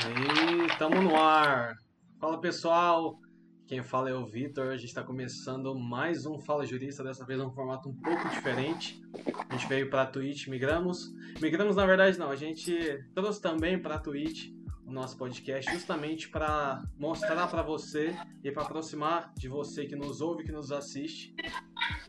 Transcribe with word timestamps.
E 0.00 0.78
tamo 0.78 1.02
no 1.02 1.16
ar. 1.16 1.76
Fala 2.20 2.40
pessoal, 2.40 3.18
quem 3.66 3.82
fala 3.82 4.08
é 4.08 4.14
o 4.14 4.24
Vitor. 4.24 4.68
A 4.68 4.76
gente 4.76 4.90
está 4.90 5.02
começando 5.02 5.74
mais 5.74 6.24
um 6.24 6.38
Fala 6.38 6.64
Jurista, 6.64 7.02
dessa 7.02 7.26
vez 7.26 7.40
um 7.40 7.50
formato 7.50 7.88
um 7.88 7.94
pouco 7.94 8.28
diferente. 8.28 9.02
A 9.48 9.56
gente 9.56 9.68
veio 9.68 9.90
para 9.90 10.06
Twitch, 10.06 10.46
migramos. 10.46 11.12
Migramos 11.40 11.74
na 11.74 11.84
verdade 11.84 12.16
não, 12.16 12.30
a 12.30 12.36
gente 12.36 13.04
trouxe 13.12 13.42
também 13.42 13.76
para 13.76 13.98
Twitch 13.98 14.52
o 14.86 14.92
nosso 14.92 15.18
podcast 15.18 15.70
justamente 15.70 16.28
para 16.30 16.82
mostrar 16.96 17.48
para 17.48 17.62
você 17.62 18.16
e 18.42 18.52
para 18.52 18.62
aproximar 18.62 19.32
de 19.34 19.48
você 19.48 19.84
que 19.84 19.96
nos 19.96 20.20
ouve, 20.20 20.44
que 20.44 20.52
nos 20.52 20.70
assiste, 20.70 21.34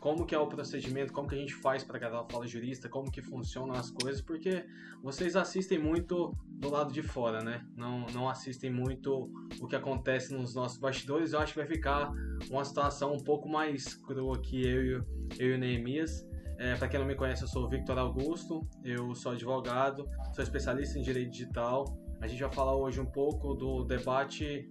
como 0.00 0.24
que 0.24 0.34
é 0.34 0.38
o 0.38 0.46
procedimento, 0.46 1.12
como 1.12 1.28
que 1.28 1.34
a 1.34 1.38
gente 1.38 1.54
faz 1.54 1.84
para 1.84 1.98
gravar 1.98 2.26
Fala 2.30 2.46
Jurista, 2.46 2.88
como 2.88 3.10
que 3.10 3.20
funcionam 3.20 3.74
as 3.74 3.90
coisas, 3.90 4.22
porque 4.22 4.64
vocês 5.02 5.36
assistem 5.36 5.78
muito 5.78 6.34
do 6.48 6.70
lado 6.70 6.92
de 6.92 7.02
fora, 7.02 7.42
né? 7.42 7.64
Não, 7.76 8.06
não 8.06 8.28
assistem 8.28 8.70
muito 8.70 9.30
o 9.60 9.66
que 9.66 9.76
acontece 9.76 10.32
nos 10.32 10.54
nossos 10.54 10.78
bastidores. 10.78 11.32
Eu 11.32 11.40
acho 11.40 11.52
que 11.52 11.58
vai 11.58 11.68
ficar 11.68 12.10
uma 12.50 12.64
situação 12.64 13.12
um 13.12 13.22
pouco 13.22 13.48
mais 13.48 13.94
crua 13.94 14.36
aqui, 14.36 14.66
eu, 14.66 15.04
eu 15.38 15.50
e 15.50 15.54
o 15.54 15.58
Neemias. 15.58 16.26
É, 16.58 16.74
para 16.74 16.88
quem 16.88 16.98
não 16.98 17.06
me 17.06 17.14
conhece, 17.14 17.42
eu 17.42 17.48
sou 17.48 17.64
o 17.64 17.68
Victor 17.68 17.98
Augusto, 17.98 18.66
eu 18.84 19.14
sou 19.14 19.32
advogado, 19.32 20.06
sou 20.34 20.42
especialista 20.42 20.98
em 20.98 21.02
direito 21.02 21.30
digital, 21.30 21.86
a 22.20 22.26
gente 22.26 22.42
vai 22.42 22.52
falar 22.52 22.76
hoje 22.76 23.00
um 23.00 23.06
pouco 23.06 23.54
do 23.54 23.84
debate. 23.84 24.70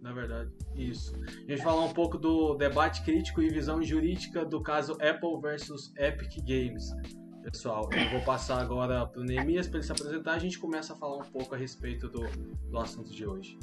Na 0.00 0.12
verdade, 0.12 0.50
isso. 0.74 1.14
A 1.14 1.50
gente 1.50 1.62
falar 1.62 1.84
um 1.84 1.92
pouco 1.92 2.16
do 2.16 2.54
debate 2.54 3.02
crítico 3.02 3.42
e 3.42 3.48
visão 3.48 3.82
jurídica 3.82 4.44
do 4.44 4.60
caso 4.60 4.92
Apple 4.94 5.40
versus 5.40 5.92
Epic 5.96 6.38
Games. 6.38 6.94
Pessoal, 7.42 7.88
eu 7.92 8.10
vou 8.10 8.20
passar 8.20 8.60
agora 8.60 9.06
para 9.06 9.20
o 9.20 9.24
Neemias 9.24 9.66
para 9.66 9.78
ele 9.78 9.86
se 9.86 9.92
apresentar. 9.92 10.32
A 10.32 10.38
gente 10.38 10.58
começa 10.58 10.92
a 10.92 10.96
falar 10.96 11.16
um 11.16 11.24
pouco 11.24 11.54
a 11.54 11.58
respeito 11.58 12.08
do, 12.08 12.26
do 12.70 12.78
assunto 12.78 13.10
de 13.10 13.26
hoje. 13.26 13.58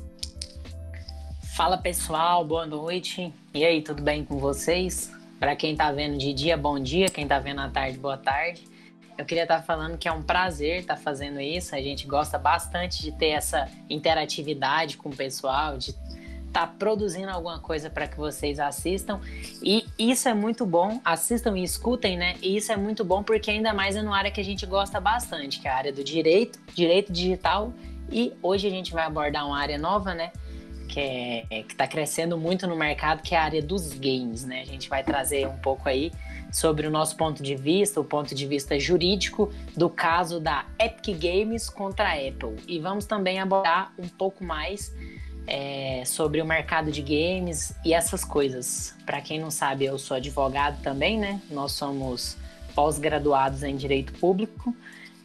Fala 1.55 1.77
pessoal, 1.77 2.45
boa 2.45 2.65
noite. 2.65 3.33
E 3.53 3.63
aí, 3.63 3.81
tudo 3.81 4.01
bem 4.01 4.23
com 4.23 4.37
vocês? 4.37 5.11
Para 5.39 5.55
quem 5.55 5.73
está 5.73 5.91
vendo 5.91 6.17
de 6.17 6.33
dia, 6.33 6.57
bom 6.57 6.79
dia. 6.79 7.07
Quem 7.09 7.23
está 7.23 7.39
vendo 7.39 7.61
à 7.61 7.69
tarde, 7.69 7.97
boa 7.97 8.17
tarde. 8.17 8.67
Eu 9.17 9.25
queria 9.25 9.43
estar 9.43 9.63
falando 9.63 9.97
que 9.97 10.07
é 10.07 10.11
um 10.11 10.21
prazer 10.21 10.79
estar 10.79 10.95
fazendo 10.95 11.41
isso. 11.41 11.75
A 11.75 11.81
gente 11.81 12.05
gosta 12.05 12.37
bastante 12.37 13.01
de 13.01 13.11
ter 13.11 13.29
essa 13.29 13.67
interatividade 13.89 14.95
com 14.97 15.09
o 15.09 15.15
pessoal, 15.15 15.77
de 15.77 15.95
estar 16.45 16.67
produzindo 16.79 17.29
alguma 17.29 17.59
coisa 17.59 17.89
para 17.89 18.07
que 18.07 18.15
vocês 18.15 18.59
assistam. 18.59 19.19
E 19.61 19.85
isso 19.97 20.29
é 20.29 20.33
muito 20.33 20.65
bom. 20.65 21.01
Assistam 21.03 21.57
e 21.57 21.63
escutem, 21.63 22.15
né? 22.15 22.35
E 22.41 22.57
isso 22.57 22.71
é 22.71 22.77
muito 22.77 23.03
bom 23.03 23.23
porque 23.23 23.49
ainda 23.49 23.73
mais 23.73 23.95
é 23.95 24.01
numa 24.01 24.17
área 24.17 24.31
que 24.31 24.39
a 24.39 24.43
gente 24.43 24.65
gosta 24.65 24.99
bastante, 24.99 25.59
que 25.59 25.67
é 25.67 25.71
a 25.71 25.75
área 25.75 25.93
do 25.93 26.03
direito, 26.03 26.59
direito 26.75 27.11
digital. 27.11 27.73
E 28.11 28.33
hoje 28.41 28.67
a 28.67 28.71
gente 28.71 28.93
vai 28.93 29.05
abordar 29.05 29.45
uma 29.45 29.59
área 29.59 29.77
nova, 29.77 30.13
né? 30.13 30.31
Que 30.87 30.99
é, 30.99 31.45
está 31.51 31.87
crescendo 31.87 32.37
muito 32.37 32.67
no 32.67 32.75
mercado, 32.75 33.21
que 33.21 33.33
é 33.33 33.37
a 33.37 33.43
área 33.43 33.61
dos 33.61 33.93
games, 33.93 34.45
né? 34.45 34.61
A 34.61 34.65
gente 34.65 34.87
vai 34.89 35.03
trazer 35.03 35.47
um 35.47 35.57
pouco 35.57 35.89
aí 35.89 36.11
sobre 36.51 36.87
o 36.87 36.91
nosso 36.91 37.15
ponto 37.15 37.43
de 37.43 37.55
vista, 37.55 37.99
o 37.99 38.03
ponto 38.03 38.33
de 38.33 38.45
vista 38.45 38.79
jurídico 38.79 39.51
do 39.75 39.89
caso 39.89 40.39
da 40.39 40.65
Epic 40.79 41.17
Games 41.19 41.69
contra 41.69 42.09
a 42.09 42.13
Apple. 42.13 42.55
E 42.67 42.79
vamos 42.79 43.05
também 43.05 43.39
abordar 43.39 43.93
um 43.97 44.07
pouco 44.07 44.43
mais 44.43 44.93
é, 45.45 46.03
sobre 46.05 46.41
o 46.41 46.45
mercado 46.45 46.91
de 46.91 47.01
games 47.01 47.73
e 47.83 47.93
essas 47.93 48.23
coisas. 48.23 48.95
Para 49.05 49.21
quem 49.21 49.39
não 49.39 49.49
sabe, 49.49 49.85
eu 49.85 49.97
sou 49.97 50.17
advogado 50.17 50.81
também, 50.81 51.17
né? 51.17 51.41
Nós 51.49 51.71
somos 51.71 52.37
pós-graduados 52.75 53.63
em 53.63 53.75
direito 53.75 54.13
público 54.13 54.75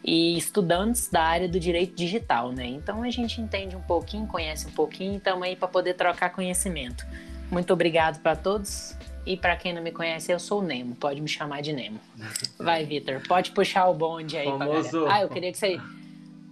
e 0.05 0.37
estudantes 0.37 1.09
da 1.09 1.23
área 1.23 1.49
do 1.49 1.61
direito 1.61 1.95
digital, 1.95 2.53
né? 2.53 2.67
Então 2.67 3.03
a 3.03 3.11
gente 3.11 3.41
entende 3.41 3.77
um 3.77 3.83
pouquinho, 3.83 4.27
conhece 4.27 4.67
um 4.67 4.71
pouquinho, 4.71 5.19
estamos 5.19 5.43
aí 5.43 5.57
para 5.57 5.69
poder 5.69 5.95
trocar 5.95 6.31
conhecimento. 6.31 7.07
Muito 7.51 7.73
obrigado 7.73 8.21
para 8.21 8.35
todos. 8.35 8.97
E 9.25 9.37
para 9.37 9.57
quem 9.57 9.73
não 9.73 9.83
me 9.83 9.93
conhece, 9.93 10.33
eu 10.33 10.39
sou 10.39 10.61
o 10.61 10.63
Nemo. 10.63 10.97
Pode 10.97 11.21
me 11.21 11.29
chamar 11.29 11.63
de 11.63 11.73
Nemo. 11.73 12.01
Vai, 12.59 12.85
Vitor. 12.85 13.23
Pode 13.27 13.53
puxar 13.53 13.89
o 13.89 13.95
bonde 13.95 14.37
aí 14.37 14.47
Famoso... 14.47 15.07
Ah, 15.07 15.23
eu 15.23 15.29
queria 15.29 15.53
que 15.53 15.59
você. 15.59 15.81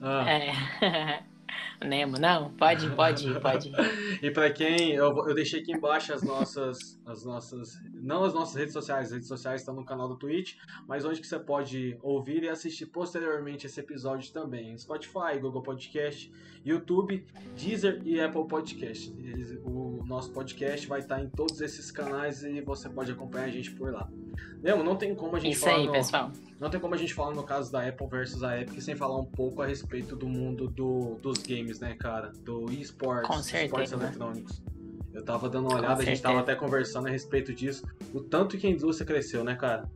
Ah. 0.01 0.25
É. 0.31 1.23
Nemo, 1.85 2.19
não? 2.19 2.51
Pode, 2.53 2.91
pode 2.91 3.41
pode 3.41 3.69
ir. 3.69 3.75
e 4.23 4.31
para 4.31 4.51
quem. 4.51 4.93
Eu, 4.93 5.17
eu 5.27 5.35
deixei 5.35 5.61
aqui 5.61 5.73
embaixo 5.73 6.13
as 6.13 6.23
nossas. 6.23 7.01
As 7.07 7.25
nossas. 7.25 7.81
Não 7.95 8.25
as 8.25 8.35
nossas 8.35 8.55
redes 8.55 8.73
sociais, 8.73 9.07
as 9.07 9.13
redes 9.13 9.29
sociais 9.29 9.63
estão 9.63 9.75
no 9.75 9.85
canal 9.85 10.09
do 10.09 10.17
Twitch, 10.17 10.57
mas 10.87 11.05
onde 11.05 11.21
que 11.21 11.27
você 11.27 11.39
pode 11.39 11.99
ouvir 12.03 12.43
e 12.43 12.49
assistir 12.49 12.87
posteriormente 12.87 13.67
esse 13.67 13.81
episódio 13.81 14.31
também. 14.33 14.77
Spotify, 14.77 15.39
Google 15.41 15.63
Podcast, 15.63 16.31
YouTube, 16.65 17.25
Deezer 17.57 18.03
e 18.05 18.21
Apple 18.21 18.47
Podcast. 18.47 19.13
O 19.65 20.05
nosso 20.05 20.33
podcast 20.33 20.87
vai 20.87 21.01
estar 21.01 21.23
em 21.23 21.29
todos 21.29 21.61
esses 21.61 21.91
canais 21.91 22.43
e 22.43 22.61
você 22.61 22.89
pode 22.89 23.11
acompanhar 23.11 23.47
a 23.47 23.51
gente 23.51 23.71
por 23.71 23.93
lá. 23.93 24.09
Nemo, 24.63 24.85
não 24.85 24.97
tem 24.97 25.15
como 25.15 25.37
a 25.37 25.41
gente 25.41 25.55
Isso 25.55 25.65
falar. 25.65 25.77
aí, 25.77 25.87
no... 25.87 25.93
pessoal. 25.93 26.31
Não 26.59 26.69
tem 26.69 26.79
como 26.79 26.95
a 26.95 26.99
gente 26.99 27.15
falar 27.15 27.35
no 27.35 27.43
caso 27.43 27.73
da 27.73 27.87
Apple 27.87 28.07
versus 28.07 28.43
a 28.43 28.61
Epic 28.61 28.81
sem 28.83 28.95
falar 28.95 29.19
um 29.19 29.25
pouco 29.25 29.63
a 29.63 29.67
respeito 29.67 30.15
do 30.15 30.29
mundo 30.29 30.69
do, 30.69 31.17
dos 31.23 31.39
games, 31.39 31.70
né, 31.79 31.95
cara? 31.95 32.33
Do 32.45 32.73
esportes, 32.73 33.53
esportes 33.53 33.93
eletrônicos. 33.93 34.63
Eu 35.13 35.25
tava 35.25 35.49
dando 35.49 35.69
uma 35.69 35.77
olhada, 35.77 36.03
a 36.03 36.05
gente 36.05 36.23
tava 36.23 36.41
até 36.41 36.55
conversando 36.55 37.07
a 37.09 37.11
respeito 37.11 37.53
disso. 37.53 37.85
O 38.15 38.21
tanto 38.21 38.57
que 38.57 38.67
a 38.67 38.71
indústria 38.71 39.07
cresceu, 39.07 39.45
né, 39.45 39.55
cara? 39.55 39.89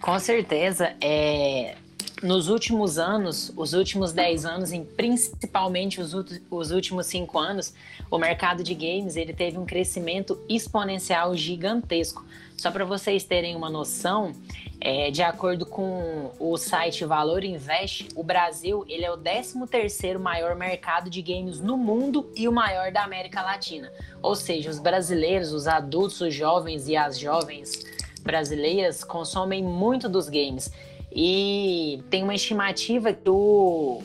Com 0.00 0.18
certeza. 0.18 0.94
É... 1.00 1.76
Nos 2.22 2.48
últimos 2.48 2.98
anos, 2.98 3.52
os 3.54 3.74
últimos 3.74 4.10
10 4.10 4.46
anos, 4.46 4.72
e 4.72 4.80
principalmente 4.80 6.00
os, 6.00 6.14
os 6.50 6.70
últimos 6.70 7.06
5 7.08 7.38
anos, 7.38 7.74
o 8.10 8.16
mercado 8.16 8.64
de 8.64 8.74
games 8.74 9.16
ele 9.16 9.34
teve 9.34 9.58
um 9.58 9.66
crescimento 9.66 10.42
exponencial 10.48 11.36
gigantesco. 11.36 12.24
Só 12.56 12.70
para 12.70 12.86
vocês 12.86 13.22
terem 13.22 13.54
uma 13.54 13.68
noção, 13.68 14.32
é, 14.80 15.10
de 15.10 15.22
acordo 15.22 15.66
com 15.66 16.32
o 16.38 16.56
site 16.56 17.04
Valor 17.04 17.44
Invest, 17.44 18.08
o 18.16 18.22
Brasil 18.22 18.82
ele 18.88 19.04
é 19.04 19.12
o 19.12 19.18
13º 19.18 20.18
maior 20.18 20.56
mercado 20.56 21.10
de 21.10 21.20
games 21.20 21.60
no 21.60 21.76
mundo 21.76 22.32
e 22.34 22.48
o 22.48 22.52
maior 22.52 22.90
da 22.90 23.04
América 23.04 23.42
Latina. 23.42 23.92
Ou 24.22 24.34
seja, 24.34 24.70
os 24.70 24.78
brasileiros, 24.78 25.52
os 25.52 25.66
adultos, 25.66 26.18
os 26.22 26.34
jovens 26.34 26.88
e 26.88 26.96
as 26.96 27.18
jovens 27.18 27.84
brasileiras 28.22 29.04
consomem 29.04 29.62
muito 29.62 30.08
dos 30.08 30.28
games. 30.28 30.72
E 31.18 32.02
tem 32.10 32.22
uma 32.22 32.34
estimativa 32.34 33.10
que 33.10 33.30
o, 33.30 34.02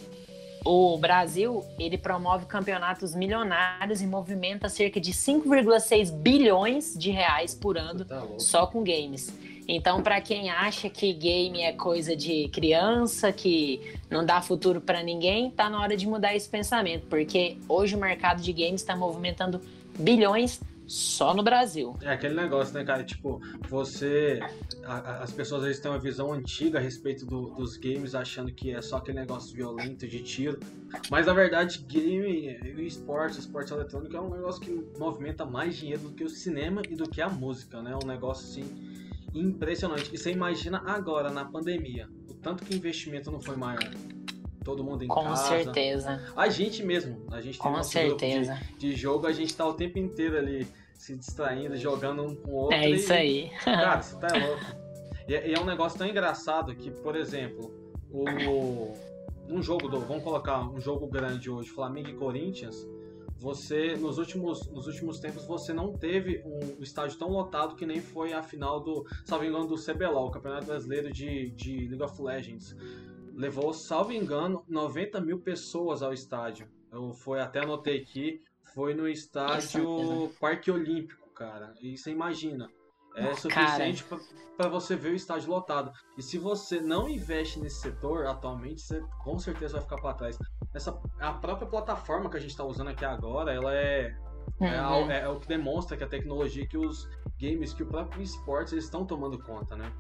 o 0.64 0.98
Brasil 0.98 1.62
ele 1.78 1.98
promove 1.98 2.46
campeonatos 2.46 3.14
milionários 3.14 4.02
e 4.02 4.08
movimenta 4.08 4.70
cerca 4.70 4.98
de 4.98 5.12
5,6 5.12 6.10
bilhões 6.10 6.98
de 6.98 7.12
reais 7.12 7.54
por 7.54 7.78
ano 7.78 8.06
tá 8.06 8.26
só 8.38 8.66
com 8.66 8.82
games. 8.82 9.34
Então, 9.68 10.02
para 10.02 10.22
quem 10.22 10.50
acha 10.50 10.90
que 10.90 11.12
game 11.12 11.62
é 11.62 11.74
coisa 11.74 12.16
de 12.16 12.48
criança, 12.48 13.32
que 13.32 13.94
não 14.10 14.26
dá 14.26 14.42
futuro 14.42 14.80
para 14.80 15.04
ninguém, 15.04 15.52
tá 15.52 15.70
na 15.70 15.82
hora 15.82 15.98
de 15.98 16.08
mudar 16.08 16.34
esse 16.34 16.48
pensamento, 16.48 17.08
porque 17.08 17.58
hoje 17.68 17.94
o 17.96 18.00
mercado 18.00 18.42
de 18.42 18.54
games 18.54 18.82
está 18.82 18.96
movimentando 18.96 19.62
bilhões 20.00 20.62
só 20.92 21.34
no 21.34 21.42
Brasil. 21.42 21.96
É 22.02 22.12
aquele 22.12 22.36
negócio, 22.36 22.74
né, 22.74 22.84
cara? 22.84 23.04
Tipo, 23.04 23.40
você. 23.70 24.40
A, 24.84 25.24
as 25.24 25.32
pessoas 25.32 25.62
às 25.62 25.68
vezes 25.68 25.82
têm 25.82 25.90
uma 25.90 26.00
visão 26.00 26.34
antiga 26.34 26.80
a 26.80 26.82
respeito 26.82 27.26
do, 27.26 27.52
dos 27.52 27.78
games, 27.78 28.14
achando 28.14 28.52
que 28.52 28.72
é 28.72 28.82
só 28.82 28.98
aquele 28.98 29.20
negócio 29.20 29.56
violento 29.56 30.06
de 30.06 30.22
tiro. 30.22 30.60
Mas 31.10 31.28
na 31.28 31.34
verdade, 31.34 31.80
game 31.88 32.60
e 32.62 32.86
esporte, 32.86 33.40
esporte 33.40 33.72
eletrônico 33.72 34.16
é 34.16 34.20
um 34.20 34.30
negócio 34.30 34.62
que 34.62 34.72
movimenta 35.00 35.46
mais 35.46 35.78
dinheiro 35.78 36.02
do 36.02 36.12
que 36.12 36.26
o 36.26 36.30
cinema 36.30 36.82
e 36.90 36.96
do 36.96 37.10
que 37.10 37.22
a 37.22 37.30
música, 37.30 37.82
né? 37.82 37.98
Um 38.04 38.06
negócio 38.06 38.46
assim 38.50 38.66
impressionante. 39.34 40.14
E 40.14 40.18
você 40.18 40.32
imagina 40.32 40.84
agora, 40.86 41.32
na 41.32 41.46
pandemia, 41.46 42.10
o 42.30 42.34
tanto 42.34 42.66
que 42.66 42.76
investimento 42.76 43.32
não 43.32 43.40
foi 43.40 43.56
maior 43.56 43.90
todo 44.64 44.84
mundo 44.84 45.04
em 45.04 45.08
Com 45.08 45.24
casa. 45.24 45.42
Com 45.42 45.50
certeza. 45.50 46.34
A 46.36 46.50
gente 46.50 46.84
mesmo, 46.84 47.26
a 47.32 47.42
gente 47.42 47.60
tem 47.60 47.72
Com 47.72 47.84
certeza. 47.84 48.60
De, 48.78 48.90
de, 48.90 48.96
jogo, 48.96 49.28
a 49.28 49.32
gente 49.32 49.56
tá 49.56 49.66
o 49.66 49.74
tempo 49.74 50.00
inteiro 50.00 50.38
ali 50.38 50.68
se 50.94 51.16
distraindo, 51.16 51.76
jogando 51.78 52.24
um 52.24 52.36
com 52.36 52.52
o 52.52 52.56
outro. 52.56 52.78
É 52.78 52.90
e, 52.90 52.96
isso 52.96 53.12
aí. 53.12 53.50
Cara, 53.64 54.00
você 54.02 54.16
tá 54.18 54.28
louco. 54.28 54.64
E, 55.28 55.34
e, 55.34 55.54
é 55.54 55.60
um 55.60 55.66
negócio 55.66 55.98
tão 55.98 56.08
engraçado 56.08 56.76
que, 56.76 56.92
por 56.92 57.16
exemplo, 57.16 57.72
o 58.12 58.94
um 59.50 59.62
jogo 59.62 59.90
do, 59.90 60.00
vamos 60.00 60.24
colocar 60.24 60.62
um 60.62 60.80
jogo 60.80 61.08
grande 61.08 61.50
hoje, 61.50 61.70
Flamengo 61.70 62.10
e 62.10 62.14
Corinthians, 62.14 62.88
você 63.38 63.96
nos 63.96 64.18
últimos, 64.18 64.70
nos 64.70 64.88
últimos 64.88 65.20
tempos 65.20 65.46
você 65.46 65.74
não 65.74 65.94
teve 65.94 66.44
um 66.46 66.82
estádio 66.82 67.18
tão 67.18 67.30
lotado 67.30 67.76
que 67.76 67.86
nem 67.86 68.00
foi 68.00 68.34
a 68.34 68.44
final 68.44 68.80
do, 68.80 69.06
salvo 69.26 69.44
engano, 69.44 69.68
do 69.68 69.76
CBLOL, 69.76 70.28
o 70.28 70.32
Campeonato 70.32 70.68
Brasileiro 70.68 71.12
de, 71.12 71.50
de 71.50 71.88
League 71.88 72.04
of 72.04 72.22
Legends 72.22 72.76
levou, 73.42 73.74
salvo 73.74 74.14
engano, 74.14 74.64
90 74.70 75.20
mil 75.20 75.40
pessoas 75.40 76.04
ao 76.04 76.14
estádio. 76.14 76.70
Eu 76.92 77.12
foi 77.12 77.42
até 77.42 77.62
anotei 77.62 78.00
aqui, 78.00 78.42
foi 78.74 78.94
no 78.94 79.08
estádio 79.08 80.32
Parque 80.40 80.70
Olímpico, 80.70 81.28
cara. 81.32 81.74
E 81.82 81.98
você 81.98 82.12
imagina, 82.12 82.70
é 83.16 83.34
suficiente 83.34 84.06
para 84.56 84.70
você 84.70 84.96
ver 84.96 85.10
o 85.10 85.16
estádio 85.16 85.50
lotado. 85.50 85.92
E 86.16 86.22
se 86.22 86.38
você 86.38 86.80
não 86.80 87.10
investe 87.10 87.60
nesse 87.60 87.82
setor 87.82 88.28
atualmente, 88.28 88.82
você 88.82 89.02
com 89.24 89.40
certeza 89.40 89.74
vai 89.74 89.82
ficar 89.82 90.00
para 90.00 90.14
trás. 90.14 90.38
Essa, 90.72 90.98
a 91.20 91.34
própria 91.34 91.68
plataforma 91.68 92.30
que 92.30 92.38
a 92.38 92.40
gente 92.40 92.52
está 92.52 92.64
usando 92.64 92.90
aqui 92.90 93.04
agora, 93.04 93.52
ela 93.52 93.74
é, 93.74 94.16
é 94.60 94.82
uhum. 94.82 95.12
é, 95.12 95.18
é, 95.18 95.22
é, 95.22 95.28
o 95.28 95.40
que 95.40 95.48
demonstra 95.48 95.98
que 95.98 96.04
a 96.04 96.08
tecnologia 96.08 96.68
que 96.68 96.78
os 96.78 97.10
games, 97.40 97.74
que 97.74 97.82
o 97.82 97.88
próprio 97.88 98.22
esportes, 98.22 98.72
eles 98.72 98.86
estão 98.86 99.04
tomando 99.04 99.40
conta, 99.40 99.76
né? 99.76 99.92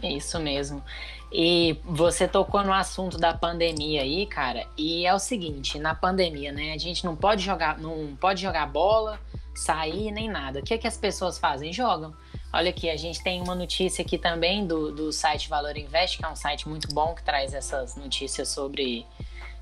Isso 0.00 0.38
mesmo. 0.38 0.82
E 1.30 1.78
você 1.84 2.28
tocou 2.28 2.62
no 2.62 2.72
assunto 2.72 3.18
da 3.18 3.34
pandemia 3.34 4.02
aí, 4.02 4.26
cara. 4.26 4.66
E 4.76 5.06
é 5.06 5.14
o 5.14 5.18
seguinte, 5.18 5.78
na 5.78 5.94
pandemia, 5.94 6.52
né, 6.52 6.72
a 6.72 6.78
gente 6.78 7.04
não 7.04 7.16
pode 7.16 7.42
jogar, 7.42 7.78
não 7.78 8.16
pode 8.16 8.40
jogar 8.40 8.66
bola, 8.66 9.18
sair 9.54 10.10
nem 10.10 10.28
nada. 10.28 10.60
O 10.60 10.62
que 10.62 10.74
é 10.74 10.78
que 10.78 10.86
as 10.86 10.96
pessoas 10.96 11.38
fazem? 11.38 11.72
Jogam. 11.72 12.14
Olha 12.52 12.68
aqui, 12.68 12.90
a 12.90 12.96
gente 12.96 13.22
tem 13.22 13.40
uma 13.40 13.54
notícia 13.54 14.02
aqui 14.02 14.18
também 14.18 14.66
do, 14.66 14.92
do 14.92 15.10
site 15.10 15.48
Valor 15.48 15.76
Invest, 15.76 16.18
que 16.18 16.24
é 16.24 16.28
um 16.28 16.36
site 16.36 16.68
muito 16.68 16.92
bom 16.92 17.14
que 17.14 17.22
traz 17.22 17.54
essas 17.54 17.96
notícias 17.96 18.48
sobre, 18.48 19.06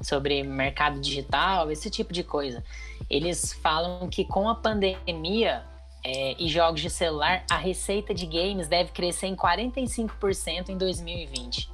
sobre 0.00 0.42
mercado 0.42 1.00
digital, 1.00 1.70
esse 1.70 1.88
tipo 1.88 2.12
de 2.12 2.24
coisa. 2.24 2.64
Eles 3.08 3.52
falam 3.52 4.08
que 4.08 4.24
com 4.24 4.48
a 4.48 4.56
pandemia 4.56 5.64
é, 6.04 6.34
e 6.38 6.48
jogos 6.48 6.80
de 6.80 6.90
celular, 6.90 7.44
a 7.50 7.56
receita 7.56 8.14
de 8.14 8.26
games 8.26 8.68
deve 8.68 8.90
crescer 8.90 9.26
em 9.26 9.36
45% 9.36 10.68
em 10.68 10.76
2020. 10.76 11.70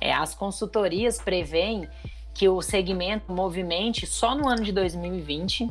É, 0.00 0.12
as 0.12 0.34
consultorias 0.34 1.20
preveem 1.20 1.88
que 2.32 2.48
o 2.48 2.62
segmento 2.62 3.32
movimente 3.32 4.06
só 4.06 4.34
no 4.34 4.48
ano 4.48 4.62
de 4.62 4.72
2020 4.72 5.68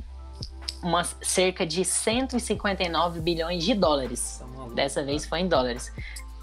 uma, 0.83 1.03
cerca 1.03 1.65
de 1.65 1.83
159 1.83 3.19
bilhões 3.21 3.63
de 3.63 3.73
dólares. 3.73 4.43
Dessa 4.75 5.03
vez 5.03 5.25
foi 5.25 5.39
em 5.39 5.47
dólares. 5.47 5.91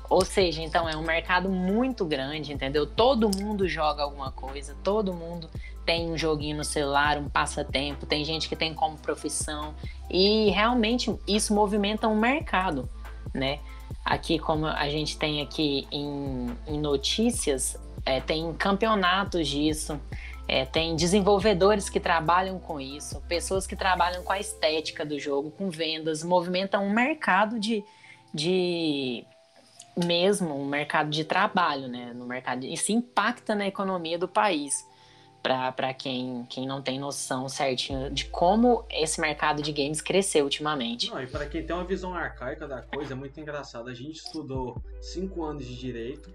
Ou 0.09 0.25
seja, 0.25 0.62
então 0.62 0.89
é 0.89 0.97
um 0.97 1.03
mercado 1.03 1.49
muito 1.49 2.05
grande, 2.05 2.53
entendeu? 2.53 2.87
Todo 2.87 3.31
mundo 3.37 3.69
joga 3.69 4.03
alguma 4.03 4.31
coisa, 4.31 4.77
todo 4.83 5.15
mundo 5.15 5.49
tem 5.85 6.11
um 6.11 6.17
joguinho 6.17 6.57
no 6.57 6.65
celular, 6.65 7.19
um 7.19 7.29
passatempo, 7.29 8.07
tem 8.07 8.25
gente 8.25 8.49
que 8.49 8.57
tem 8.57 8.75
como 8.75 8.97
profissão 8.97 9.75
e 10.11 10.51
realmente 10.51 11.15
isso 11.27 11.55
movimenta 11.55 12.09
um 12.09 12.19
mercado, 12.19 12.89
né? 13.33 13.61
Aqui, 14.05 14.39
como 14.39 14.67
a 14.67 14.89
gente 14.89 15.19
tem 15.19 15.41
aqui 15.41 15.87
em, 15.91 16.57
em 16.67 16.79
notícias, 16.79 17.79
é, 18.05 18.21
tem 18.21 18.53
campeonatos 18.55 19.49
disso, 19.49 19.99
é, 20.47 20.65
tem 20.65 20.95
desenvolvedores 20.95 21.89
que 21.89 21.99
trabalham 21.99 22.59
com 22.59 22.81
isso, 22.81 23.21
pessoas 23.29 23.67
que 23.67 23.75
trabalham 23.75 24.23
com 24.23 24.33
a 24.33 24.39
estética 24.39 25.05
do 25.05 25.19
jogo, 25.19 25.51
com 25.51 25.71
vendas, 25.71 26.23
movimentam 26.23 26.85
um 26.85 26.91
mercado 26.91 27.59
de, 27.59 27.83
de 28.33 29.25
mesmo 29.97 30.55
um 30.55 30.67
mercado 30.67 31.09
de 31.11 31.25
trabalho, 31.25 31.89
né? 31.89 32.13
No 32.15 32.27
mercado 32.27 32.65
isso 32.65 32.93
impacta 32.93 33.55
na 33.55 33.67
economia 33.67 34.19
do 34.19 34.29
país 34.29 34.87
para 35.44 35.93
quem, 35.93 36.46
quem 36.49 36.67
não 36.67 36.81
tem 36.81 36.99
noção 36.99 37.50
certinho 37.50 38.11
de 38.11 38.25
como 38.25 38.87
esse 38.91 39.20
mercado 39.20 39.62
de 39.62 39.70
games 39.73 40.00
cresceu 40.00 40.44
ultimamente. 40.44 41.11
Não, 41.11 41.23
e 41.23 41.26
para 41.26 41.44
quem 41.44 41.62
tem 41.62 41.76
uma 41.76 41.85
visão 41.85 42.14
arcaica 42.14 42.67
da 42.67 42.81
coisa, 42.81 43.12
é 43.12 43.14
muito 43.14 43.38
engraçado. 43.38 43.91
A 43.91 43.94
gente 43.94 44.17
estudou 44.17 44.82
cinco 45.02 45.44
anos 45.44 45.67
de 45.67 45.76
direito 45.76 46.32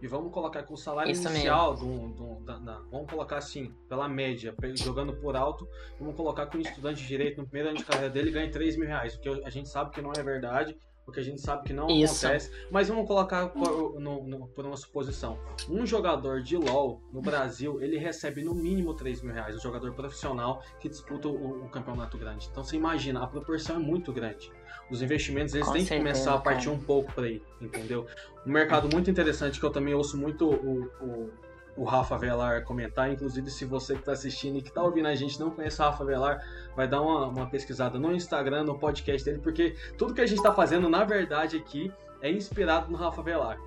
e 0.00 0.06
vamos 0.06 0.32
colocar 0.32 0.62
que 0.62 0.72
o 0.72 0.76
salário 0.76 1.10
Isso 1.10 1.28
inicial 1.28 1.74
do, 1.74 2.08
do, 2.10 2.40
da, 2.44 2.58
da, 2.58 2.78
vamos 2.88 3.10
colocar 3.10 3.38
assim, 3.38 3.74
pela 3.88 4.08
média, 4.08 4.54
jogando 4.74 5.12
por 5.12 5.34
alto, 5.34 5.68
vamos 5.98 6.14
colocar 6.14 6.46
que 6.46 6.56
um 6.56 6.60
estudante 6.60 7.02
de 7.02 7.08
direito 7.08 7.40
no 7.40 7.46
primeiro 7.46 7.70
ano 7.70 7.78
de 7.78 7.84
carreira 7.84 8.10
dele 8.10 8.30
ganha 8.30 8.48
3 8.48 8.76
mil 8.76 8.86
reais, 8.86 9.16
o 9.16 9.20
que 9.20 9.28
a 9.28 9.50
gente 9.50 9.68
sabe 9.68 9.90
que 9.90 10.00
não 10.00 10.12
é 10.12 10.22
verdade, 10.22 10.76
porque 11.04 11.20
a 11.20 11.22
gente 11.22 11.40
sabe 11.40 11.64
que 11.64 11.72
não 11.72 11.88
Isso. 11.88 12.24
acontece. 12.26 12.50
Mas 12.70 12.88
vamos 12.88 13.06
colocar 13.06 13.48
por, 13.48 14.00
no, 14.00 14.24
no, 14.24 14.46
por 14.48 14.64
uma 14.64 14.76
suposição. 14.76 15.38
Um 15.68 15.84
jogador 15.86 16.42
de 16.42 16.56
LoL 16.56 17.02
no 17.12 17.20
Brasil, 17.20 17.80
ele 17.82 17.98
recebe 17.98 18.42
no 18.42 18.54
mínimo 18.54 18.94
3 18.94 19.22
mil 19.22 19.32
reais. 19.34 19.56
Um 19.56 19.60
jogador 19.60 19.92
profissional 19.92 20.62
que 20.80 20.88
disputa 20.88 21.28
o, 21.28 21.64
o 21.64 21.68
campeonato 21.68 22.16
grande. 22.16 22.48
Então 22.50 22.62
você 22.62 22.76
imagina, 22.76 23.22
a 23.22 23.26
proporção 23.26 23.76
é 23.76 23.78
muito 23.78 24.12
grande. 24.12 24.52
Os 24.90 25.02
investimentos 25.02 25.54
eles 25.54 25.66
Com 25.66 25.72
têm 25.72 25.84
certeza, 25.84 26.00
que 26.00 26.12
começar 26.12 26.34
a 26.34 26.38
partir 26.38 26.66
cara. 26.66 26.76
um 26.76 26.80
pouco 26.80 27.12
por 27.12 27.24
aí, 27.24 27.42
entendeu? 27.60 28.06
Um 28.46 28.52
mercado 28.52 28.88
muito 28.92 29.10
interessante 29.10 29.58
que 29.58 29.64
eu 29.64 29.70
também 29.70 29.94
ouço 29.94 30.16
muito 30.16 30.48
o, 30.48 30.84
o 31.00 31.30
o 31.76 31.84
Rafa 31.84 32.16
Velar 32.16 32.64
comentar. 32.64 33.10
Inclusive, 33.10 33.50
se 33.50 33.64
você 33.64 33.94
que 33.94 34.00
está 34.00 34.12
assistindo 34.12 34.58
e 34.58 34.62
que 34.62 34.68
está 34.68 34.82
ouvindo 34.82 35.08
a 35.08 35.14
gente 35.14 35.38
não 35.40 35.50
conhece 35.50 35.80
o 35.80 35.84
Rafa 35.84 36.04
Velar, 36.04 36.44
vai 36.76 36.86
dar 36.86 37.00
uma, 37.00 37.26
uma 37.26 37.46
pesquisada 37.48 37.98
no 37.98 38.12
Instagram, 38.14 38.64
no 38.64 38.78
podcast 38.78 39.24
dele, 39.24 39.40
porque 39.42 39.76
tudo 39.96 40.14
que 40.14 40.20
a 40.20 40.26
gente 40.26 40.38
está 40.38 40.52
fazendo, 40.52 40.88
na 40.88 41.04
verdade, 41.04 41.56
aqui 41.56 41.92
é 42.20 42.30
inspirado 42.30 42.90
no 42.90 42.96
Rafa 42.96 43.22
Velar. 43.22 43.58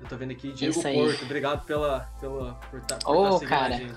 Eu 0.00 0.08
tô 0.08 0.16
vendo 0.16 0.32
aqui 0.32 0.52
Diego 0.52 0.82
Porto, 0.82 1.24
obrigado 1.24 1.64
pela, 1.64 2.00
pela, 2.20 2.54
por 2.70 2.80
estar 2.80 2.96
tá, 2.96 3.10
oh, 3.10 3.24
tá 3.24 3.32
seguindo 3.32 3.48
cara. 3.48 3.74
a 3.74 3.78
gente. 3.78 3.94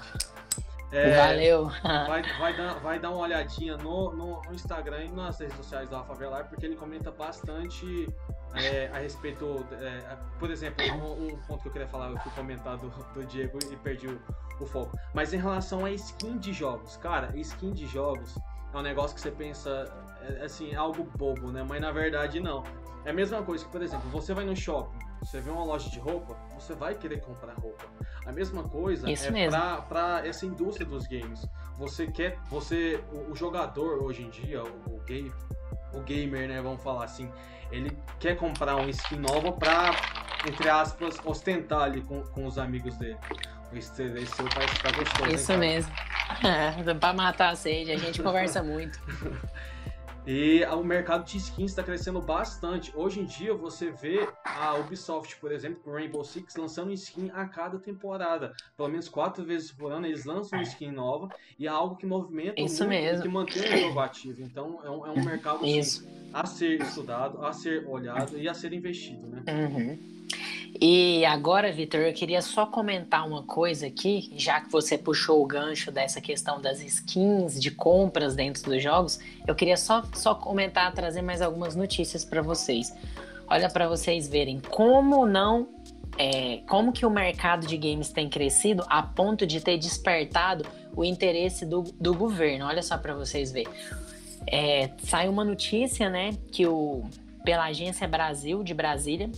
É, 0.92 1.18
Valeu! 1.18 1.70
vai, 1.84 2.22
vai, 2.40 2.58
dar, 2.58 2.74
vai 2.76 3.00
dar 3.00 3.10
uma 3.10 3.20
olhadinha 3.20 3.76
no, 3.78 4.14
no, 4.14 4.42
Instagram 4.54 5.04
e 5.04 5.12
nas 5.12 5.40
redes 5.40 5.56
sociais 5.58 5.90
do 5.90 5.96
Rafa 5.96 6.14
Velar, 6.14 6.48
porque 6.48 6.66
ele 6.66 6.76
comenta 6.76 7.12
bastante 7.12 8.08
é, 8.56 8.90
a 8.94 9.00
respeito. 9.00 9.66
É, 9.72 10.18
por 10.40 10.50
exemplo, 10.50 10.86
um, 10.86 11.34
um, 11.34 11.38
ponto 11.42 11.62
que 11.62 11.68
eu 11.68 11.72
queria 11.74 11.88
falar, 11.88 12.10
eu 12.10 12.18
fui 12.20 12.32
comentar 12.32 12.78
do, 12.78 12.90
do 13.14 13.26
Diego 13.26 13.60
e 13.70 13.76
perdi 13.76 14.08
o, 14.08 14.22
o, 14.62 14.66
foco. 14.66 14.98
Mas 15.14 15.34
em 15.34 15.38
relação 15.38 15.84
a 15.84 15.92
skin 15.92 16.38
de 16.38 16.54
jogos, 16.54 16.96
cara, 16.98 17.32
skin 17.36 17.74
de 17.74 17.86
jogos 17.86 18.38
é 18.74 18.78
um 18.78 18.82
negócio 18.82 19.14
que 19.14 19.22
você 19.22 19.32
pensa 19.32 19.94
é, 20.22 20.46
assim, 20.46 20.74
algo 20.74 21.04
bobo, 21.18 21.52
né? 21.52 21.66
Mas 21.68 21.82
na 21.82 21.92
verdade 21.92 22.40
não. 22.40 22.64
É 23.04 23.10
a 23.10 23.14
mesma 23.14 23.42
coisa 23.42 23.64
que, 23.66 23.72
por 23.72 23.82
exemplo, 23.82 24.10
você 24.10 24.34
vai 24.34 24.46
no 24.46 24.56
shopping, 24.56 25.00
você 25.20 25.40
vê 25.40 25.50
uma 25.50 25.64
loja 25.64 25.90
de 25.90 26.00
roupa, 26.00 26.36
você 26.54 26.74
vai 26.74 26.96
querer 26.96 27.22
comprar 27.22 27.54
roupa. 27.54 27.86
A 28.26 28.32
mesma 28.32 28.64
coisa 28.64 29.10
Isso 29.10 29.28
é 29.28 29.50
para 29.88 30.26
essa 30.26 30.46
indústria 30.46 30.86
dos 30.86 31.08
games. 31.08 31.46
Você 31.78 32.08
quer, 32.08 32.38
você, 32.50 33.04
o, 33.12 33.32
o 33.32 33.36
jogador 33.36 34.04
hoje 34.04 34.24
em 34.24 34.30
dia, 34.30 34.64
o, 34.64 34.96
o, 34.96 35.00
game, 35.06 35.32
o 35.94 36.00
gamer, 36.02 36.48
né, 36.48 36.62
vamos 36.62 36.82
falar 36.82 37.06
assim, 37.06 37.32
ele 37.72 37.98
quer 38.20 38.36
comprar 38.36 38.76
uma 38.76 38.90
skin 38.90 39.18
nova 39.18 39.52
para, 39.52 39.92
entre 40.48 40.70
aspas, 40.70 41.20
ostentar 41.24 41.82
ali 41.84 42.02
com, 42.02 42.22
com 42.24 42.46
os 42.46 42.58
amigos 42.58 42.96
dele. 42.98 43.18
Esse, 43.74 44.04
esse 44.04 44.36
seu 44.36 44.50
pai 44.50 44.68
ficar 44.68 44.96
gostoso. 44.96 45.30
Isso 45.30 45.52
hein, 45.52 45.60
mesmo. 45.60 45.94
Pra 47.00 47.14
matar 47.14 47.50
a 47.50 47.56
sede, 47.56 47.92
a 47.92 47.98
gente 47.98 48.22
conversa 48.22 48.64
muito. 48.64 49.00
E 50.28 50.62
o 50.66 50.84
mercado 50.84 51.24
de 51.24 51.38
skins 51.38 51.72
está 51.72 51.82
crescendo 51.82 52.20
bastante. 52.20 52.92
Hoje 52.94 53.22
em 53.22 53.26
dia 53.26 53.54
você 53.54 53.92
vê 53.92 54.28
a 54.44 54.76
Ubisoft, 54.76 55.38
por 55.38 55.54
exemplo, 55.54 55.80
com 55.82 55.92
Rainbow 55.92 56.22
Six, 56.22 56.58
lançando 56.58 56.92
skin 56.92 57.32
a 57.34 57.46
cada 57.46 57.80
temporada. 57.80 58.54
Pelo 58.76 58.90
menos 58.90 59.08
quatro 59.08 59.46
vezes 59.46 59.72
por 59.72 59.90
ano 59.90 60.06
eles 60.06 60.26
lançam 60.26 60.60
uma 60.60 60.64
skin 60.64 60.92
nova 60.92 61.30
e 61.58 61.66
é 61.66 61.70
algo 61.70 61.96
que 61.96 62.06
movimenta 62.06 62.60
Isso 62.60 62.84
muito 62.84 62.90
mesmo. 62.90 63.20
e 63.20 63.22
que 63.22 63.30
mantém 63.30 63.74
o 63.74 63.78
jogo 63.88 64.00
ativo. 64.02 64.42
Então 64.42 64.82
é 64.84 64.90
um, 64.90 65.08
é 65.08 65.12
um 65.12 65.24
mercado 65.24 65.64
assim, 65.64 66.06
a 66.34 66.46
ser 66.46 66.82
estudado, 66.82 67.46
a 67.46 67.54
ser 67.54 67.88
olhado 67.88 68.38
e 68.38 68.50
a 68.50 68.54
ser 68.54 68.74
investido. 68.74 69.26
Né? 69.28 69.44
Uhum. 69.48 70.17
E 70.80 71.26
agora, 71.26 71.72
Vitor, 71.72 72.02
eu 72.02 72.14
queria 72.14 72.42
só 72.42 72.66
comentar 72.66 73.28
uma 73.28 73.42
coisa 73.42 73.88
aqui, 73.88 74.32
já 74.36 74.62
que 74.62 74.72
você 74.72 74.98
puxou 74.98 75.42
o 75.42 75.46
gancho 75.46 75.92
dessa 75.92 76.22
questão 76.22 76.62
das 76.62 76.82
skins, 76.82 77.60
de 77.60 77.72
compras 77.72 78.36
dentro 78.36 78.64
dos 78.64 78.82
jogos, 78.84 79.20
eu 79.48 79.56
queria 79.56 79.78
só, 79.78 80.04
só 80.14 80.36
comentar, 80.36 80.94
trazer 80.94 81.24
mais 81.24 81.42
algumas 81.42 81.76
notícias 81.76 82.24
para 82.24 82.42
vocês. 82.42 82.94
Olha 83.48 83.70
para 83.70 83.88
vocês 83.88 84.28
verem 84.28 84.60
como 84.60 85.26
não 85.26 85.68
é, 86.18 86.62
como 86.68 86.92
que 86.92 87.06
o 87.06 87.10
mercado 87.10 87.66
de 87.66 87.78
games 87.78 88.10
tem 88.10 88.30
crescido 88.30 88.84
a 88.88 89.02
ponto 89.02 89.46
de 89.48 89.62
ter 89.62 89.78
despertado 89.78 90.66
o 90.96 91.04
interesse 91.04 91.66
do, 91.66 91.84
do 92.00 92.14
governo. 92.14 92.66
Olha 92.66 92.84
só 92.84 92.98
para 92.98 93.14
vocês 93.14 93.52
verem. 93.52 93.72
É, 94.46 94.92
sai 95.00 95.28
uma 95.28 95.44
notícia, 95.44 96.10
né, 96.10 96.32
que 96.52 96.68
o 96.68 97.04
pela 97.44 97.66
Agência 97.66 98.06
Brasil 98.06 98.62
de 98.62 98.74
Brasília 98.74 99.32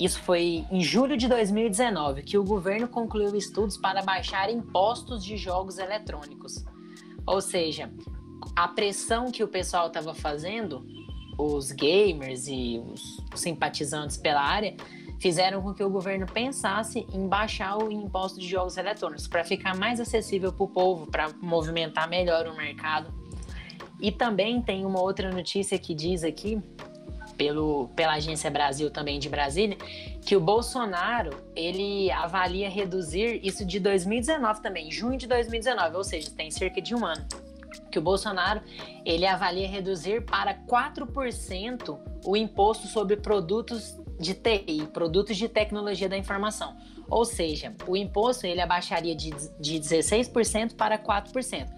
isso 0.00 0.20
foi 0.20 0.64
em 0.70 0.80
julho 0.80 1.16
de 1.16 1.28
2019 1.28 2.22
que 2.22 2.38
o 2.38 2.44
governo 2.44 2.88
concluiu 2.88 3.36
estudos 3.36 3.76
para 3.76 4.02
baixar 4.02 4.50
impostos 4.50 5.24
de 5.24 5.36
jogos 5.36 5.78
eletrônicos. 5.78 6.64
Ou 7.26 7.40
seja, 7.40 7.90
a 8.56 8.66
pressão 8.68 9.30
que 9.30 9.44
o 9.44 9.48
pessoal 9.48 9.86
estava 9.88 10.14
fazendo, 10.14 10.84
os 11.38 11.70
gamers 11.70 12.48
e 12.48 12.82
os 12.84 13.20
simpatizantes 13.34 14.16
pela 14.16 14.42
área, 14.42 14.74
fizeram 15.20 15.62
com 15.62 15.72
que 15.72 15.84
o 15.84 15.88
governo 15.88 16.26
pensasse 16.26 17.06
em 17.12 17.28
baixar 17.28 17.78
o 17.78 17.92
imposto 17.92 18.40
de 18.40 18.48
jogos 18.48 18.76
eletrônicos 18.76 19.28
para 19.28 19.44
ficar 19.44 19.76
mais 19.76 20.00
acessível 20.00 20.52
para 20.52 20.64
o 20.64 20.68
povo, 20.68 21.06
para 21.06 21.30
movimentar 21.40 22.08
melhor 22.08 22.48
o 22.48 22.56
mercado. 22.56 23.14
E 24.00 24.10
também 24.10 24.60
tem 24.60 24.84
uma 24.84 25.00
outra 25.00 25.30
notícia 25.30 25.78
que 25.78 25.94
diz 25.94 26.24
aqui 26.24 26.60
pelo, 27.36 27.88
pela 27.96 28.14
Agência 28.14 28.50
Brasil 28.50 28.90
também 28.90 29.18
de 29.18 29.28
Brasília, 29.28 29.76
que 30.20 30.36
o 30.36 30.40
Bolsonaro 30.40 31.30
ele 31.54 32.10
avalia 32.10 32.68
reduzir 32.68 33.40
isso 33.42 33.64
de 33.64 33.78
2019 33.80 34.62
também, 34.62 34.90
junho 34.90 35.18
de 35.18 35.26
2019, 35.26 35.96
ou 35.96 36.04
seja, 36.04 36.30
tem 36.30 36.50
cerca 36.50 36.80
de 36.80 36.94
um 36.94 37.04
ano. 37.04 37.24
que 37.90 37.98
o 37.98 38.02
Bolsonaro 38.02 38.62
ele 39.04 39.26
avalia 39.26 39.68
reduzir 39.68 40.24
para 40.24 40.54
4% 40.54 41.98
o 42.24 42.36
imposto 42.36 42.86
sobre 42.86 43.16
produtos 43.16 44.00
de 44.18 44.34
TI, 44.34 44.88
produtos 44.92 45.36
de 45.36 45.48
tecnologia 45.48 46.08
da 46.08 46.16
informação. 46.16 46.76
Ou 47.08 47.24
seja, 47.24 47.74
o 47.86 47.96
imposto 47.96 48.46
ele 48.46 48.60
abaixaria 48.60 49.14
de, 49.14 49.30
de 49.60 49.78
16% 49.78 50.74
para 50.74 50.98
4%. 50.98 51.68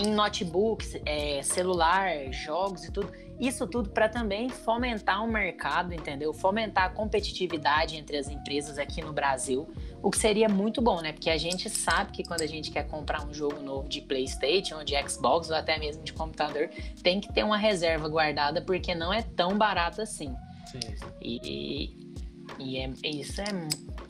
Em 0.00 0.12
notebooks, 0.12 0.96
é, 1.04 1.42
celular, 1.42 2.10
jogos 2.32 2.84
e 2.84 2.92
tudo. 2.92 3.12
Isso 3.40 3.66
tudo 3.66 3.90
para 3.90 4.08
também 4.08 4.48
fomentar 4.48 5.24
o 5.24 5.26
mercado, 5.26 5.92
entendeu? 5.92 6.32
Fomentar 6.32 6.84
a 6.84 6.88
competitividade 6.90 7.96
entre 7.96 8.16
as 8.16 8.28
empresas 8.28 8.78
aqui 8.78 9.02
no 9.02 9.12
Brasil. 9.12 9.68
O 10.00 10.10
que 10.10 10.18
seria 10.18 10.48
muito 10.48 10.80
bom, 10.80 11.00
né? 11.00 11.12
Porque 11.12 11.28
a 11.28 11.36
gente 11.36 11.68
sabe 11.68 12.12
que 12.12 12.22
quando 12.22 12.42
a 12.42 12.46
gente 12.46 12.70
quer 12.70 12.86
comprar 12.86 13.26
um 13.26 13.34
jogo 13.34 13.60
novo 13.60 13.88
de 13.88 14.00
PlayStation, 14.00 14.76
ou 14.76 14.84
de 14.84 14.94
Xbox, 15.08 15.50
ou 15.50 15.56
até 15.56 15.78
mesmo 15.78 16.04
de 16.04 16.12
computador, 16.12 16.68
tem 17.02 17.20
que 17.20 17.32
ter 17.32 17.42
uma 17.42 17.56
reserva 17.56 18.08
guardada, 18.08 18.60
porque 18.62 18.94
não 18.94 19.12
é 19.12 19.22
tão 19.22 19.58
barato 19.58 20.00
assim. 20.00 20.34
Sim. 20.66 20.80
E, 21.20 21.96
e 22.58 22.78
é, 22.78 22.90
isso 23.04 23.40
é 23.40 23.46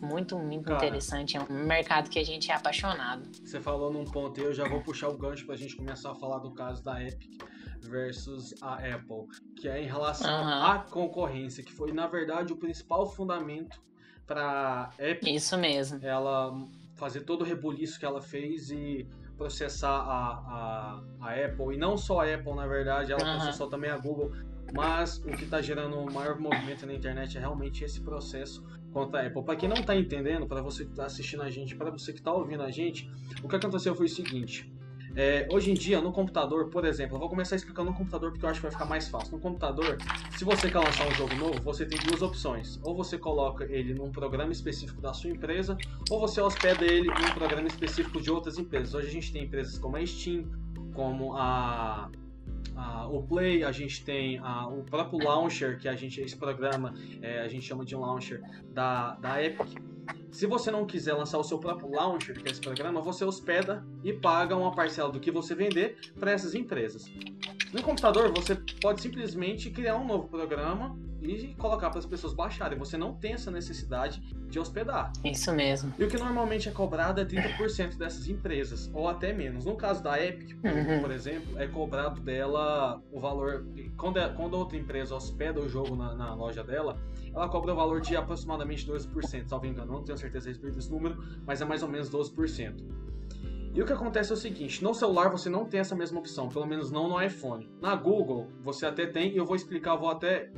muito, 0.03 0.37
muito 0.39 0.65
Cara, 0.65 0.77
interessante. 0.77 1.37
É 1.37 1.41
um 1.41 1.65
mercado 1.65 2.11
que 2.11 2.19
a 2.19 2.25
gente 2.25 2.51
é 2.51 2.55
apaixonado. 2.55 3.23
Você 3.45 3.61
falou 3.61 3.93
num 3.93 4.05
ponto 4.05 4.41
e 4.41 4.43
eu 4.43 4.53
já 4.53 4.69
vou 4.69 4.83
puxar 4.83 5.09
o 5.09 5.17
gancho 5.17 5.47
para 5.47 5.55
a 5.55 5.59
gente 5.59 5.77
começar 5.77 6.11
a 6.11 6.15
falar 6.15 6.39
do 6.39 6.53
caso 6.53 6.83
da 6.83 7.03
Epic 7.03 7.41
versus 7.81 8.55
a 8.61 8.75
Apple, 8.75 9.27
que 9.57 9.69
é 9.69 9.83
em 9.83 9.87
relação 9.87 10.31
uhum. 10.31 10.65
à 10.65 10.79
concorrência, 10.91 11.65
que 11.65 11.73
foi 11.73 11.93
na 11.93 12.07
verdade 12.07 12.53
o 12.53 12.57
principal 12.57 13.07
fundamento 13.07 13.81
para 14.27 14.91
Epic. 14.99 15.29
Isso 15.29 15.57
mesmo. 15.57 15.99
Ela 16.03 16.53
fazer 16.95 17.21
todo 17.21 17.43
o 17.43 17.45
rebuliço 17.45 17.99
que 17.99 18.05
ela 18.05 18.21
fez 18.21 18.71
e 18.71 19.09
processar 19.37 19.89
a, 19.89 21.03
a, 21.21 21.29
a 21.29 21.47
Apple, 21.47 21.75
e 21.75 21.77
não 21.77 21.97
só 21.97 22.21
a 22.21 22.35
Apple, 22.35 22.55
na 22.55 22.67
verdade, 22.67 23.13
ela 23.13 23.25
uhum. 23.25 23.37
processou 23.39 23.69
também 23.69 23.91
a 23.91 23.97
Google 23.97 24.33
mas 24.73 25.19
o 25.19 25.37
que 25.37 25.45
está 25.45 25.61
gerando 25.61 25.99
o 25.99 26.11
maior 26.11 26.39
movimento 26.39 26.87
na 26.87 26.95
internet 26.95 27.37
é 27.37 27.41
realmente 27.41 27.85
esse 27.85 28.01
processo 28.01 28.65
contra 28.93 29.21
a 29.21 29.27
Apple. 29.27 29.43
Para 29.43 29.57
quem 29.57 29.69
não 29.69 29.77
está 29.77 29.97
entendendo, 29.97 30.47
para 30.47 30.61
você 30.61 30.85
que 30.85 30.91
está 30.91 31.07
assistindo 31.07 31.43
a 31.43 31.51
gente, 31.51 31.75
para 31.75 31.91
você 31.91 32.13
que 32.13 32.19
está 32.19 32.33
ouvindo 32.33 32.63
a 32.63 32.71
gente, 32.71 33.11
o 33.43 33.49
que 33.49 33.57
aconteceu 33.57 33.95
foi 33.95 34.07
o 34.07 34.09
seguinte. 34.09 34.71
É, 35.15 35.47
hoje 35.51 35.71
em 35.71 35.75
dia, 35.75 36.01
no 36.01 36.11
computador, 36.11 36.71
por 36.71 36.87
exemplo, 36.87 37.17
eu 37.17 37.21
vou 37.21 37.29
começar 37.29 37.55
explicando 37.55 37.91
no 37.91 37.97
computador 37.97 38.31
porque 38.31 38.47
eu 38.47 38.49
acho 38.49 38.61
que 38.61 38.63
vai 38.63 38.71
ficar 38.73 38.87
mais 38.87 39.09
fácil. 39.09 39.33
No 39.33 39.41
computador, 39.41 39.99
se 40.39 40.45
você 40.45 40.71
quer 40.71 40.79
lançar 40.79 41.07
um 41.07 41.15
jogo 41.15 41.35
novo, 41.35 41.61
você 41.63 41.85
tem 41.85 41.99
duas 42.07 42.23
opções. 42.23 42.81
Ou 42.83 42.97
você 42.97 43.19
coloca 43.19 43.65
ele 43.65 43.93
num 43.93 44.11
programa 44.11 44.53
específico 44.53 45.03
da 45.03 45.13
sua 45.13 45.31
empresa, 45.31 45.77
ou 46.11 46.19
você 46.19 46.41
hospeda 46.41 46.85
ele 46.85 47.09
em 47.09 47.31
um 47.31 47.35
programa 47.35 47.69
específico 47.69 48.23
de 48.23 48.31
outras 48.31 48.59
empresas. 48.59 48.95
Hoje 48.95 49.09
a 49.09 49.13
gente 49.13 49.33
tem 49.33 49.45
empresas 49.45 49.79
como 49.79 49.97
a 49.97 50.07
Steam, 50.07 50.47
como 50.95 51.37
a 51.37 52.11
o 53.11 53.23
Play, 53.23 53.65
a 53.65 53.73
gente 53.73 54.05
tem 54.05 54.41
o 54.41 54.83
próprio 54.85 55.19
launcher, 55.23 55.79
que 55.79 55.89
a 55.89 55.95
gente, 55.95 56.21
esse 56.21 56.37
programa, 56.37 56.95
é, 57.21 57.41
a 57.41 57.49
gente 57.49 57.65
chama 57.65 57.85
de 57.85 57.95
launcher 57.95 58.43
da, 58.71 59.15
da 59.17 59.43
Epic. 59.43 59.79
Se 60.31 60.47
você 60.47 60.71
não 60.71 60.87
quiser 60.87 61.13
lançar 61.13 61.39
o 61.39 61.45
seu 61.45 61.59
próprio 61.59 61.91
launcher, 61.91 62.41
que 62.41 62.49
é 62.49 62.51
esse 62.51 62.61
programa, 62.61 63.01
você 63.01 63.25
hospeda 63.25 63.85
e 64.03 64.13
paga 64.13 64.57
uma 64.57 64.75
parcela 64.75 65.11
do 65.11 65.21
que 65.21 65.31
você 65.31 65.55
vender 65.55 66.13
para 66.19 66.33
essas 66.33 66.55
empresas. 66.55 67.05
No 67.73 67.83
computador, 67.83 68.33
você 68.35 68.57
pode 68.81 69.01
simplesmente 69.03 69.71
criar 69.71 69.97
um 69.97 70.07
novo 70.07 70.29
programa 70.29 70.99
e 71.23 71.55
colocar 71.55 71.91
para 71.91 71.99
as 71.99 72.07
pessoas 72.07 72.33
baixarem. 72.33 72.79
Você 72.79 72.97
não 72.97 73.15
tem 73.15 73.35
essa 73.35 73.51
necessidade 73.51 74.21
de 74.49 74.59
hospedar. 74.59 75.13
Isso 75.25 75.53
mesmo. 75.53 75.93
E 75.99 76.05
o 76.05 76.09
que 76.09 76.19
normalmente 76.19 76.69
é 76.69 76.73
cobrado 76.73 77.21
é 77.21 77.25
30% 77.25 77.97
dessas 77.97 78.29
empresas, 78.29 78.91
ou 78.93 79.09
até 79.09 79.33
menos. 79.33 79.65
No 79.65 79.77
caso 79.77 80.03
da 80.03 80.23
Epic, 80.23 80.57
uhum. 80.65 81.01
por 81.01 81.11
exemplo, 81.11 81.59
é 81.59 81.67
cobrado 81.67 82.21
dela 82.21 83.01
o 83.11 83.21
valor. 83.21 83.65
Quando, 83.97 84.19
é, 84.19 84.29
quando 84.29 84.55
outra 84.55 84.77
empresa 84.77 85.15
hospeda 85.15 85.61
o 85.61 85.69
jogo 85.69 85.95
na, 85.95 86.15
na, 86.15 86.35
loja 86.35 86.63
dela, 86.63 86.99
ela 87.35 87.49
cobra 87.49 87.73
o 87.73 87.77
valor 87.77 88.01
de 88.01 88.17
aproximadamente 88.17 88.87
12%. 88.87 89.49
Salvo 89.49 89.67
engano, 89.67 89.93
não 89.93 90.03
tenho 90.03 90.19
certeza 90.19 90.49
a 90.49 90.51
respeito 90.51 90.77
desse 90.77 90.91
número, 90.91 91.23
mas 91.47 91.61
é 91.61 91.65
mais 91.65 91.83
ou 91.83 91.89
menos 91.89 92.11
12%. 92.11 92.75
E 93.75 93.81
o 93.81 93.87
que 93.87 93.93
acontece 93.93 94.31
é 94.31 94.35
o 94.35 94.37
seguinte, 94.37 94.85
no 94.85 94.93
celular 94.93 95.31
você 95.31 95.49
não 95.49 95.65
tem 95.65 95.81
essa 95.81 95.97
mesma 95.97 96.21
opção, 96.21 96.47
pelo 96.47 96.67
menos 96.67 96.91
não 96.91 97.09
no 97.09 97.23
iPhone. 97.23 97.71
Na 97.81 97.97
Google 97.97 98.51
você 98.61 98.85
até 98.85 99.07
tem, 99.07 99.33
e 99.33 99.39
eu 99.39 99.47
vou 99.47 99.57
explicar, 99.57 99.97
vou 99.97 100.11
até 100.11 100.51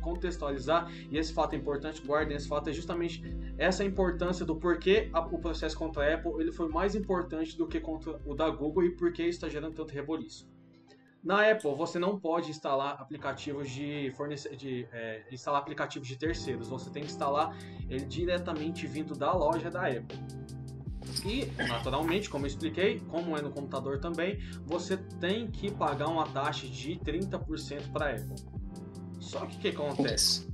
contextualizar, 0.00 0.90
e 1.10 1.18
esse 1.18 1.34
fato 1.34 1.52
é 1.52 1.58
importante, 1.58 2.00
guardem 2.00 2.34
esse 2.34 2.48
fato, 2.48 2.70
é 2.70 2.72
justamente 2.72 3.22
essa 3.58 3.84
importância 3.84 4.46
do 4.46 4.56
porquê 4.56 5.10
o 5.30 5.38
processo 5.38 5.76
contra 5.76 6.10
a 6.10 6.14
Apple 6.14 6.40
ele 6.40 6.52
foi 6.52 6.66
mais 6.66 6.94
importante 6.94 7.54
do 7.54 7.66
que 7.66 7.78
contra 7.78 8.18
o 8.24 8.34
da 8.34 8.48
Google 8.48 8.84
e 8.84 8.96
por 8.96 9.12
que 9.12 9.24
está 9.24 9.46
gerando 9.46 9.74
tanto 9.74 9.92
reboliço. 9.92 10.48
Na 11.22 11.50
Apple, 11.50 11.74
você 11.74 11.98
não 11.98 12.18
pode 12.18 12.50
instalar 12.50 13.00
aplicativos 13.00 13.68
de 13.70 14.10
fornecer, 14.14 14.56
de 14.56 14.86
é, 14.90 15.22
instalar 15.30 15.60
aplicativos 15.60 16.06
de 16.08 16.16
terceiros. 16.16 16.68
Você 16.68 16.90
tem 16.90 17.02
que 17.02 17.08
instalar 17.10 17.56
ele 17.88 18.04
diretamente 18.04 18.86
vindo 18.86 19.14
da 19.14 19.32
loja 19.34 19.70
da 19.70 19.86
Apple. 19.86 20.18
E, 21.24 21.46
naturalmente, 21.68 22.28
como 22.28 22.44
eu 22.44 22.48
expliquei, 22.48 23.00
como 23.08 23.36
é 23.36 23.42
no 23.42 23.50
computador 23.50 23.98
também, 23.98 24.38
você 24.66 24.96
tem 24.96 25.50
que 25.50 25.70
pagar 25.70 26.08
uma 26.08 26.26
taxa 26.26 26.66
de 26.66 26.96
30% 26.96 27.92
para 27.92 28.06
a 28.06 28.10
Apple. 28.16 28.36
Só 29.20 29.46
que 29.46 29.56
o 29.56 29.58
que 29.60 29.68
acontece? 29.68 30.48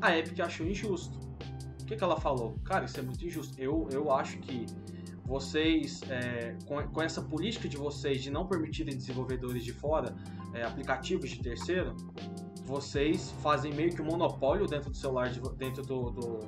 A 0.00 0.16
Epic 0.16 0.40
achou 0.40 0.66
injusto. 0.66 1.18
O 1.82 1.86
que, 1.86 1.96
que 1.96 2.02
ela 2.02 2.18
falou? 2.18 2.58
Cara, 2.64 2.86
isso 2.86 2.98
é 2.98 3.02
muito 3.02 3.24
injusto. 3.24 3.54
Eu, 3.60 3.86
eu 3.92 4.10
acho 4.10 4.38
que 4.38 4.64
vocês, 5.24 6.02
é, 6.10 6.56
com, 6.66 6.82
com, 6.88 7.02
essa 7.02 7.22
política 7.22 7.68
de 7.68 7.76
vocês 7.76 8.22
de 8.22 8.30
não 8.30 8.46
permitirem 8.46 8.94
desenvolvedores 8.94 9.64
de 9.64 9.72
fora 9.72 10.14
é, 10.52 10.62
aplicativos 10.62 11.30
de 11.30 11.40
terceiro, 11.40 11.96
vocês 12.64 13.30
fazem 13.42 13.72
meio 13.72 13.94
que 13.94 14.00
um 14.00 14.06
monopólio 14.06 14.66
dentro 14.66 14.90
do 14.90 14.96
celular, 14.96 15.30
de, 15.30 15.40
dentro 15.56 15.82
do, 15.82 16.10
do, 16.10 16.38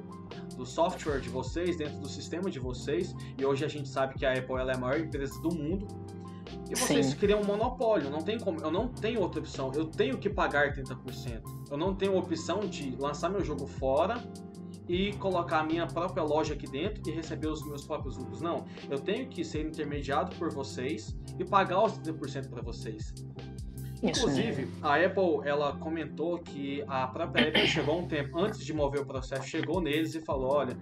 do, 0.56 0.66
software 0.66 1.20
de 1.20 1.28
vocês, 1.28 1.76
dentro 1.76 1.98
do 1.98 2.08
sistema 2.08 2.50
de 2.50 2.58
vocês. 2.58 3.14
E 3.38 3.44
hoje 3.44 3.64
a 3.64 3.68
gente 3.68 3.88
sabe 3.88 4.14
que 4.14 4.24
a 4.24 4.32
Apple 4.32 4.56
é 4.56 4.74
a 4.74 4.78
maior 4.78 4.98
empresa 4.98 5.40
do 5.40 5.54
mundo. 5.54 5.86
E 6.70 6.74
vocês 6.76 7.06
Sim. 7.06 7.16
criam 7.16 7.40
um 7.40 7.44
monopólio, 7.44 8.08
não 8.08 8.20
tem 8.20 8.38
como, 8.38 8.60
eu 8.60 8.70
não 8.70 8.88
tenho 8.88 9.20
outra 9.20 9.40
opção, 9.40 9.72
eu 9.74 9.84
tenho 9.86 10.16
que 10.16 10.30
pagar 10.30 10.72
30%. 10.72 11.42
Eu 11.70 11.76
não 11.76 11.94
tenho 11.94 12.16
opção 12.16 12.60
de 12.60 12.94
lançar 12.96 13.28
meu 13.28 13.44
jogo 13.44 13.66
fora 13.66 14.22
e 14.88 15.12
colocar 15.14 15.60
a 15.60 15.64
minha 15.64 15.86
própria 15.86 16.22
loja 16.22 16.54
aqui 16.54 16.66
dentro 16.66 17.02
e 17.08 17.12
receber 17.12 17.48
os 17.48 17.66
meus 17.66 17.84
próprios 17.84 18.16
lucros. 18.16 18.40
Não, 18.40 18.64
eu 18.90 18.98
tenho 18.98 19.28
que 19.28 19.44
ser 19.44 19.66
intermediado 19.66 20.34
por 20.36 20.52
vocês 20.52 21.16
e 21.38 21.44
pagar 21.44 21.84
os 21.84 21.98
30% 21.98 22.48
para 22.48 22.62
vocês. 22.62 23.14
Inclusive, 24.02 24.68
a 24.82 24.96
Apple 24.96 25.40
ela 25.44 25.76
comentou 25.78 26.38
que 26.38 26.84
a 26.86 27.06
própria 27.06 27.48
Apple 27.48 27.66
chegou 27.66 27.98
um 27.98 28.06
tempo 28.06 28.38
antes 28.38 28.64
de 28.64 28.72
mover 28.72 29.00
o 29.00 29.06
processo, 29.06 29.48
chegou 29.48 29.80
neles 29.80 30.14
e 30.14 30.20
falou: 30.20 30.52
olha, 30.52 30.76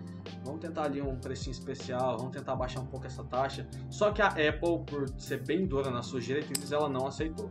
vamos 0.45 0.61
tentar 0.61 0.85
ali 0.85 1.01
um 1.01 1.17
precinho 1.17 1.53
especial, 1.53 2.19
vamos 2.19 2.37
tentar 2.37 2.57
baixar 2.57 2.81
um 2.81 2.87
pouco 2.87 3.07
essa 3.07 3.23
taxa. 3.25 3.69
Só 3.89 4.11
que 4.11 4.21
a 4.21 4.29
Apple, 4.29 4.85
por 4.87 5.09
ser 5.17 5.45
bem 5.45 5.67
dura 5.67 5.91
nas 5.91 6.07
suas 6.07 6.25
diretrizes, 6.25 6.73
ela 6.73 6.89
não 6.89 7.07
aceitou. 7.07 7.51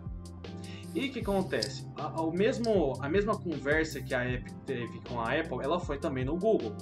E 0.93 1.07
o 1.07 1.11
que 1.11 1.19
acontece? 1.19 1.87
A, 1.97 2.23
mesmo, 2.31 2.93
a 3.01 3.09
mesma 3.09 3.37
conversa 3.37 4.01
que 4.01 4.13
a 4.13 4.29
Epic 4.29 4.53
teve 4.65 5.01
com 5.07 5.19
a 5.19 5.33
Apple, 5.33 5.59
ela 5.61 5.79
foi 5.79 5.97
também 5.97 6.23
no 6.23 6.37
Google. 6.37 6.75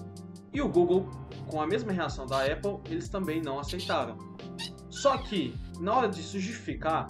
E 0.53 0.61
o 0.61 0.67
Google, 0.67 1.09
com 1.47 1.61
a 1.61 1.67
mesma 1.67 1.93
reação 1.93 2.25
da 2.25 2.45
Apple, 2.45 2.79
eles 2.89 3.07
também 3.07 3.41
não 3.41 3.59
aceitaram. 3.59 4.17
Só 4.89 5.17
que, 5.17 5.57
na 5.79 5.93
hora 5.95 6.09
de 6.09 6.21
se 6.21 6.39
justificar, 6.39 7.07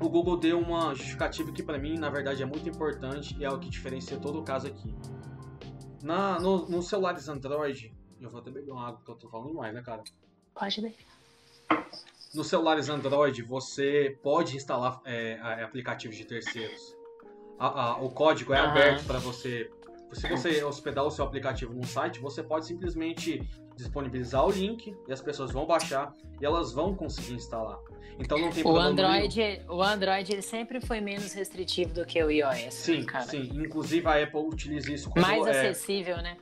o 0.00 0.08
Google 0.08 0.36
deu 0.36 0.58
uma 0.58 0.94
justificativa 0.94 1.52
que 1.52 1.62
para 1.62 1.78
mim, 1.78 1.96
na 1.96 2.10
verdade, 2.10 2.42
é 2.42 2.46
muito 2.46 2.68
importante 2.68 3.36
e 3.38 3.44
é 3.44 3.50
o 3.50 3.58
que 3.58 3.68
diferencia 3.68 4.18
todo 4.18 4.40
o 4.40 4.42
caso 4.42 4.66
aqui. 4.66 4.92
Na, 6.02 6.40
no, 6.40 6.68
nos 6.68 6.88
celulares 6.88 7.28
Android, 7.28 7.94
eu 8.20 8.28
vou 8.28 8.40
até 8.40 8.50
beber 8.50 8.72
uma 8.72 8.88
água 8.88 9.00
que 9.04 9.10
eu 9.10 9.14
tô 9.14 9.28
falando 9.28 9.54
mais, 9.54 9.72
né, 9.72 9.82
cara? 9.82 10.02
Pode 10.54 10.80
beber. 10.80 10.96
Nos 12.34 12.46
celulares 12.46 12.88
Android, 12.88 13.42
você 13.42 14.16
pode 14.22 14.56
instalar 14.56 15.00
é, 15.04 15.34
aplicativos 15.62 16.16
de 16.16 16.24
terceiros. 16.24 16.96
A, 17.58 17.90
a, 17.90 18.02
o 18.02 18.10
código 18.10 18.54
é 18.54 18.62
uhum. 18.62 18.68
aberto 18.68 19.04
para 19.04 19.18
você. 19.18 19.70
Se 20.12 20.28
você 20.28 20.62
hospedar 20.64 21.04
o 21.04 21.10
seu 21.10 21.24
aplicativo 21.24 21.72
num 21.72 21.84
site, 21.84 22.18
você 22.20 22.42
pode 22.42 22.66
simplesmente 22.66 23.48
disponibilizar 23.76 24.44
o 24.44 24.50
link 24.50 24.94
e 25.08 25.12
as 25.12 25.20
pessoas 25.20 25.52
vão 25.52 25.66
baixar 25.66 26.14
e 26.40 26.44
elas 26.44 26.72
vão 26.72 26.94
conseguir 26.94 27.34
instalar. 27.34 27.78
Então 28.18 28.38
não 28.38 28.50
tem 28.50 28.62
o 28.64 28.76
Android, 28.76 29.62
o 29.68 29.82
Android 29.82 30.32
ele 30.32 30.42
sempre 30.42 30.80
foi 30.80 31.00
menos 31.00 31.32
restritivo 31.32 31.94
do 31.94 32.04
que 32.04 32.22
o 32.22 32.30
iOS. 32.30 32.50
Né, 32.50 32.70
sim, 32.70 33.04
cara. 33.04 33.24
sim. 33.24 33.50
Inclusive 33.54 34.06
a 34.06 34.22
Apple 34.22 34.40
utiliza 34.40 34.92
isso 34.92 35.08
como 35.08 35.26
mais 35.26 35.46
é, 35.46 35.50
acessível, 35.50 36.18
né? 36.18 36.36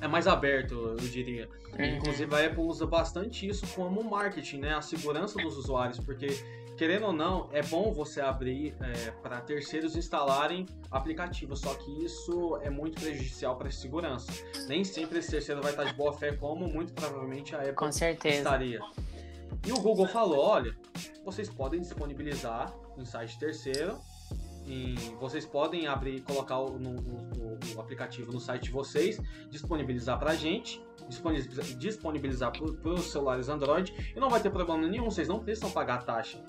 É 0.00 0.06
mais 0.06 0.26
aberto, 0.26 0.74
eu 0.74 0.96
diria. 0.96 1.48
Uhum. 1.78 1.84
Inclusive 1.84 2.34
a 2.34 2.46
Apple 2.46 2.62
usa 2.62 2.86
bastante 2.86 3.48
isso 3.48 3.66
como 3.74 4.02
marketing, 4.04 4.58
né? 4.58 4.74
A 4.74 4.82
segurança 4.82 5.40
dos 5.40 5.56
usuários, 5.56 5.98
porque 6.00 6.26
querendo 6.76 7.06
ou 7.06 7.12
não, 7.12 7.48
é 7.52 7.62
bom 7.62 7.92
você 7.92 8.20
abrir 8.20 8.74
é, 8.80 9.10
para 9.22 9.40
terceiros 9.40 9.96
instalarem 9.96 10.66
aplicativos, 10.90 11.60
só 11.60 11.74
que 11.74 12.04
isso 12.04 12.58
é 12.62 12.70
muito 12.70 13.00
prejudicial 13.00 13.56
para 13.56 13.68
a 13.68 13.70
segurança. 13.70 14.32
Nem 14.66 14.84
sempre 14.84 15.18
esse 15.18 15.30
terceiro 15.30 15.60
vai 15.62 15.72
estar 15.72 15.84
de 15.84 15.94
boa 15.94 16.12
fé, 16.12 16.32
como 16.32 16.66
muito 16.68 16.92
provavelmente 16.92 17.54
a 17.54 17.60
Apple 17.60 17.74
Com 17.74 17.92
certeza. 17.92 18.36
estaria. 18.38 18.80
E 19.66 19.72
o 19.72 19.80
Google 19.80 20.06
falou: 20.06 20.40
olha, 20.40 20.74
vocês 21.24 21.48
podem 21.48 21.80
disponibilizar 21.80 22.74
no 22.96 23.06
site 23.06 23.38
terceiro. 23.38 23.98
E 24.66 24.94
vocês 25.18 25.44
podem 25.44 25.86
abrir, 25.86 26.20
colocar 26.22 26.58
o, 26.58 26.78
no, 26.78 26.90
o, 26.90 27.58
o 27.76 27.80
aplicativo 27.80 28.32
no 28.32 28.40
site 28.40 28.64
de 28.64 28.70
vocês, 28.70 29.20
disponibilizar 29.50 30.18
para 30.18 30.30
a 30.30 30.34
gente, 30.34 30.80
disponibilizar 31.78 32.52
para 32.52 32.90
os 32.92 33.10
celulares 33.10 33.48
Android 33.48 34.12
e 34.14 34.20
não 34.20 34.30
vai 34.30 34.40
ter 34.40 34.50
problema 34.50 34.86
nenhum, 34.86 35.04
vocês 35.06 35.26
não 35.26 35.40
precisam 35.40 35.70
pagar 35.70 35.94
a 35.94 36.02
taxa. 36.02 36.42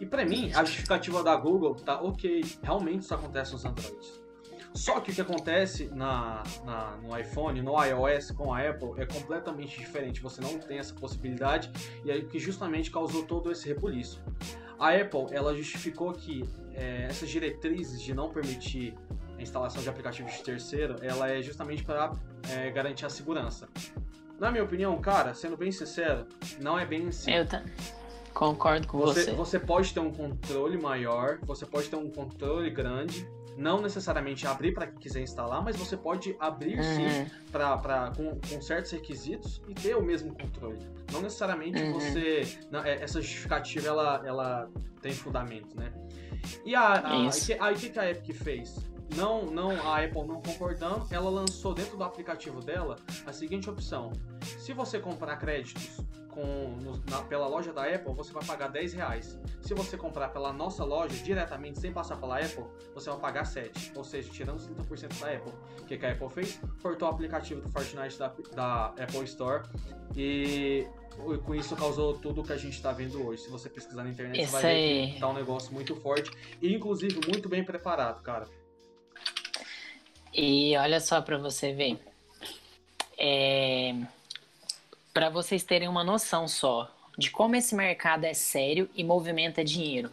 E 0.00 0.06
para 0.06 0.24
mim, 0.24 0.52
a 0.52 0.64
justificativa 0.64 1.22
da 1.22 1.34
Google 1.36 1.74
tá 1.74 2.00
ok, 2.00 2.44
realmente 2.62 3.02
isso 3.02 3.14
acontece 3.14 3.52
nos 3.52 3.64
Androids. 3.64 4.21
Só 4.74 5.00
que 5.00 5.10
o 5.10 5.14
que 5.14 5.20
acontece 5.20 5.90
na, 5.92 6.42
na, 6.64 6.96
no 6.96 7.16
iPhone, 7.18 7.60
no 7.60 7.72
iOS 7.82 8.30
com 8.30 8.52
a 8.52 8.68
Apple 8.68 8.92
é 8.96 9.06
completamente 9.06 9.78
diferente. 9.78 10.20
Você 10.20 10.40
não 10.40 10.58
tem 10.58 10.78
essa 10.78 10.94
possibilidade 10.94 11.70
e 12.04 12.10
aí 12.10 12.24
que 12.24 12.38
justamente 12.38 12.90
causou 12.90 13.24
todo 13.24 13.52
esse 13.52 13.68
rebuliço. 13.68 14.22
A 14.78 14.90
Apple 14.90 15.26
ela 15.30 15.54
justificou 15.54 16.12
que 16.12 16.44
é, 16.74 17.06
essas 17.08 17.28
diretrizes 17.28 18.00
de 18.00 18.14
não 18.14 18.30
permitir 18.30 18.94
a 19.38 19.42
instalação 19.42 19.82
de 19.82 19.88
aplicativos 19.88 20.32
de 20.32 20.42
terceiro, 20.42 20.96
ela 21.02 21.28
é 21.28 21.42
justamente 21.42 21.84
para 21.84 22.14
é, 22.48 22.70
garantir 22.70 23.04
a 23.04 23.10
segurança. 23.10 23.68
Na 24.38 24.50
minha 24.50 24.64
opinião, 24.64 24.98
cara, 25.00 25.34
sendo 25.34 25.56
bem 25.56 25.70
sincero, 25.70 26.26
não 26.58 26.78
é 26.78 26.84
bem 26.84 27.08
assim. 27.08 27.30
Eu 27.32 27.46
concordo 28.34 28.88
com 28.88 28.98
você, 28.98 29.24
você. 29.24 29.32
Você 29.32 29.60
pode 29.60 29.92
ter 29.92 30.00
um 30.00 30.10
controle 30.10 30.78
maior, 30.78 31.38
você 31.42 31.66
pode 31.66 31.88
ter 31.88 31.96
um 31.96 32.10
controle 32.10 32.70
grande, 32.70 33.28
não 33.56 33.80
necessariamente 33.80 34.46
abrir 34.46 34.72
para 34.72 34.86
quem 34.86 34.98
quiser 34.98 35.20
instalar, 35.20 35.62
mas 35.62 35.76
você 35.76 35.96
pode 35.96 36.36
abrir 36.38 36.78
uhum. 36.78 36.82
sim 36.82 37.30
pra, 37.50 37.76
pra, 37.76 38.12
com, 38.16 38.38
com, 38.40 38.60
certos 38.60 38.90
requisitos 38.92 39.62
e 39.68 39.74
ter 39.74 39.96
o 39.96 40.02
mesmo 40.02 40.34
controle. 40.34 40.78
Não 41.12 41.20
necessariamente 41.20 41.82
uhum. 41.82 41.92
você. 41.92 42.58
Não, 42.70 42.84
é, 42.84 43.02
essa 43.02 43.20
justificativa 43.20 43.88
ela, 43.88 44.22
ela 44.24 44.70
tem 45.00 45.12
fundamento, 45.12 45.76
né? 45.76 45.92
E 46.64 46.74
a, 46.74 46.94
a, 46.94 47.12
aí 47.60 47.74
o 47.74 47.76
que, 47.76 47.90
que 47.90 47.98
a 47.98 48.10
Epic 48.10 48.34
fez? 48.34 48.92
Não, 49.16 49.44
não, 49.44 49.70
a 49.86 50.02
Apple 50.02 50.26
não 50.26 50.40
concordando, 50.40 51.06
ela 51.10 51.28
lançou 51.28 51.74
dentro 51.74 51.96
do 51.96 52.04
aplicativo 52.04 52.60
dela 52.60 52.96
a 53.26 53.32
seguinte 53.32 53.68
opção: 53.68 54.10
se 54.58 54.72
você 54.72 54.98
comprar 54.98 55.36
créditos 55.36 56.00
com, 56.32 56.76
no, 56.82 57.02
na, 57.08 57.22
pela 57.22 57.46
loja 57.46 57.72
da 57.72 57.84
Apple, 57.84 58.12
você 58.14 58.32
vai 58.32 58.44
pagar 58.44 58.68
10 58.68 58.94
reais. 58.94 59.38
Se 59.60 59.74
você 59.74 59.96
comprar 59.96 60.28
pela 60.30 60.52
nossa 60.52 60.84
loja, 60.84 61.14
diretamente, 61.22 61.78
sem 61.78 61.92
passar 61.92 62.16
pela 62.16 62.38
Apple, 62.38 62.64
você 62.94 63.10
vai 63.10 63.18
pagar 63.18 63.44
7. 63.44 63.92
Ou 63.94 64.02
seja, 64.02 64.30
tirando 64.30 64.58
30% 64.58 65.20
da 65.20 65.32
Apple. 65.32 65.52
O 65.80 65.84
que, 65.84 65.96
que 65.98 66.06
a 66.06 66.12
Apple 66.12 66.28
fez? 66.30 66.60
Cortou 66.80 67.08
o 67.08 67.10
aplicativo 67.10 67.60
do 67.60 67.68
Fortnite 67.68 68.18
da, 68.18 68.34
da 68.54 68.86
Apple 68.86 69.24
Store 69.24 69.62
e 70.16 70.86
com 71.44 71.54
isso 71.54 71.76
causou 71.76 72.14
tudo 72.14 72.40
o 72.40 72.44
que 72.44 72.52
a 72.52 72.56
gente 72.56 72.74
está 72.74 72.92
vendo 72.92 73.24
hoje. 73.26 73.42
Se 73.42 73.50
você 73.50 73.68
pesquisar 73.68 74.02
na 74.02 74.10
internet, 74.10 74.46
vai 74.46 74.62
ver 74.62 75.12
que 75.12 75.20
tá 75.20 75.28
um 75.28 75.34
negócio 75.34 75.72
muito 75.72 75.94
forte 75.96 76.30
e 76.60 76.74
inclusive 76.74 77.20
muito 77.28 77.48
bem 77.48 77.62
preparado, 77.62 78.22
cara. 78.22 78.48
E 80.32 80.74
olha 80.78 80.98
só 80.98 81.20
para 81.20 81.36
você 81.36 81.74
ver. 81.74 82.00
É 83.18 83.94
para 85.12 85.28
vocês 85.28 85.62
terem 85.62 85.88
uma 85.88 86.02
noção 86.02 86.48
só 86.48 86.90
de 87.16 87.30
como 87.30 87.56
esse 87.56 87.74
mercado 87.74 88.24
é 88.24 88.32
sério 88.32 88.88
e 88.94 89.04
movimenta 89.04 89.62
dinheiro. 89.62 90.10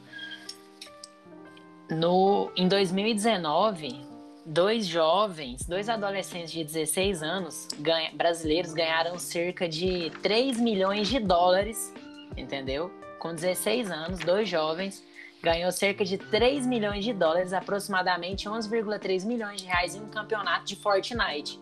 No, 1.89 2.51
em 2.55 2.67
2019, 2.67 3.99
dois 4.45 4.85
jovens, 4.85 5.65
dois 5.65 5.89
adolescentes 5.89 6.51
de 6.51 6.63
16 6.63 7.23
anos 7.23 7.67
ganha, 7.79 8.11
brasileiros 8.13 8.73
ganharam 8.73 9.17
cerca 9.17 9.67
de 9.67 10.11
3 10.21 10.59
milhões 10.59 11.07
de 11.07 11.19
dólares, 11.19 11.93
entendeu? 12.37 12.91
Com 13.17 13.33
16 13.33 13.89
anos, 13.89 14.19
dois 14.19 14.47
jovens 14.47 15.03
ganhou 15.41 15.71
cerca 15.71 16.03
de 16.03 16.17
3 16.17 16.67
milhões 16.67 17.03
de 17.03 17.13
dólares, 17.13 17.53
aproximadamente 17.53 18.47
11,3 18.47 19.25
milhões 19.25 19.61
de 19.61 19.67
reais 19.67 19.95
em 19.95 20.01
um 20.01 20.09
campeonato 20.09 20.65
de 20.65 20.75
Fortnite, 20.75 21.59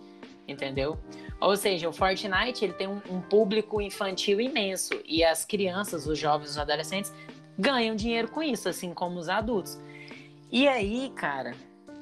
entendeu? 0.48 0.98
Ou 1.40 1.56
seja, 1.56 1.88
o 1.88 1.94
Fortnite 1.94 2.66
ele 2.66 2.74
tem 2.74 2.88
um, 2.88 3.02
um, 3.10 3.22
público 3.22 3.80
infantil 3.80 4.42
imenso 4.42 5.00
e 5.06 5.24
as 5.24 5.46
crianças, 5.46 6.08
os 6.08 6.18
jovens, 6.18 6.52
os 6.52 6.58
adolescentes 6.58 7.14
ganham 7.58 7.96
dinheiro 7.96 8.28
com 8.28 8.42
isso, 8.42 8.68
assim 8.68 8.94
como 8.94 9.20
os 9.20 9.30
adultos. 9.30 9.80
E 10.52 10.68
aí, 10.68 11.12
cara, 11.16 11.54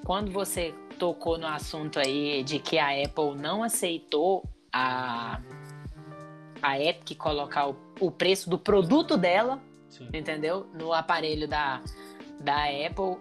quando 0.05 0.31
você 0.31 0.73
tocou 0.97 1.38
no 1.38 1.47
assunto 1.47 1.99
aí 1.99 2.43
de 2.43 2.59
que 2.59 2.77
a 2.77 2.89
Apple 3.03 3.36
não 3.36 3.62
aceitou 3.62 4.43
a 4.71 5.41
a 6.62 6.79
Epic 6.79 7.15
colocar 7.17 7.69
o, 7.69 7.75
o 7.99 8.09
preço 8.09 8.49
do 8.49 8.57
produto 8.57 9.17
dela, 9.17 9.62
Sim. 9.88 10.09
entendeu? 10.12 10.65
No 10.73 10.93
aparelho 10.93 11.47
da, 11.47 11.81
da 12.39 12.63
Apple, 12.63 13.17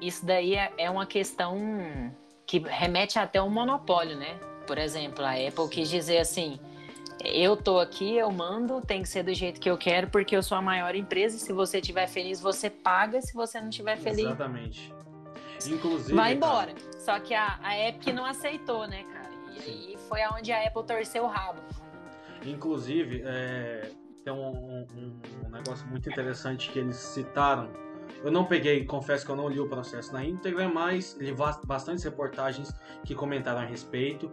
isso 0.00 0.24
daí 0.24 0.54
é, 0.54 0.72
é 0.78 0.88
uma 0.88 1.04
questão 1.04 1.58
que 2.46 2.58
remete 2.58 3.18
até 3.18 3.42
um 3.42 3.50
monopólio, 3.50 4.16
né? 4.16 4.38
Por 4.66 4.78
exemplo, 4.78 5.24
a 5.24 5.32
Apple 5.32 5.68
quis 5.70 5.88
dizer 5.88 6.18
assim: 6.18 6.58
eu 7.24 7.56
tô 7.56 7.78
aqui, 7.78 8.16
eu 8.16 8.30
mando, 8.30 8.80
tem 8.80 9.02
que 9.02 9.08
ser 9.08 9.22
do 9.22 9.32
jeito 9.32 9.60
que 9.60 9.70
eu 9.70 9.78
quero, 9.78 10.08
porque 10.08 10.36
eu 10.36 10.42
sou 10.42 10.58
a 10.58 10.62
maior 10.62 10.94
empresa. 10.94 11.38
Se 11.38 11.52
você 11.52 11.78
estiver 11.78 12.06
feliz, 12.06 12.40
você 12.40 12.68
paga. 12.68 13.20
Se 13.20 13.34
você 13.34 13.60
não 13.60 13.68
estiver 13.68 13.96
feliz. 13.96 14.26
Exatamente. 14.26 14.92
Inclusive. 15.66 16.14
Vai 16.14 16.34
embora. 16.34 16.74
Cara... 16.74 16.98
Só 16.98 17.20
que 17.20 17.34
a, 17.34 17.58
a 17.62 17.78
Epic 17.88 18.12
não 18.12 18.26
aceitou, 18.26 18.86
né, 18.86 19.04
cara? 19.04 19.30
E 19.52 19.58
aí 19.58 19.98
foi 20.08 20.22
aonde 20.22 20.52
a 20.52 20.66
Apple 20.66 20.84
torceu 20.84 21.24
o 21.24 21.28
rabo. 21.28 21.60
Inclusive, 22.44 23.22
é, 23.24 23.90
tem 24.22 24.32
um, 24.32 24.86
um, 24.94 25.20
um 25.46 25.50
negócio 25.50 25.86
muito 25.88 26.08
interessante 26.10 26.70
que 26.70 26.78
eles 26.78 26.96
citaram 26.96 27.70
eu 28.24 28.30
não 28.30 28.44
peguei, 28.44 28.84
confesso 28.84 29.24
que 29.24 29.30
eu 29.30 29.36
não 29.36 29.48
li 29.48 29.60
o 29.60 29.68
processo 29.68 30.12
na 30.12 30.24
íntegra, 30.24 30.68
mas 30.68 31.16
li 31.20 31.34
bastantes 31.64 32.04
reportagens 32.04 32.72
que 33.04 33.14
comentaram 33.14 33.60
a 33.60 33.64
respeito. 33.64 34.30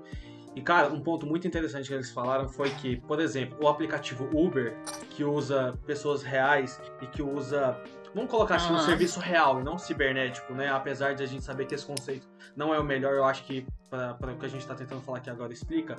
E 0.55 0.62
cara, 0.62 0.89
um 0.89 1.01
ponto 1.01 1.25
muito 1.25 1.47
interessante 1.47 1.88
que 1.88 1.93
eles 1.93 2.12
falaram 2.12 2.47
foi 2.47 2.69
que, 2.69 2.97
por 2.97 3.19
exemplo, 3.19 3.57
o 3.62 3.67
aplicativo 3.67 4.29
Uber, 4.33 4.75
que 5.09 5.23
usa 5.23 5.77
pessoas 5.86 6.21
reais 6.21 6.79
e 7.01 7.07
que 7.07 7.23
usa 7.23 7.75
vamos 8.13 8.29
colocar 8.29 8.55
assim, 8.55 8.71
um 8.71 8.79
serviço 8.79 9.19
real 9.19 9.59
e 9.59 9.63
não 9.63 9.77
cibernético, 9.77 10.53
né? 10.53 10.69
Apesar 10.69 11.15
de 11.15 11.23
a 11.23 11.25
gente 11.25 11.43
saber 11.43 11.65
que 11.65 11.73
esse 11.73 11.86
conceito 11.86 12.27
não 12.55 12.73
é 12.73 12.79
o 12.79 12.83
melhor, 12.83 13.13
eu 13.13 13.25
acho 13.25 13.43
que 13.43 13.65
para 13.89 14.31
o 14.31 14.38
que 14.38 14.45
a 14.45 14.49
gente 14.49 14.62
está 14.62 14.75
tentando 14.75 15.01
falar 15.01 15.17
aqui 15.17 15.29
agora 15.29 15.51
explica. 15.51 15.97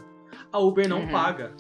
A 0.52 0.58
Uber 0.58 0.88
não 0.88 1.00
uhum. 1.00 1.10
paga, 1.10 1.52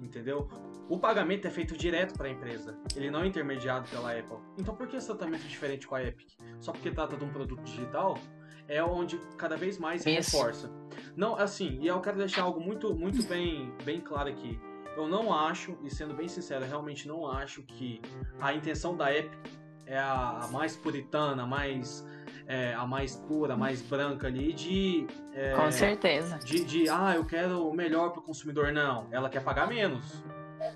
entendeu? 0.00 0.48
O 0.88 0.98
pagamento 0.98 1.46
é 1.46 1.50
feito 1.50 1.76
direto 1.76 2.14
para 2.14 2.28
a 2.28 2.30
empresa, 2.30 2.74
ele 2.96 3.10
não 3.10 3.22
é 3.22 3.26
intermediado 3.26 3.86
pela 3.90 4.10
Apple. 4.10 4.38
Então 4.58 4.74
por 4.74 4.86
que 4.86 4.96
esse 4.96 5.06
tratamento 5.06 5.44
é 5.44 5.48
diferente 5.48 5.86
com 5.86 5.94
a 5.94 6.02
Epic? 6.02 6.30
Só 6.58 6.72
porque 6.72 6.90
trata 6.90 7.16
de 7.16 7.24
um 7.24 7.28
produto 7.28 7.62
digital? 7.62 8.18
É 8.66 8.82
onde 8.82 9.18
cada 9.36 9.56
vez 9.56 9.78
mais 9.78 10.02
se 10.02 10.10
reforça. 10.10 10.70
Não, 11.16 11.36
assim, 11.36 11.78
e 11.80 11.86
eu 11.86 12.00
quero 12.00 12.18
deixar 12.18 12.42
algo 12.42 12.60
muito, 12.60 12.94
muito 12.94 13.22
bem, 13.26 13.72
bem 13.84 14.00
claro 14.00 14.30
aqui. 14.30 14.58
Eu 14.96 15.06
não 15.08 15.32
acho, 15.32 15.78
e 15.82 15.90
sendo 15.90 16.14
bem 16.14 16.26
sincero, 16.26 16.64
eu 16.64 16.68
realmente 16.68 17.06
não 17.06 17.30
acho 17.30 17.62
que 17.62 18.00
a 18.40 18.52
intenção 18.52 18.96
da 18.96 19.14
Epic 19.14 19.38
é 19.86 19.98
a, 19.98 20.40
a 20.42 20.48
mais 20.48 20.76
puritana, 20.76 21.42
a 21.42 21.46
mais 21.46 22.06
é, 22.46 22.72
a 22.74 22.86
mais 22.86 23.14
pura, 23.14 23.54
a 23.54 23.56
mais 23.56 23.82
branca 23.82 24.26
ali 24.26 24.54
de. 24.54 25.06
É, 25.34 25.54
Com 25.54 25.70
certeza. 25.70 26.38
De, 26.38 26.64
de, 26.64 26.88
ah, 26.88 27.14
eu 27.14 27.24
quero 27.24 27.68
o 27.68 27.74
melhor 27.74 28.10
para 28.10 28.20
o 28.20 28.22
consumidor. 28.22 28.72
Não, 28.72 29.06
ela 29.10 29.28
quer 29.28 29.44
pagar 29.44 29.68
menos 29.68 30.24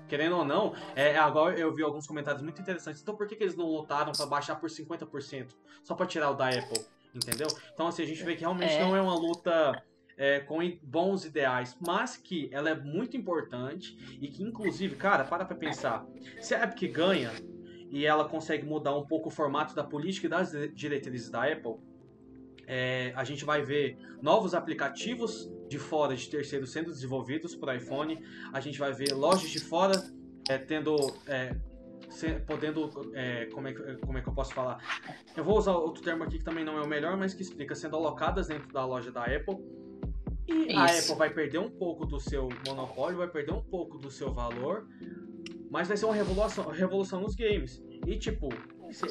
querendo 0.07 0.37
ou 0.37 0.45
não, 0.45 0.73
é, 0.95 1.15
agora 1.17 1.57
eu 1.57 1.73
vi 1.73 1.83
alguns 1.83 2.07
comentários 2.07 2.41
muito 2.41 2.61
interessantes. 2.61 3.01
Então 3.01 3.15
por 3.15 3.27
que, 3.27 3.35
que 3.35 3.43
eles 3.43 3.55
não 3.55 3.65
lutaram 3.65 4.11
para 4.11 4.25
baixar 4.25 4.55
por 4.55 4.69
50%? 4.69 5.47
Só 5.83 5.95
para 5.95 6.05
tirar 6.05 6.31
o 6.31 6.33
da 6.33 6.49
Apple, 6.49 6.85
entendeu? 7.13 7.47
Então 7.73 7.87
assim, 7.87 8.03
a 8.03 8.07
gente 8.07 8.23
vê 8.23 8.35
que 8.35 8.41
realmente 8.41 8.73
é. 8.73 8.81
não 8.81 8.95
é 8.95 9.01
uma 9.01 9.15
luta 9.15 9.83
é, 10.17 10.39
com 10.39 10.59
bons 10.81 11.25
ideais, 11.25 11.77
mas 11.85 12.17
que 12.17 12.49
ela 12.51 12.69
é 12.69 12.75
muito 12.75 13.17
importante 13.17 13.97
e 14.21 14.27
que 14.27 14.43
inclusive, 14.43 14.95
cara, 14.95 15.23
para 15.23 15.45
pra 15.45 15.55
pensar. 15.55 16.05
Se 16.39 16.53
a 16.53 16.63
Epic 16.63 16.91
ganha 16.91 17.31
e 17.89 18.05
ela 18.05 18.27
consegue 18.27 18.65
mudar 18.65 18.95
um 18.95 19.05
pouco 19.05 19.29
o 19.29 19.31
formato 19.31 19.75
da 19.75 19.83
política 19.83 20.27
e 20.27 20.29
das 20.29 20.51
diretrizes 20.73 21.29
da 21.29 21.43
Apple, 21.43 21.75
é, 22.67 23.13
a 23.15 23.23
gente 23.23 23.43
vai 23.43 23.61
ver 23.61 23.97
novos 24.21 24.53
aplicativos 24.53 25.51
de 25.67 25.77
fora 25.77 26.15
de 26.15 26.29
terceiros 26.29 26.71
sendo 26.71 26.91
desenvolvidos 26.91 27.55
para 27.55 27.75
iPhone. 27.75 28.19
A 28.51 28.59
gente 28.59 28.79
vai 28.79 28.93
ver 28.93 29.13
lojas 29.13 29.49
de 29.49 29.59
fora 29.59 30.03
é, 30.49 30.57
tendo. 30.57 30.95
É, 31.27 31.55
podendo. 32.45 33.11
É, 33.13 33.47
como, 33.47 33.67
é, 33.67 33.73
como 33.73 34.17
é 34.17 34.21
que 34.21 34.29
eu 34.29 34.33
posso 34.33 34.53
falar? 34.53 34.77
Eu 35.35 35.43
vou 35.43 35.57
usar 35.57 35.73
outro 35.73 36.03
termo 36.03 36.23
aqui 36.23 36.37
que 36.37 36.43
também 36.43 36.63
não 36.63 36.77
é 36.77 36.81
o 36.81 36.87
melhor, 36.87 37.17
mas 37.17 37.33
que 37.33 37.41
explica, 37.41 37.75
sendo 37.75 37.95
alocadas 37.95 38.47
dentro 38.47 38.71
da 38.71 38.85
loja 38.85 39.11
da 39.11 39.23
Apple. 39.23 39.57
E 40.47 40.67
Isso. 40.67 40.77
a 40.77 40.85
Apple 40.85 41.15
vai 41.15 41.29
perder 41.29 41.59
um 41.59 41.69
pouco 41.69 42.05
do 42.05 42.19
seu 42.19 42.49
monopólio, 42.67 43.17
vai 43.17 43.29
perder 43.29 43.53
um 43.53 43.63
pouco 43.63 43.97
do 43.97 44.11
seu 44.11 44.31
valor, 44.33 44.87
mas 45.71 45.87
vai 45.87 45.95
ser 45.95 46.05
uma 46.05 46.13
revolução, 46.13 46.67
revolução 46.69 47.21
nos 47.21 47.35
games. 47.35 47.81
E 48.05 48.17
tipo, 48.17 48.49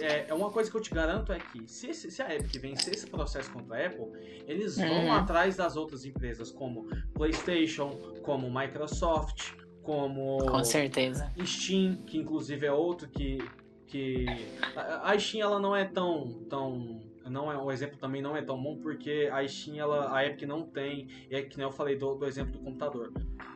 é, 0.01 0.27
é, 0.29 0.35
uma 0.35 0.51
coisa 0.51 0.71
que 0.71 0.77
eu 0.77 0.81
te 0.81 0.91
garanto 0.91 1.33
é 1.33 1.39
que 1.39 1.67
se, 1.67 1.93
se 1.95 2.23
a 2.23 2.35
Epic 2.35 2.61
vencer 2.61 2.95
esse 2.95 3.07
processo 3.07 3.51
contra 3.51 3.77
a 3.77 3.87
Apple, 3.87 4.07
eles 4.47 4.77
vão 4.77 5.07
uhum. 5.07 5.13
atrás 5.13 5.57
das 5.57 5.77
outras 5.77 6.05
empresas 6.05 6.51
como 6.51 6.89
PlayStation, 7.15 7.91
como 8.23 8.51
Microsoft, 8.51 9.53
como 9.83 10.39
com 10.47 10.65
certeza 10.65 11.33
Steam, 11.45 11.97
que 12.07 12.19
inclusive 12.19 12.67
é 12.67 12.73
outro 12.73 13.09
que 13.09 13.39
que 13.87 14.27
a 14.77 15.19
Steam 15.19 15.43
ela 15.43 15.59
não 15.59 15.75
é 15.77 15.85
tão 15.85 16.45
tão 16.49 17.03
não 17.29 17.51
é 17.51 17.57
o 17.57 17.71
exemplo 17.71 17.99
também 17.99 18.21
não 18.23 18.37
é 18.37 18.43
tão 18.43 18.61
bom 18.61 18.77
porque 18.77 19.29
a 19.33 19.47
Steam 19.47 19.77
ela 19.77 20.15
a 20.17 20.27
Epic 20.27 20.47
não 20.47 20.63
tem 20.63 21.09
é 21.31 21.43
que 21.43 21.57
nem 21.57 21.67
eu 21.67 21.73
falei 21.73 21.97
do, 21.97 22.15
do 22.15 22.27
exemplo 22.27 22.53
do 22.53 22.59
computador 22.59 23.13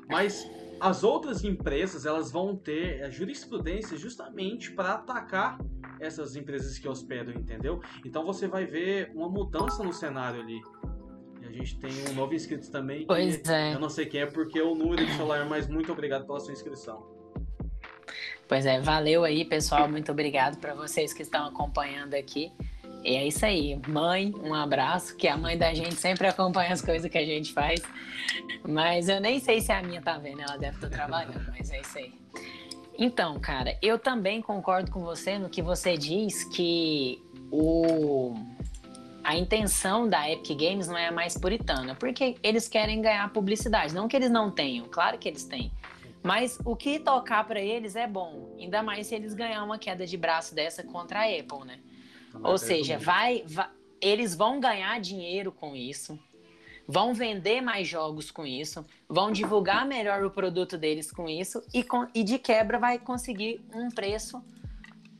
mas 0.08 0.48
as 0.80 1.02
outras 1.02 1.44
empresas 1.44 2.06
elas 2.06 2.30
vão 2.30 2.56
ter 2.56 3.02
a 3.02 3.10
jurisprudência 3.10 3.96
justamente 3.96 4.72
para 4.72 4.94
atacar 4.94 5.58
essas 6.00 6.36
empresas 6.36 6.78
que 6.78 6.88
hospedam 6.88 7.34
entendeu 7.34 7.80
então 8.04 8.24
você 8.24 8.46
vai 8.46 8.64
ver 8.66 9.10
uma 9.14 9.28
mudança 9.28 9.82
no 9.82 9.92
cenário 9.92 10.40
ali 10.40 10.60
e 11.40 11.46
a 11.46 11.50
gente 11.50 11.78
tem 11.78 11.90
um 12.10 12.14
novo 12.14 12.34
inscrito 12.34 12.70
também 12.70 13.06
pois 13.06 13.42
é. 13.48 13.74
eu 13.74 13.80
não 13.80 13.88
sei 13.88 14.06
quem 14.06 14.20
é 14.20 14.26
porque 14.26 14.60
o 14.60 14.74
número 14.74 15.04
de 15.04 15.12
celular 15.12 15.46
mas 15.48 15.68
muito 15.68 15.90
obrigado 15.92 16.26
pela 16.26 16.40
sua 16.40 16.52
inscrição 16.52 17.16
Pois 18.48 18.64
é, 18.64 18.80
valeu 18.80 19.24
aí, 19.24 19.44
pessoal. 19.44 19.88
Muito 19.88 20.12
obrigado 20.12 20.58
para 20.58 20.72
vocês 20.72 21.12
que 21.12 21.22
estão 21.22 21.46
acompanhando 21.46 22.14
aqui. 22.14 22.52
E 23.06 23.14
é 23.14 23.24
isso 23.24 23.46
aí. 23.46 23.80
Mãe, 23.86 24.34
um 24.42 24.52
abraço, 24.52 25.16
que 25.16 25.28
a 25.28 25.36
mãe 25.36 25.56
da 25.56 25.72
gente 25.72 25.94
sempre 25.94 26.26
acompanha 26.26 26.72
as 26.72 26.82
coisas 26.82 27.08
que 27.08 27.16
a 27.16 27.24
gente 27.24 27.52
faz. 27.52 27.80
Mas 28.66 29.08
eu 29.08 29.20
nem 29.20 29.38
sei 29.38 29.60
se 29.60 29.70
a 29.70 29.80
minha 29.80 30.02
tá 30.02 30.18
vendo, 30.18 30.40
ela 30.40 30.56
deve 30.56 30.74
estar 30.74 30.90
trabalhando, 30.90 31.46
mas 31.56 31.70
é 31.70 31.80
isso 31.80 31.98
aí. 31.98 32.12
Então, 32.98 33.38
cara, 33.38 33.78
eu 33.80 33.96
também 33.96 34.42
concordo 34.42 34.90
com 34.90 35.04
você 35.04 35.38
no 35.38 35.48
que 35.48 35.62
você 35.62 35.96
diz 35.96 36.42
que 36.44 37.22
o 37.52 38.34
a 39.22 39.36
intenção 39.36 40.08
da 40.08 40.28
Epic 40.28 40.56
Games 40.58 40.88
não 40.88 40.96
é 40.96 41.10
mais 41.10 41.36
puritana, 41.36 41.94
porque 41.94 42.36
eles 42.42 42.68
querem 42.68 43.02
ganhar 43.02 43.32
publicidade, 43.32 43.94
não 43.94 44.08
que 44.08 44.16
eles 44.16 44.30
não 44.30 44.50
tenham, 44.50 44.86
claro 44.88 45.18
que 45.18 45.28
eles 45.28 45.44
têm. 45.44 45.72
Mas 46.22 46.58
o 46.64 46.74
que 46.74 46.98
tocar 46.98 47.44
para 47.44 47.60
eles 47.60 47.94
é 47.94 48.06
bom, 48.06 48.56
ainda 48.58 48.82
mais 48.82 49.08
se 49.08 49.14
eles 49.14 49.34
ganhar 49.34 49.62
uma 49.62 49.78
queda 49.78 50.06
de 50.06 50.16
braço 50.16 50.54
dessa 50.54 50.82
contra 50.82 51.20
a 51.20 51.24
Apple, 51.24 51.64
né? 51.64 51.78
Ou 52.42 52.58
seja, 52.58 52.98
vai, 52.98 53.42
vai, 53.46 53.68
eles 54.00 54.34
vão 54.34 54.60
ganhar 54.60 55.00
dinheiro 55.00 55.52
com 55.52 55.74
isso, 55.74 56.18
vão 56.86 57.12
vender 57.12 57.60
mais 57.60 57.88
jogos 57.88 58.30
com 58.30 58.46
isso, 58.46 58.84
vão 59.08 59.32
divulgar 59.32 59.86
melhor 59.86 60.24
o 60.24 60.30
produto 60.30 60.78
deles 60.78 61.10
com 61.10 61.28
isso 61.28 61.62
e, 61.74 61.82
com, 61.82 62.06
e 62.14 62.22
de 62.22 62.38
quebra 62.38 62.78
vai 62.78 62.98
conseguir 62.98 63.60
um 63.74 63.90
preço, 63.90 64.42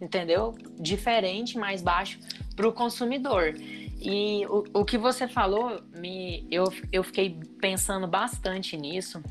entendeu? 0.01 0.55
Diferente, 0.79 1.59
mais 1.59 1.83
baixo 1.83 2.21
para 2.55 2.69
o 2.69 2.73
consumidor. 2.73 3.55
E 4.01 4.47
o, 4.47 4.81
o 4.81 4.85
que 4.85 4.99
você 4.99 5.27
falou, 5.27 5.81
me, 5.95 6.47
eu, 6.51 6.65
eu 6.93 7.03
fiquei 7.03 7.41
pensando 7.61 8.07
bastante 8.07 8.77
nisso 8.77 9.23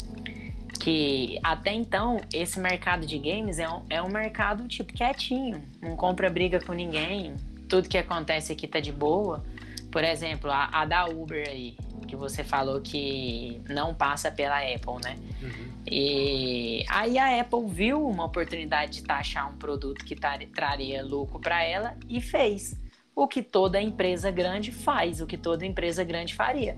que 0.79 1.39
até 1.41 1.73
então 1.73 2.19
esse 2.33 2.59
mercado 2.59 3.07
de 3.07 3.17
games 3.17 3.57
é 3.59 3.67
um, 3.67 3.85
é 3.89 4.01
um 4.01 4.09
mercado 4.09 4.67
tipo 4.67 4.93
quietinho, 4.93 5.63
não 5.81 5.95
compra 5.95 6.29
briga 6.29 6.59
com 6.59 6.73
ninguém, 6.73 7.35
tudo 7.67 7.89
que 7.89 7.97
acontece 7.97 8.51
aqui 8.51 8.67
tá 8.67 8.79
de 8.79 8.91
boa. 8.91 9.43
Por 9.91 10.03
exemplo, 10.03 10.51
a, 10.51 10.69
a 10.71 10.85
da 10.85 11.05
Uber 11.05 11.47
aí, 11.47 11.77
que 12.07 12.15
você 12.15 12.43
falou 12.43 12.81
que 12.81 13.61
não 13.69 13.93
passa 13.93 14.31
pela 14.31 14.59
Apple, 14.59 15.01
né? 15.03 15.17
Uhum. 15.41 15.75
E 15.89 16.83
aí 16.89 17.17
a 17.17 17.39
Apple 17.39 17.67
viu 17.67 18.07
uma 18.07 18.25
oportunidade 18.25 18.93
de 18.93 19.03
taxar 19.03 19.49
um 19.49 19.57
produto 19.57 20.03
que 20.03 20.15
tar, 20.15 20.39
traria 20.53 21.03
lucro 21.03 21.39
para 21.39 21.63
ela 21.63 21.95
e 22.09 22.19
fez 22.19 22.79
o 23.15 23.27
que 23.27 23.41
toda 23.41 23.81
empresa 23.81 24.29
grande 24.31 24.71
faz, 24.71 25.21
o 25.21 25.27
que 25.27 25.37
toda 25.37 25.65
empresa 25.65 26.03
grande 26.03 26.33
faria. 26.33 26.77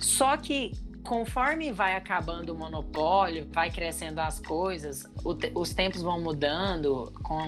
Só 0.00 0.36
que 0.36 0.72
conforme 1.08 1.72
vai 1.72 1.96
acabando 1.96 2.52
o 2.52 2.54
monopólio, 2.54 3.48
vai 3.50 3.70
crescendo 3.70 4.18
as 4.18 4.38
coisas, 4.38 5.08
te, 5.40 5.50
os 5.54 5.72
tempos 5.72 6.02
vão 6.02 6.20
mudando 6.20 7.10
com 7.22 7.42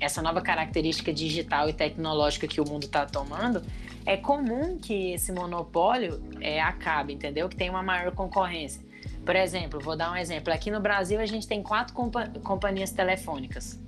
essa 0.00 0.22
nova 0.22 0.40
característica 0.40 1.12
digital 1.12 1.68
e 1.68 1.74
tecnológica 1.74 2.48
que 2.48 2.58
o 2.58 2.66
mundo 2.66 2.84
está 2.84 3.04
tomando, 3.04 3.62
é 4.06 4.16
comum 4.16 4.78
que 4.78 5.12
esse 5.12 5.30
monopólio 5.30 6.22
é, 6.40 6.58
acabe, 6.58 7.12
entendeu? 7.12 7.50
Que 7.50 7.56
tem 7.56 7.68
uma 7.68 7.82
maior 7.82 8.12
concorrência. 8.12 8.82
Por 9.26 9.36
exemplo, 9.36 9.78
vou 9.78 9.94
dar 9.94 10.10
um 10.10 10.16
exemplo. 10.16 10.50
Aqui 10.50 10.70
no 10.70 10.80
Brasil 10.80 11.20
a 11.20 11.26
gente 11.26 11.46
tem 11.46 11.62
quatro 11.62 11.92
compa 11.92 12.26
companhias 12.42 12.92
telefônicas, 12.92 13.78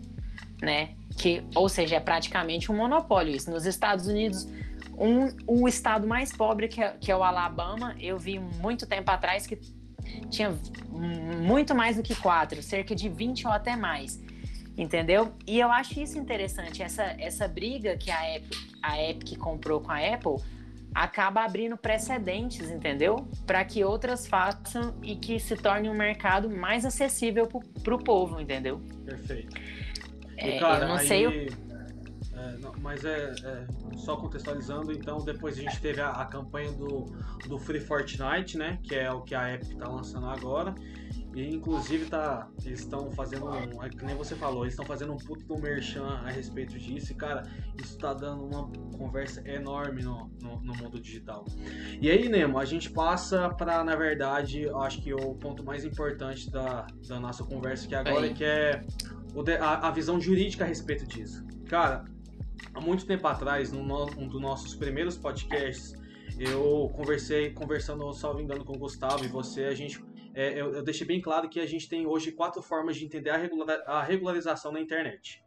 né? 0.61 0.91
Que, 1.17 1.43
ou 1.55 1.71
seja, 1.71 1.97
é 1.97 2.01
praticamente 2.01 2.71
um 2.71 2.77
monopólio 2.77 3.35
isso. 3.35 3.51
Nos 3.51 3.65
Estados 3.65 4.07
Unidos 4.07 4.47
um, 4.99 5.29
o 5.47 5.69
estado 5.69 6.07
mais 6.07 6.33
pobre, 6.33 6.69
que 6.69 6.83
é, 6.83 6.97
que 7.01 7.11
é 7.11 7.17
o 7.17 7.23
Alabama, 7.23 7.95
eu 8.01 8.19
vi 8.19 8.39
muito 8.39 8.87
tempo 8.87 9.11
atrás 9.11 9.47
que 9.47 9.59
tinha 10.31 10.57
muito 10.91 11.75
mais 11.75 11.97
do 11.97 12.03
que 12.03 12.15
quatro, 12.15 12.63
cerca 12.63 12.95
de 12.95 13.09
20 13.09 13.47
ou 13.47 13.53
até 13.53 13.77
mais. 13.77 14.23
Entendeu? 14.77 15.33
E 15.47 15.61
eu 15.61 15.71
acho 15.71 16.01
isso 16.01 16.19
interessante, 16.19 16.83
essa, 16.83 17.05
essa 17.19 17.47
briga 17.47 17.97
que 17.97 18.11
a 18.11 18.37
Epic, 18.37 18.59
a 18.83 19.03
Epic 19.03 19.39
comprou 19.39 19.81
com 19.81 19.93
a 19.93 19.99
Apple 19.99 20.37
acaba 20.95 21.45
abrindo 21.45 21.77
precedentes, 21.77 22.71
entendeu? 22.71 23.27
Para 23.47 23.65
que 23.65 23.83
outras 23.83 24.27
façam 24.27 24.95
e 25.03 25.17
que 25.17 25.41
se 25.41 25.57
torne 25.57 25.89
um 25.89 25.95
mercado 25.95 26.49
mais 26.49 26.85
acessível 26.85 27.49
para 27.83 27.95
o 27.95 27.99
povo, 27.99 28.41
entendeu? 28.41 28.81
Perfeito. 29.05 29.57
É, 30.37 30.59
cara, 30.59 30.85
eu 30.85 30.89
não 30.89 30.97
aí... 30.97 31.07
sei. 31.07 31.51
É, 32.37 32.59
não, 32.59 32.73
mas 32.81 33.05
é, 33.05 33.33
é, 33.45 33.67
só 33.97 34.17
contextualizando, 34.17 34.93
então 34.93 35.25
depois 35.25 35.57
a 35.59 35.63
gente 35.63 35.81
teve 35.81 36.01
a, 36.01 36.11
a, 36.11 36.25
campanha 36.27 36.73
do, 36.73 37.07
do 37.47 37.59
Free 37.59 37.81
Fortnite, 37.81 38.59
né? 38.59 38.79
Que 38.83 38.97
é 38.97 39.13
o 39.13 39.23
que 39.23 39.35
a 39.35 39.55
Epic 39.55 39.73
está 39.73 39.89
lançando 39.89 40.27
agora. 40.27 40.75
E 41.35 41.55
inclusive 41.55 42.07
tá, 42.07 42.49
eles 42.65 42.81
estão 42.81 43.11
fazendo, 43.11 43.47
um, 43.47 43.83
é 43.83 43.89
que 43.89 44.05
nem 44.05 44.15
você 44.17 44.37
falou, 44.37 44.63
eles 44.63 44.75
estão 44.75 44.87
fazendo 44.87 45.13
um 45.13 45.17
puto 45.17 45.45
do 45.45 45.59
merchan 45.59 46.07
a 46.07 46.31
respeito 46.31 46.79
disso. 46.79 47.13
E 47.13 47.15
cara, 47.15 47.43
isso 47.81 47.99
tá 47.99 48.13
dando 48.15 48.45
uma 48.45 48.71
conversa 48.97 49.43
enorme 49.49 50.03
no, 50.03 50.31
no, 50.41 50.61
no 50.61 50.75
mundo 50.77 51.01
digital. 51.01 51.45
E 52.01 52.09
aí, 52.11 52.29
Nemo, 52.29 52.59
a 52.59 52.65
gente 52.65 52.91
passa 52.91 53.49
para, 53.49 53.83
na 53.85 53.97
verdade, 53.97 54.69
acho 54.71 55.03
que 55.03 55.13
o 55.13 55.35
ponto 55.35 55.65
mais 55.65 55.85
importante 55.85 56.51
da, 56.51 56.87
da 57.07 57.19
nossa 57.19 57.45
conversa 57.45 57.87
aqui 57.87 57.95
agora, 57.95 58.33
que 58.33 58.45
é 58.45 58.81
o 59.35 59.43
a, 59.61 59.89
a 59.89 59.91
visão 59.91 60.21
jurídica 60.21 60.65
a 60.65 60.67
respeito 60.67 61.05
disso. 61.05 61.45
Cara, 61.67 62.05
há 62.73 62.81
muito 62.81 63.07
tempo 63.07 63.27
atrás, 63.27 63.73
num 63.73 63.85
um 64.19 64.29
dos 64.29 64.41
nossos 64.41 64.75
primeiros 64.75 65.19
podcasts, 65.19 65.95
eu 66.39 66.91
conversei, 66.95 67.51
conversando, 67.51 68.13
salvo 68.13 68.41
engano, 68.41 68.65
com 68.65 68.75
o 68.75 68.79
Gustavo 68.79 69.25
e 69.25 69.29
você, 69.29 69.65
a 69.65 69.75
gente, 69.75 70.03
é, 70.35 70.61
eu, 70.61 70.75
eu, 70.75 70.83
deixei 70.83 71.07
bem 71.07 71.21
claro 71.21 71.49
que 71.49 71.61
a 71.61 71.67
gente 71.67 71.89
tem 71.89 72.07
hoje 72.07 72.33
quatro 72.33 72.63
formas 72.63 72.97
de 72.97 73.05
entender 73.05 73.31
a, 73.31 73.37
regular, 73.37 73.83
a 73.87 74.03
regularização 74.03 74.73
na 74.73 74.81
internet. 74.81 75.44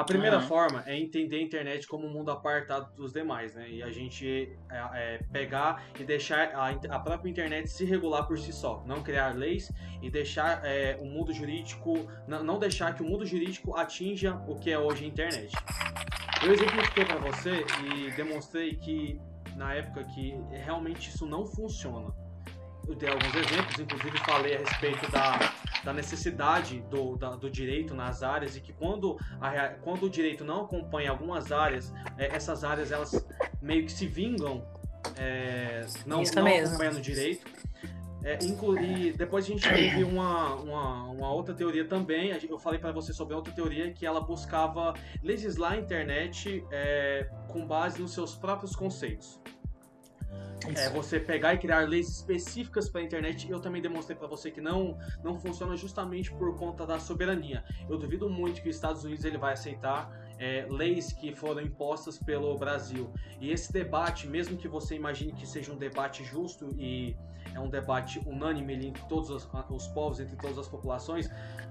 A 0.00 0.04
primeira 0.04 0.38
uhum. 0.38 0.46
forma 0.46 0.82
é 0.86 0.98
entender 0.98 1.36
a 1.36 1.42
internet 1.42 1.86
como 1.86 2.06
um 2.06 2.10
mundo 2.10 2.30
apartado 2.30 2.90
dos 2.96 3.12
demais, 3.12 3.54
né? 3.54 3.68
E 3.68 3.82
a 3.82 3.90
gente 3.90 4.50
é, 4.70 4.78
é, 4.94 5.18
pegar 5.30 5.84
e 6.00 6.04
deixar 6.04 6.54
a, 6.54 6.70
a, 6.70 6.98
própria 6.98 7.28
internet 7.28 7.68
se 7.68 7.84
regular 7.84 8.26
por 8.26 8.38
si 8.38 8.50
só, 8.50 8.82
não 8.86 9.02
criar 9.02 9.36
leis 9.36 9.70
e 10.00 10.08
deixar 10.08 10.64
é, 10.64 10.96
o 10.98 11.04
mundo 11.04 11.34
jurídico, 11.34 12.08
não, 12.26 12.58
deixar 12.58 12.94
que 12.94 13.02
o 13.02 13.04
mundo 13.04 13.26
jurídico 13.26 13.76
atinja 13.76 14.42
o 14.48 14.58
que 14.58 14.70
é 14.70 14.78
hoje 14.78 15.04
a 15.04 15.08
internet. 15.08 15.52
Eu 16.42 16.54
exemplifiquei 16.54 17.04
para 17.04 17.18
você 17.18 17.66
e 17.84 18.10
demonstrei 18.12 18.76
que 18.76 19.20
na 19.54 19.74
época 19.74 20.02
que 20.04 20.34
realmente 20.64 21.10
isso 21.10 21.26
não 21.26 21.44
funciona. 21.44 22.10
Eu 22.86 22.94
dei 22.94 23.08
alguns 23.08 23.34
exemplos, 23.34 23.78
inclusive 23.78 24.18
falei 24.18 24.56
a 24.56 24.58
respeito 24.58 25.10
da, 25.10 25.52
da 25.84 25.92
necessidade 25.92 26.80
do, 26.82 27.16
da, 27.16 27.30
do 27.30 27.50
direito 27.50 27.94
nas 27.94 28.22
áreas 28.22 28.56
e 28.56 28.60
que 28.60 28.72
quando, 28.72 29.18
a, 29.40 29.68
quando 29.68 30.04
o 30.04 30.10
direito 30.10 30.44
não 30.44 30.62
acompanha 30.62 31.10
algumas 31.10 31.52
áreas, 31.52 31.92
é, 32.18 32.34
essas 32.34 32.64
áreas 32.64 32.90
elas 32.90 33.24
meio 33.62 33.84
que 33.84 33.92
se 33.92 34.06
vingam 34.06 34.64
é, 35.16 35.86
não, 36.06 36.22
não 36.22 36.46
acompanhando 36.46 36.96
o 36.96 37.00
direito. 37.00 37.46
É, 38.22 38.38
e 38.42 39.12
depois 39.12 39.46
a 39.46 39.48
gente 39.48 39.66
teve 39.66 40.04
uma, 40.04 40.54
uma, 40.56 41.04
uma, 41.04 41.32
outra 41.32 41.54
teoria 41.54 41.86
também. 41.86 42.36
Eu 42.48 42.58
falei 42.58 42.78
para 42.78 42.92
você 42.92 43.12
sobre 43.12 43.34
outra 43.34 43.52
teoria 43.52 43.92
que 43.92 44.04
ela 44.04 44.20
buscava 44.20 44.94
legislar 45.22 45.72
a 45.72 45.76
internet 45.78 46.64
é, 46.70 47.28
com 47.48 47.66
base 47.66 48.00
nos 48.00 48.12
seus 48.12 48.34
próprios 48.34 48.76
conceitos. 48.76 49.40
É, 50.76 50.90
você 50.90 51.18
pegar 51.18 51.54
e 51.54 51.58
criar 51.58 51.88
leis 51.88 52.08
específicas 52.08 52.88
para 52.88 53.00
a 53.00 53.04
internet, 53.04 53.50
eu 53.50 53.60
também 53.60 53.80
demonstrei 53.80 54.16
para 54.16 54.26
você 54.26 54.50
que 54.50 54.60
não, 54.60 54.98
não 55.24 55.38
funciona 55.38 55.74
justamente 55.74 56.30
por 56.32 56.54
conta 56.56 56.86
da 56.86 56.98
soberania. 56.98 57.64
Eu 57.88 57.96
duvido 57.96 58.28
muito 58.28 58.62
que 58.62 58.68
os 58.68 58.76
Estados 58.76 59.02
Unidos 59.02 59.24
ele 59.24 59.38
vai 59.38 59.54
aceitar 59.54 60.19
é, 60.40 60.66
leis 60.70 61.12
que 61.12 61.34
foram 61.34 61.60
impostas 61.60 62.18
pelo 62.18 62.56
Brasil. 62.56 63.12
E 63.38 63.50
esse 63.50 63.70
debate, 63.70 64.26
mesmo 64.26 64.56
que 64.56 64.66
você 64.66 64.96
imagine 64.96 65.32
que 65.32 65.46
seja 65.46 65.70
um 65.70 65.76
debate 65.76 66.24
justo 66.24 66.74
e 66.78 67.14
é 67.54 67.60
um 67.60 67.68
debate 67.68 68.18
unânime 68.26 68.86
entre 68.86 69.02
todos 69.04 69.28
os, 69.28 69.48
os, 69.70 69.86
povos, 69.88 70.18
entre 70.18 70.36
todas 70.36 70.58
as 70.58 70.66
populações, 70.66 71.28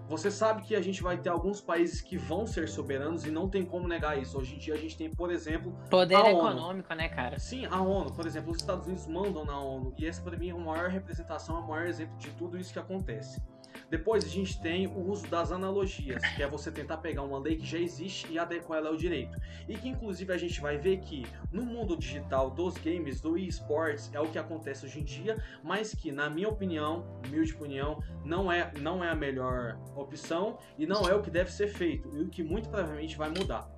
você 0.08 0.29
sabe 0.29 0.62
que 0.63 0.75
a 0.75 0.82
gente 0.82 1.01
vai 1.01 1.17
ter 1.17 1.29
alguns 1.29 1.62
países 1.62 1.99
que 1.99 2.17
vão 2.17 2.45
ser 2.45 2.67
soberanos 2.67 3.25
e 3.25 3.32
não 3.32 3.49
tem 3.49 3.65
como 3.65 3.88
negar 3.88 4.21
isso. 4.21 4.38
Hoje 4.38 4.55
em 4.55 4.60
dia 4.60 4.75
a 4.75 4.77
gente 4.77 4.95
tem, 4.95 5.10
por 5.10 5.32
exemplo, 5.32 5.75
poder 5.89 6.15
econômico, 6.15 6.93
né, 6.93 7.10
cara? 7.10 7.39
Sim, 7.39 7.65
a 7.65 7.82
ONU, 7.82 8.12
por 8.12 8.27
exemplo, 8.27 8.51
os 8.51 8.58
Estados 8.58 8.86
Unidos 8.86 9.08
mandam 9.08 9.45
na 9.45 9.60
ONU 9.60 9.93
e 9.97 10.05
essa 10.05 10.21
para 10.21 10.38
mim 10.38 10.49
é 10.49 10.51
a 10.51 10.58
maior 10.58 10.89
representação, 10.89 11.58
é 11.58 11.60
o 11.60 11.67
maior 11.67 11.88
exemplo 11.88 12.15
de 12.17 12.29
tudo 12.32 12.58
isso 12.58 12.71
que 12.73 12.79
acontece. 12.79 13.41
Depois 13.89 14.23
a 14.23 14.27
gente 14.27 14.62
tem 14.62 14.88
o 14.88 15.10
uso 15.10 15.27
das 15.27 15.51
analogias, 15.51 16.21
que 16.36 16.43
é 16.43 16.47
você 16.47 16.71
tentar 16.71 16.97
pegar 16.97 17.23
uma 17.23 17.39
lei 17.39 17.55
que 17.58 17.65
já 17.65 17.79
existe 17.79 18.32
e 18.32 18.38
adequar 18.38 18.79
ela 18.79 18.89
ao 18.89 18.95
direito. 18.95 19.38
E 19.67 19.75
que 19.75 19.89
inclusive 19.89 20.32
a 20.32 20.38
gente 20.38 20.62
vai 20.62 20.77
ver 20.77 20.99
que 20.99 21.25
no 21.51 21.63
mundo 21.65 21.97
digital 21.97 22.49
dos 22.49 22.75
games, 22.77 23.19
do 23.19 23.38
esports, 23.38 24.10
é 24.13 24.19
o 24.19 24.27
que 24.27 24.38
acontece 24.38 24.86
hoje 24.86 24.99
em 24.99 25.03
dia, 25.03 25.41
mas 25.63 25.93
que 25.93 26.12
na 26.12 26.29
minha 26.29 26.49
opinião, 26.49 27.05
humilde 27.25 27.53
opinião, 27.53 28.01
não 28.23 28.51
é, 28.51 28.71
não 28.79 29.03
é 29.03 29.10
a 29.10 29.15
melhor 29.15 29.79
opção 29.95 30.58
e 30.77 30.86
não 30.86 31.08
é 31.08 31.13
o 31.13 31.21
que 31.21 31.32
deve 31.32 31.51
ser 31.51 31.67
feito, 31.67 32.10
e 32.15 32.21
o 32.21 32.29
que 32.29 32.43
muito 32.43 32.69
provavelmente 32.69 33.17
vai 33.17 33.29
mudar. 33.29 33.69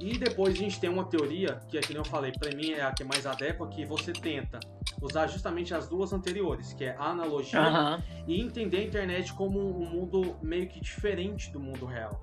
E 0.00 0.16
depois 0.16 0.54
a 0.54 0.56
gente 0.56 0.78
tem 0.78 0.88
uma 0.88 1.04
teoria, 1.04 1.60
que 1.68 1.76
é 1.76 1.80
que 1.80 1.94
eu 1.94 2.04
falei, 2.04 2.32
para 2.32 2.54
mim 2.54 2.70
é 2.70 2.82
a 2.82 2.92
que 2.92 3.02
mais 3.02 3.26
adequa, 3.26 3.66
que 3.66 3.84
você 3.84 4.12
tenta 4.12 4.60
usar 5.00 5.26
justamente 5.26 5.74
as 5.74 5.88
duas 5.88 6.12
anteriores, 6.12 6.72
que 6.72 6.84
é 6.84 6.96
a 6.96 7.10
analogia 7.10 7.60
uhum. 7.60 8.02
e 8.26 8.40
entender 8.40 8.78
a 8.78 8.82
internet 8.82 9.32
como 9.32 9.58
um 9.60 9.88
mundo 9.88 10.36
meio 10.42 10.68
que 10.68 10.80
diferente 10.80 11.50
do 11.50 11.60
mundo 11.60 11.86
real. 11.86 12.20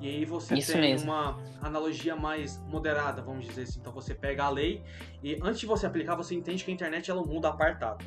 E 0.00 0.08
aí 0.08 0.24
você 0.24 0.54
Isso 0.54 0.72
tem 0.72 0.80
mesmo. 0.80 1.10
uma 1.10 1.38
analogia 1.62 2.16
mais 2.16 2.58
moderada, 2.66 3.22
vamos 3.22 3.46
dizer 3.46 3.62
assim. 3.62 3.80
Então 3.80 3.92
você 3.92 4.14
pega 4.14 4.44
a 4.44 4.50
lei 4.50 4.82
e 5.22 5.38
antes 5.42 5.60
de 5.60 5.66
você 5.66 5.86
aplicar, 5.86 6.14
você 6.14 6.34
entende 6.34 6.64
que 6.64 6.70
a 6.70 6.74
internet 6.74 7.10
é 7.10 7.14
um 7.14 7.24
mundo 7.24 7.46
apartado. 7.46 8.04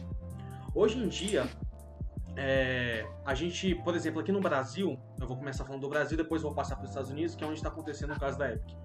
Hoje 0.75 0.99
em 0.99 1.07
dia, 1.07 1.47
é, 2.35 3.07
a 3.25 3.33
gente, 3.33 3.73
por 3.75 3.95
exemplo, 3.95 4.19
aqui 4.19 4.31
no 4.31 4.39
Brasil, 4.39 4.99
eu 5.19 5.27
vou 5.27 5.37
começar 5.37 5.65
falando 5.65 5.81
do 5.81 5.89
Brasil, 5.89 6.15
depois 6.15 6.43
vou 6.43 6.53
passar 6.53 6.75
para 6.75 6.83
os 6.83 6.89
Estados 6.89 7.09
Unidos, 7.09 7.35
que 7.35 7.43
é 7.43 7.47
onde 7.47 7.57
está 7.57 7.69
acontecendo 7.69 8.13
o 8.13 8.19
caso 8.19 8.37
da 8.37 8.51
Epic. 8.51 8.75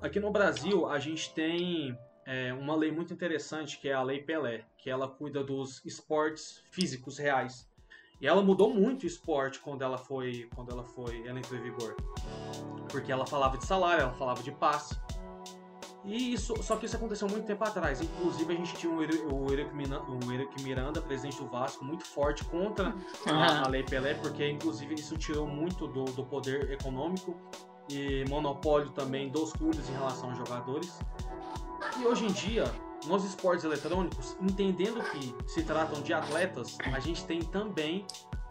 Aqui 0.00 0.18
no 0.18 0.30
Brasil, 0.30 0.88
a 0.88 0.98
gente 0.98 1.34
tem 1.34 1.98
é, 2.26 2.52
uma 2.52 2.74
lei 2.74 2.90
muito 2.90 3.14
interessante, 3.14 3.78
que 3.78 3.88
é 3.88 3.92
a 3.92 4.02
Lei 4.02 4.20
Pelé, 4.20 4.64
que 4.76 4.90
ela 4.90 5.06
cuida 5.06 5.44
dos 5.44 5.84
esportes 5.86 6.60
físicos 6.72 7.18
reais. 7.18 7.68
E 8.20 8.26
ela 8.26 8.42
mudou 8.42 8.74
muito 8.74 9.04
o 9.04 9.06
esporte 9.06 9.60
quando 9.60 9.82
ela 9.82 9.96
foi, 9.96 10.48
quando 10.54 10.72
ela 10.72 10.82
foi, 10.82 11.26
ela 11.26 11.38
entrou 11.38 11.58
em 11.58 11.62
vigor. 11.62 11.94
Porque 12.90 13.12
ela 13.12 13.26
falava 13.26 13.56
de 13.56 13.64
salário, 13.64 14.02
ela 14.02 14.14
falava 14.14 14.42
de 14.42 14.50
passe. 14.50 14.98
E 16.04 16.32
isso, 16.32 16.54
só 16.62 16.76
que 16.76 16.86
isso 16.86 16.96
aconteceu 16.96 17.28
muito 17.28 17.46
tempo 17.46 17.62
atrás. 17.64 18.00
Inclusive 18.00 18.54
a 18.54 18.56
gente 18.56 18.74
tinha 18.76 18.92
o 18.92 19.52
Eric 19.52 19.74
Miranda, 19.74 20.04
Miranda, 20.62 21.02
presidente 21.02 21.38
do 21.38 21.48
Vasco, 21.48 21.84
muito 21.84 22.04
forte 22.04 22.44
contra 22.44 22.94
a, 23.26 23.66
a, 23.66 23.68
Lei 23.68 23.82
Pelé, 23.82 24.14
porque 24.14 24.48
inclusive 24.48 24.94
isso 24.94 25.16
tirou 25.16 25.46
muito 25.46 25.86
do, 25.88 26.04
do 26.04 26.24
poder 26.24 26.70
econômico 26.70 27.36
e 27.90 28.24
monopólio 28.28 28.90
também 28.90 29.28
dos 29.28 29.52
clubes 29.52 29.88
em 29.88 29.92
relação 29.92 30.30
aos 30.30 30.38
jogadores. 30.38 30.98
E 31.98 32.06
hoje 32.06 32.26
em 32.26 32.32
dia, 32.32 32.64
nos 33.06 33.24
esportes 33.24 33.64
eletrônicos, 33.64 34.36
entendendo 34.40 35.02
que 35.10 35.34
se 35.50 35.62
tratam 35.62 36.02
de 36.02 36.12
atletas, 36.12 36.76
a 36.92 37.00
gente 37.00 37.24
tem 37.24 37.40
também 37.40 38.06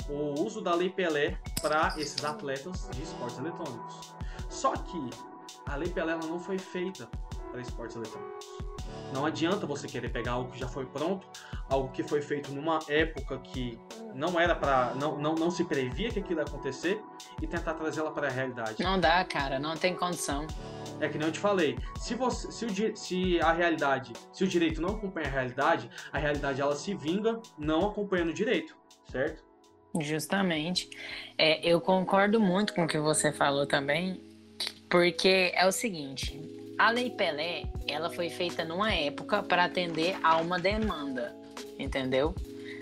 o 0.09 0.41
uso 0.41 0.61
da 0.61 0.73
Lei 0.73 0.89
Pelé 0.89 1.39
para 1.61 1.93
esses 1.97 2.23
atletas 2.23 2.89
de 2.91 3.03
esportes 3.03 3.37
eletrônicos. 3.37 4.15
Só 4.49 4.73
que 4.73 5.09
a 5.67 5.75
Lei 5.75 5.89
Pelé 5.89 6.15
não 6.15 6.39
foi 6.39 6.57
feita 6.57 7.07
para 7.51 7.61
esportes 7.61 7.95
eletrônicos. 7.95 8.74
Não 9.13 9.25
adianta 9.25 9.65
você 9.65 9.87
querer 9.87 10.09
pegar 10.09 10.33
algo 10.33 10.51
que 10.51 10.59
já 10.59 10.67
foi 10.67 10.85
pronto, 10.85 11.27
algo 11.69 11.89
que 11.91 12.03
foi 12.03 12.21
feito 12.21 12.51
numa 12.51 12.79
época 12.89 13.37
que 13.39 13.79
não 14.13 14.39
era 14.39 14.55
para 14.55 14.93
não, 14.95 15.17
não, 15.17 15.35
não 15.35 15.51
se 15.51 15.63
previa 15.63 16.09
que 16.09 16.19
aquilo 16.19 16.39
ia 16.39 16.45
acontecer 16.45 17.01
e 17.41 17.47
tentar 17.47 17.75
trazê-la 17.75 18.11
para 18.11 18.27
a 18.27 18.31
realidade. 18.31 18.83
Não 18.83 18.99
dá, 18.99 19.23
cara, 19.23 19.59
não 19.59 19.75
tem 19.75 19.95
condição. 19.95 20.45
É 20.99 21.07
que 21.07 21.17
nem 21.17 21.27
eu 21.27 21.33
te 21.33 21.39
falei, 21.39 21.77
se 21.97 22.15
você 22.15 22.51
se, 22.51 22.65
o, 22.65 22.97
se 22.97 23.39
a 23.41 23.51
realidade, 23.51 24.13
se 24.31 24.43
o 24.43 24.47
direito 24.47 24.81
não 24.81 24.89
acompanha 24.89 25.27
a 25.27 25.31
realidade, 25.31 25.89
a 26.11 26.17
realidade 26.17 26.61
ela 26.61 26.75
se 26.75 26.93
vinga 26.93 27.39
não 27.57 27.87
acompanhando 27.87 28.29
o 28.29 28.33
direito, 28.33 28.75
certo? 29.11 29.43
Justamente. 30.01 30.89
É, 31.37 31.65
eu 31.67 31.79
concordo 31.79 32.39
muito 32.39 32.73
com 32.73 32.83
o 32.83 32.87
que 32.87 32.99
você 32.99 33.31
falou 33.31 33.65
também, 33.65 34.21
porque 34.89 35.51
é 35.55 35.65
o 35.65 35.71
seguinte, 35.71 36.64
a 36.77 36.89
Lei 36.89 37.09
Pelé, 37.09 37.63
ela 37.87 38.09
foi 38.09 38.29
feita 38.29 38.63
numa 38.63 38.93
época 38.93 39.41
para 39.43 39.65
atender 39.65 40.17
a 40.23 40.37
uma 40.37 40.59
demanda, 40.59 41.35
entendeu? 41.79 42.35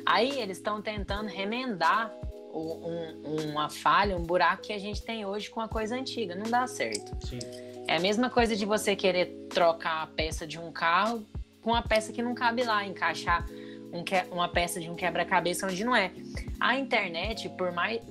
Aí 0.05 0.39
eles 0.39 0.57
estão 0.57 0.81
tentando 0.81 1.27
remendar 1.29 2.11
um, 2.53 3.49
uma 3.49 3.69
falha, 3.69 4.15
um 4.15 4.23
buraco 4.23 4.63
que 4.63 4.73
a 4.73 4.79
gente 4.79 5.01
tem 5.01 5.25
hoje 5.25 5.49
com 5.49 5.59
a 5.59 5.67
coisa 5.67 5.95
antiga. 5.95 6.35
Não 6.35 6.49
dá 6.49 6.67
certo. 6.67 7.15
Sim. 7.25 7.39
É 7.87 7.97
a 7.97 7.99
mesma 7.99 8.29
coisa 8.29 8.55
de 8.55 8.65
você 8.65 8.95
querer 8.95 9.47
trocar 9.49 10.03
a 10.03 10.07
peça 10.07 10.45
de 10.45 10.59
um 10.59 10.71
carro 10.71 11.25
com 11.61 11.73
a 11.73 11.81
peça 11.81 12.11
que 12.11 12.21
não 12.21 12.35
cabe 12.35 12.63
lá, 12.63 12.85
encaixar 12.85 13.47
um 13.91 14.03
que, 14.03 14.15
uma 14.31 14.49
peça 14.49 14.79
de 14.79 14.89
um 14.89 14.95
quebra-cabeça 14.95 15.67
onde 15.67 15.83
não 15.83 15.95
é. 15.95 16.11
A 16.59 16.77
internet, 16.77 17.47
por 17.49 17.71
mais 17.71 18.01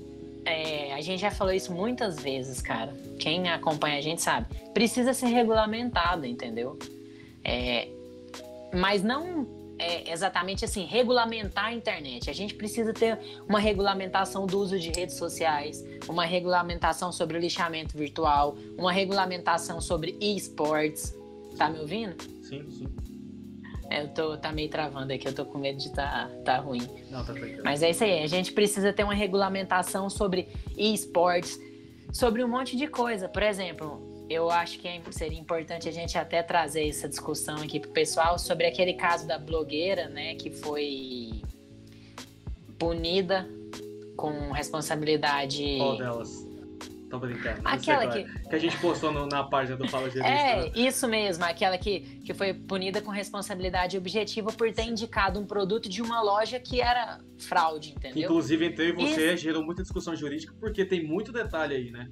é, 0.44 0.92
a 0.94 1.00
gente 1.00 1.20
já 1.20 1.30
falou 1.30 1.52
isso 1.52 1.72
muitas 1.72 2.20
vezes, 2.20 2.60
cara. 2.60 2.92
Quem 3.18 3.48
acompanha 3.48 3.98
a 3.98 4.00
gente 4.00 4.22
sabe. 4.22 4.46
Precisa 4.74 5.14
ser 5.14 5.26
regulamentado, 5.26 6.26
entendeu? 6.26 6.78
É, 7.44 7.88
mas 8.74 9.02
não 9.02 9.46
é 9.78 10.12
exatamente 10.12 10.64
assim, 10.64 10.84
regulamentar 10.84 11.66
a 11.66 11.72
internet. 11.72 12.30
A 12.30 12.32
gente 12.32 12.54
precisa 12.54 12.92
ter 12.92 13.18
uma 13.48 13.58
regulamentação 13.58 14.46
do 14.46 14.58
uso 14.58 14.78
de 14.78 14.90
redes 14.90 15.16
sociais, 15.16 15.84
uma 16.08 16.24
regulamentação 16.24 17.12
sobre 17.12 17.36
o 17.36 17.40
lixamento 17.40 17.96
virtual, 17.96 18.56
uma 18.76 18.92
regulamentação 18.92 19.80
sobre 19.80 20.16
esportes. 20.20 21.14
Tá 21.56 21.68
me 21.68 21.80
ouvindo? 21.80 22.20
Sim, 22.42 22.64
sim. 22.70 23.11
É, 23.90 24.02
eu 24.02 24.08
tô 24.08 24.36
tá 24.36 24.52
meio 24.52 24.68
travando 24.68 25.12
aqui, 25.12 25.26
eu 25.26 25.34
tô 25.34 25.44
com 25.44 25.58
medo 25.58 25.78
de 25.78 25.92
tá, 25.92 26.30
tá 26.44 26.58
ruim. 26.58 26.86
Não, 27.10 27.24
tá 27.24 27.32
tranquilo. 27.32 27.62
Mas 27.64 27.82
é 27.82 27.90
isso 27.90 28.04
aí, 28.04 28.22
a 28.22 28.26
gente 28.26 28.52
precisa 28.52 28.92
ter 28.92 29.04
uma 29.04 29.14
regulamentação 29.14 30.08
sobre 30.08 30.48
esportes, 30.76 31.58
sobre 32.12 32.42
um 32.42 32.48
monte 32.48 32.76
de 32.76 32.86
coisa. 32.86 33.28
Por 33.28 33.42
exemplo, 33.42 34.26
eu 34.28 34.50
acho 34.50 34.78
que 34.78 34.88
é, 34.88 35.00
seria 35.10 35.38
importante 35.38 35.88
a 35.88 35.92
gente 35.92 36.16
até 36.16 36.42
trazer 36.42 36.88
essa 36.88 37.08
discussão 37.08 37.56
aqui 37.56 37.78
pro 37.78 37.90
pessoal 37.90 38.38
sobre 38.38 38.66
aquele 38.66 38.94
caso 38.94 39.26
da 39.26 39.38
blogueira, 39.38 40.08
né, 40.08 40.34
que 40.34 40.50
foi 40.50 41.42
punida 42.78 43.48
com 44.16 44.52
responsabilidade. 44.52 45.76
Qual 45.78 45.98
delas? 45.98 46.51
Tô 47.12 47.18
brincando. 47.18 47.60
Aquela 47.62 48.06
que... 48.06 48.20
É. 48.20 48.48
que 48.48 48.56
a 48.56 48.58
gente 48.58 48.74
postou 48.78 49.12
no, 49.12 49.26
na 49.26 49.44
página 49.44 49.76
do 49.76 49.86
Fala 49.86 50.08
Gerista. 50.08 50.26
É, 50.26 50.62
né? 50.62 50.72
isso 50.74 51.06
mesmo. 51.06 51.44
Aquela 51.44 51.76
que, 51.76 52.00
que 52.24 52.32
foi 52.32 52.54
punida 52.54 53.02
com 53.02 53.10
responsabilidade 53.10 53.98
objetiva 53.98 54.50
por 54.50 54.72
ter 54.72 54.84
indicado 54.84 55.38
um 55.38 55.44
produto 55.44 55.90
de 55.90 56.00
uma 56.00 56.22
loja 56.22 56.58
que 56.58 56.80
era 56.80 57.20
fraude, 57.38 57.92
entendeu? 57.94 58.22
Inclusive, 58.22 58.64
entre 58.64 58.88
eu 58.88 58.88
e 58.88 58.92
você 58.92 59.34
isso... 59.34 59.42
gerou 59.42 59.62
muita 59.62 59.82
discussão 59.82 60.16
jurídica 60.16 60.54
porque 60.58 60.86
tem 60.86 61.06
muito 61.06 61.30
detalhe 61.30 61.74
aí, 61.74 61.90
né? 61.90 62.08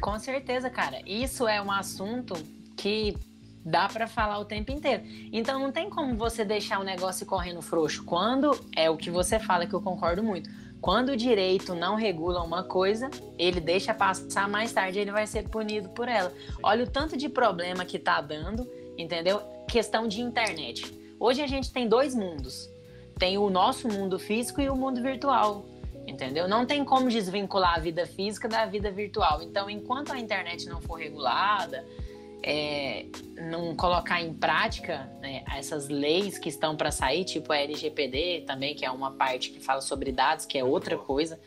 Com 0.00 0.16
certeza, 0.20 0.70
cara. 0.70 1.00
Isso 1.04 1.48
é 1.48 1.60
um 1.60 1.72
assunto 1.72 2.34
que 2.76 3.16
dá 3.64 3.88
para 3.88 4.06
falar 4.06 4.38
o 4.38 4.44
tempo 4.44 4.70
inteiro. 4.70 5.02
Então 5.32 5.58
não 5.58 5.72
tem 5.72 5.90
como 5.90 6.14
você 6.14 6.44
deixar 6.44 6.78
o 6.78 6.84
negócio 6.84 7.26
correndo 7.26 7.60
frouxo. 7.60 8.04
Quando 8.04 8.52
é 8.76 8.88
o 8.88 8.96
que 8.96 9.10
você 9.10 9.40
fala 9.40 9.66
que 9.66 9.74
eu 9.74 9.82
concordo 9.82 10.22
muito 10.22 10.48
quando 10.82 11.10
o 11.10 11.16
direito 11.16 11.76
não 11.76 11.94
regula 11.94 12.42
uma 12.42 12.64
coisa, 12.64 13.08
ele 13.38 13.60
deixa 13.60 13.94
passar, 13.94 14.48
mais 14.48 14.72
tarde 14.72 14.98
ele 14.98 15.12
vai 15.12 15.28
ser 15.28 15.48
punido 15.48 15.88
por 15.90 16.08
ela. 16.08 16.32
Olha 16.60 16.82
o 16.82 16.90
tanto 16.90 17.16
de 17.16 17.28
problema 17.28 17.84
que 17.84 18.00
tá 18.00 18.20
dando, 18.20 18.68
entendeu? 18.98 19.40
Questão 19.68 20.08
de 20.08 20.20
internet. 20.20 20.92
Hoje 21.20 21.40
a 21.40 21.46
gente 21.46 21.72
tem 21.72 21.88
dois 21.88 22.16
mundos. 22.16 22.68
Tem 23.16 23.38
o 23.38 23.48
nosso 23.48 23.86
mundo 23.86 24.18
físico 24.18 24.60
e 24.60 24.68
o 24.68 24.74
mundo 24.74 25.00
virtual. 25.00 25.64
Entendeu? 26.04 26.48
Não 26.48 26.66
tem 26.66 26.84
como 26.84 27.08
desvincular 27.08 27.76
a 27.76 27.78
vida 27.78 28.04
física 28.04 28.48
da 28.48 28.66
vida 28.66 28.90
virtual. 28.90 29.40
Então, 29.40 29.70
enquanto 29.70 30.12
a 30.12 30.18
internet 30.18 30.66
não 30.66 30.80
for 30.80 30.96
regulada, 30.96 31.86
é, 32.42 33.06
não 33.36 33.74
colocar 33.76 34.20
em 34.20 34.34
prática 34.34 35.10
né, 35.20 35.44
essas 35.56 35.88
leis 35.88 36.38
que 36.38 36.48
estão 36.48 36.76
para 36.76 36.90
sair, 36.90 37.24
tipo 37.24 37.52
a 37.52 37.56
LGPD 37.58 38.44
também, 38.46 38.74
que 38.74 38.84
é 38.84 38.90
uma 38.90 39.12
parte 39.12 39.50
que 39.50 39.60
fala 39.60 39.80
sobre 39.80 40.10
dados, 40.12 40.44
que 40.44 40.58
é 40.58 40.64
outra 40.64 40.98
coisa, 40.98 41.38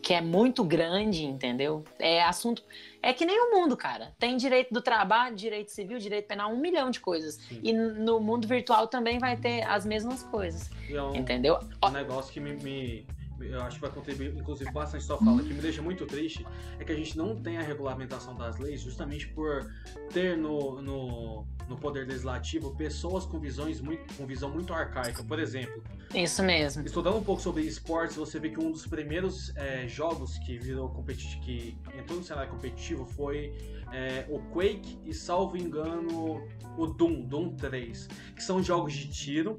que 0.00 0.14
é 0.14 0.20
muito 0.20 0.62
grande, 0.64 1.24
entendeu? 1.24 1.84
É 1.98 2.22
assunto. 2.22 2.62
É 3.02 3.12
que 3.12 3.24
nem 3.24 3.38
o 3.40 3.50
mundo, 3.56 3.76
cara. 3.76 4.12
Tem 4.18 4.36
direito 4.36 4.72
do 4.72 4.80
trabalho, 4.80 5.34
direito 5.34 5.70
civil, 5.70 5.98
direito 5.98 6.26
penal, 6.26 6.52
um 6.52 6.56
milhão 6.56 6.90
de 6.90 7.00
coisas. 7.00 7.34
Sim. 7.34 7.60
E 7.62 7.72
no 7.72 8.20
mundo 8.20 8.46
virtual 8.46 8.86
também 8.86 9.18
vai 9.18 9.36
ter 9.36 9.62
as 9.62 9.84
mesmas 9.84 10.22
coisas. 10.22 10.70
É 10.88 11.02
um, 11.02 11.14
entendeu? 11.14 11.58
Um 11.84 11.90
negócio 11.90 12.32
que 12.32 12.40
me, 12.40 12.52
me 12.54 13.06
eu 13.40 13.62
acho 13.62 13.76
que 13.76 13.82
vai 13.82 13.90
contribuir, 13.90 14.34
inclusive, 14.36 14.70
bastante 14.70 15.04
sua 15.04 15.18
fala, 15.18 15.42
que 15.42 15.52
me 15.52 15.60
deixa 15.60 15.80
muito 15.80 16.06
triste, 16.06 16.46
é 16.78 16.84
que 16.84 16.92
a 16.92 16.94
gente 16.94 17.16
não 17.16 17.36
tem 17.36 17.58
a 17.58 17.62
regulamentação 17.62 18.36
das 18.36 18.58
leis 18.58 18.80
justamente 18.80 19.28
por 19.28 19.70
ter 20.12 20.36
no, 20.36 20.80
no, 20.82 21.46
no 21.68 21.76
poder 21.76 22.06
legislativo 22.06 22.74
pessoas 22.76 23.24
com 23.24 23.38
visões 23.38 23.80
muito, 23.80 24.14
com 24.14 24.26
visão 24.26 24.50
muito 24.50 24.72
arcaica. 24.72 25.22
Por 25.22 25.38
exemplo, 25.38 25.82
isso 26.14 26.42
mesmo. 26.42 26.84
Estudando 26.84 27.16
um 27.16 27.22
pouco 27.22 27.40
sobre 27.40 27.62
esportes, 27.62 28.16
você 28.16 28.38
vê 28.38 28.50
que 28.50 28.60
um 28.60 28.70
dos 28.70 28.86
primeiros 28.86 29.54
é, 29.56 29.86
jogos 29.86 30.38
que 30.38 30.58
virou 30.58 30.88
competitivo, 30.88 31.40
que 31.42 31.78
entrou 31.94 32.18
no 32.18 32.24
cenário 32.24 32.50
competitivo 32.50 33.06
foi 33.06 33.52
é, 33.92 34.26
o 34.28 34.40
Quake 34.52 34.98
e, 35.04 35.14
salvo 35.14 35.56
engano, 35.56 36.46
o 36.76 36.86
Doom, 36.86 37.22
Doom 37.22 37.56
3, 37.56 38.08
que 38.34 38.42
são 38.42 38.62
jogos 38.62 38.92
de 38.92 39.08
tiro 39.08 39.56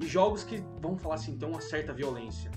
e 0.00 0.06
jogos 0.06 0.42
que, 0.42 0.62
vamos 0.80 1.02
falar 1.02 1.16
assim, 1.16 1.36
têm 1.36 1.48
uma 1.48 1.60
certa 1.60 1.92
violência 1.92 2.50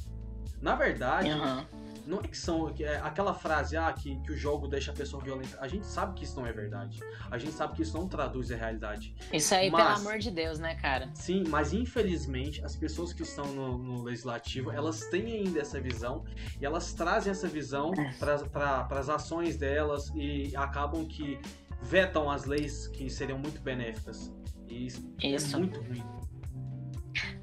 Na 0.63 0.75
verdade, 0.75 1.29
uhum. 1.29 1.65
não 2.07 2.19
é 2.19 2.27
que 2.27 2.37
são 2.37 2.73
é, 2.79 2.95
aquela 3.03 3.33
frase 3.33 3.75
ah, 3.75 3.91
que, 3.91 4.15
que 4.21 4.31
o 4.31 4.37
jogo 4.37 4.65
deixa 4.65 4.91
a 4.91 4.93
pessoa 4.93 5.21
violenta. 5.21 5.57
A 5.59 5.67
gente 5.67 5.85
sabe 5.85 6.13
que 6.13 6.23
isso 6.23 6.39
não 6.39 6.47
é 6.47 6.53
verdade. 6.53 7.01
A 7.29 7.37
gente 7.37 7.51
sabe 7.51 7.75
que 7.75 7.81
isso 7.81 7.97
não 7.97 8.07
traduz 8.07 8.49
a 8.49 8.55
realidade. 8.55 9.13
Isso 9.33 9.53
aí, 9.53 9.69
mas, 9.69 9.99
pelo 9.99 10.07
amor 10.07 10.19
de 10.19 10.31
Deus, 10.31 10.59
né, 10.59 10.75
cara? 10.75 11.09
Sim, 11.15 11.43
mas 11.49 11.73
infelizmente 11.73 12.63
as 12.63 12.77
pessoas 12.77 13.11
que 13.11 13.23
estão 13.23 13.45
no, 13.47 13.77
no 13.77 14.03
legislativo 14.03 14.71
elas 14.71 15.01
têm 15.07 15.33
ainda 15.33 15.59
essa 15.59 15.81
visão 15.81 16.23
e 16.61 16.65
elas 16.65 16.93
trazem 16.93 17.29
essa 17.29 17.49
visão 17.49 17.91
é. 17.97 18.13
para 18.47 18.87
as 18.89 19.09
ações 19.09 19.57
delas 19.57 20.09
e 20.15 20.55
acabam 20.55 21.05
que 21.05 21.41
vetam 21.81 22.31
as 22.31 22.45
leis 22.45 22.87
que 22.87 23.09
seriam 23.09 23.37
muito 23.37 23.59
benéficas. 23.61 24.31
E 24.69 24.87
isso, 24.87 25.13
isso. 25.21 25.55
é 25.57 25.59
muito 25.59 25.81
ruim. 25.81 26.22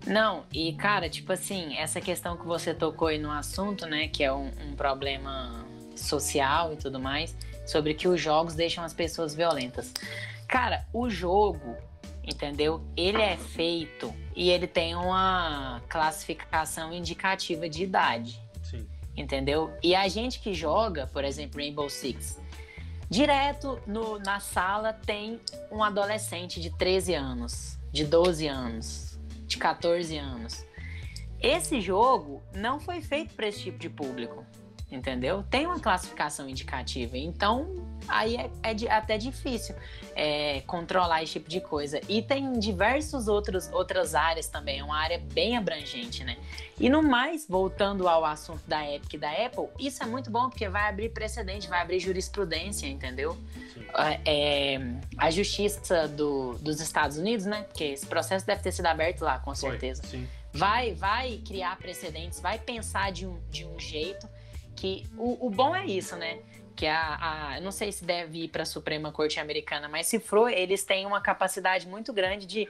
Não, 0.06 0.44
e 0.52 0.72
cara, 0.72 1.08
tipo 1.08 1.32
assim, 1.32 1.76
essa 1.76 2.00
questão 2.00 2.36
que 2.36 2.46
você 2.46 2.72
tocou 2.72 3.08
aí 3.08 3.18
no 3.18 3.30
assunto, 3.30 3.86
né, 3.86 4.08
que 4.08 4.24
é 4.24 4.32
um, 4.32 4.50
um 4.66 4.74
problema 4.74 5.64
social 5.94 6.72
e 6.72 6.76
tudo 6.76 6.98
mais, 6.98 7.36
sobre 7.66 7.94
que 7.94 8.08
os 8.08 8.20
jogos 8.20 8.54
deixam 8.54 8.82
as 8.82 8.94
pessoas 8.94 9.34
violentas. 9.34 9.92
Cara, 10.48 10.84
o 10.92 11.08
jogo, 11.08 11.76
entendeu? 12.24 12.82
Ele 12.96 13.20
é 13.20 13.36
feito 13.36 14.12
e 14.34 14.50
ele 14.50 14.66
tem 14.66 14.94
uma 14.94 15.80
classificação 15.88 16.92
indicativa 16.92 17.68
de 17.68 17.84
idade. 17.84 18.40
Sim. 18.62 18.86
Entendeu? 19.16 19.72
E 19.82 19.94
a 19.94 20.08
gente 20.08 20.40
que 20.40 20.54
joga, 20.54 21.06
por 21.06 21.24
exemplo, 21.24 21.60
Rainbow 21.60 21.88
Six, 21.88 22.40
direto 23.08 23.78
no, 23.86 24.18
na 24.18 24.40
sala 24.40 24.92
tem 24.92 25.40
um 25.70 25.84
adolescente 25.84 26.60
de 26.60 26.70
13 26.70 27.14
anos, 27.14 27.78
de 27.92 28.04
12 28.04 28.46
anos, 28.46 29.09
de 29.50 29.58
14 29.58 30.16
anos. 30.16 30.64
Esse 31.42 31.80
jogo 31.80 32.42
não 32.54 32.78
foi 32.78 33.00
feito 33.00 33.34
para 33.34 33.48
esse 33.48 33.60
tipo 33.60 33.78
de 33.78 33.90
público, 33.90 34.46
entendeu? 34.90 35.44
Tem 35.48 35.66
uma 35.66 35.78
classificação 35.78 36.48
indicativa, 36.48 37.16
então 37.16 37.86
aí 38.08 38.36
é, 38.36 38.50
é 38.62 38.90
até 38.90 39.16
difícil 39.16 39.74
é, 40.16 40.62
controlar 40.62 41.22
esse 41.22 41.34
tipo 41.34 41.48
de 41.48 41.60
coisa. 41.60 42.00
E 42.08 42.22
tem 42.22 42.58
diversos 42.58 43.28
outros 43.28 43.70
outras 43.72 44.14
áreas 44.14 44.48
também, 44.48 44.80
é 44.80 44.84
uma 44.84 44.98
área 44.98 45.18
bem 45.32 45.56
abrangente, 45.56 46.24
né? 46.24 46.36
E 46.78 46.88
no 46.88 47.02
mais, 47.02 47.46
voltando 47.46 48.08
ao 48.08 48.24
assunto 48.24 48.62
da 48.66 48.90
Epic 48.90 49.14
e 49.14 49.18
da 49.18 49.30
Apple, 49.30 49.68
isso 49.78 50.02
é 50.02 50.06
muito 50.06 50.30
bom 50.30 50.48
porque 50.48 50.68
vai 50.68 50.88
abrir 50.88 51.10
precedente, 51.10 51.68
vai 51.68 51.82
abrir 51.82 52.00
jurisprudência, 52.00 52.86
entendeu? 52.86 53.36
É, 54.24 54.78
a 55.18 55.30
justiça 55.30 56.08
do, 56.08 56.54
dos 56.54 56.80
Estados 56.80 57.18
Unidos, 57.18 57.44
né? 57.44 57.64
Porque 57.64 57.84
esse 57.84 58.06
processo 58.06 58.46
deve 58.46 58.62
ter 58.62 58.72
sido 58.72 58.86
aberto 58.86 59.22
lá, 59.22 59.38
com 59.38 59.54
certeza. 59.54 60.02
Foi, 60.02 60.26
vai, 60.52 60.94
vai 60.94 61.40
criar 61.46 61.76
precedentes, 61.76 62.40
vai 62.40 62.58
pensar 62.58 63.12
de 63.12 63.26
um, 63.26 63.38
de 63.50 63.66
um 63.66 63.78
jeito 63.78 64.26
que. 64.80 65.06
O, 65.16 65.46
o 65.46 65.50
bom 65.50 65.76
é 65.76 65.84
isso, 65.84 66.16
né? 66.16 66.38
Que 66.74 66.86
a, 66.86 67.18
a. 67.20 67.58
Eu 67.58 67.62
não 67.62 67.72
sei 67.72 67.92
se 67.92 68.04
deve 68.04 68.44
ir 68.44 68.48
para 68.48 68.62
a 68.62 68.66
Suprema 68.66 69.12
Corte 69.12 69.38
Americana, 69.38 69.88
mas 69.88 70.06
se 70.06 70.18
for, 70.18 70.50
eles 70.50 70.82
têm 70.82 71.06
uma 71.06 71.20
capacidade 71.20 71.86
muito 71.86 72.12
grande 72.12 72.46
de 72.46 72.68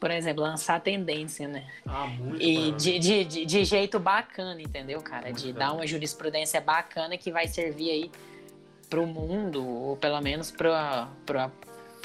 por 0.00 0.10
exemplo, 0.10 0.42
lançar 0.42 0.80
tendência, 0.80 1.46
né? 1.46 1.64
Ah, 1.86 2.08
muito 2.08 2.42
E 2.42 2.72
de, 2.72 2.98
de, 2.98 3.24
de, 3.24 3.46
de, 3.46 3.64
jeito 3.64 4.00
bacana, 4.00 4.60
entendeu, 4.60 5.00
cara? 5.00 5.26
Muito 5.26 5.40
de 5.40 5.52
dar 5.52 5.72
uma 5.72 5.86
jurisprudência 5.86 6.60
bacana 6.60 7.16
que 7.16 7.30
vai 7.30 7.46
servir 7.46 7.88
aí 7.88 8.10
para 8.90 9.00
o 9.00 9.06
mundo, 9.06 9.64
ou 9.64 9.96
pelo 9.96 10.20
menos 10.20 10.50
para 10.50 11.08